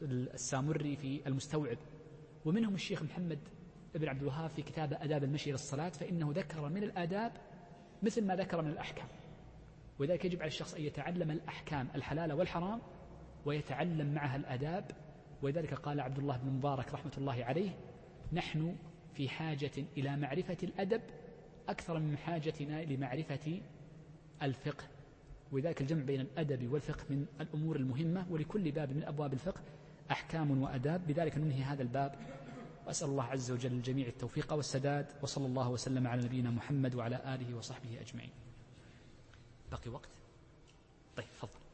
السامري 0.02 0.95
في 0.95 1.27
المستوعب 1.27 1.77
ومنهم 2.45 2.76
الشيخ 2.76 3.03
محمد 3.03 3.39
بن 3.95 4.07
عبد 4.07 4.22
الوهاب 4.22 4.49
في 4.49 4.61
كتاب 4.61 4.94
آداب 4.94 5.23
المشي 5.23 5.52
للصلاة 5.52 5.89
فإنه 5.89 6.31
ذكر 6.35 6.69
من 6.69 6.84
الآداب 6.84 7.31
مثل 8.03 8.26
ما 8.26 8.35
ذكر 8.35 8.61
من 8.61 8.69
الأحكام 8.69 9.07
ولذلك 9.99 10.26
يجب 10.26 10.39
على 10.39 10.48
الشخص 10.48 10.73
أن 10.73 10.81
يتعلم 10.81 11.31
الأحكام 11.31 11.88
الحلال 11.95 12.34
والحرام 12.34 12.81
ويتعلم 13.45 14.14
معها 14.14 14.35
الآداب 14.35 14.91
ولذلك 15.41 15.73
قال 15.73 15.99
عبد 15.99 16.18
الله 16.18 16.38
بن 16.38 16.49
مبارك 16.49 16.94
رحمة 16.94 17.11
الله 17.18 17.45
عليه 17.45 17.72
نحن 18.33 18.75
في 19.13 19.29
حاجة 19.29 19.71
إلى 19.97 20.17
معرفة 20.17 20.57
الأدب 20.63 21.01
أكثر 21.69 21.99
من 21.99 22.17
حاجتنا 22.17 22.83
لمعرفة 22.83 23.61
الفقه. 24.41 24.83
ولذلك 25.51 25.81
الجمع 25.81 26.03
بين 26.03 26.21
الأدب 26.21 26.71
والفقه 26.71 27.05
من 27.09 27.25
الأمور 27.41 27.75
المهمة 27.75 28.25
ولكل 28.29 28.71
باب 28.71 28.91
من 28.91 29.03
أبواب 29.03 29.33
الفقه 29.33 29.61
أحكام 30.11 30.61
وأداب. 30.61 31.07
بذلك 31.07 31.37
ننهي 31.37 31.63
هذا 31.63 31.81
الباب. 31.81 32.15
وأسأل 32.87 33.09
الله 33.09 33.23
عز 33.23 33.51
وجل 33.51 33.71
الجميع 33.71 34.07
التوفيق 34.07 34.53
والسداد 34.53 35.05
وصلى 35.21 35.45
الله 35.45 35.69
وسلم 35.69 36.07
على 36.07 36.23
نبينا 36.23 36.49
محمد 36.49 36.95
وعلى 36.95 37.35
آله 37.35 37.57
وصحبه 37.57 38.01
أجمعين. 38.01 38.31
بقي 39.71 39.91
وقت؟ 39.91 40.09
طيب 41.15 41.27
فضل 41.39 41.59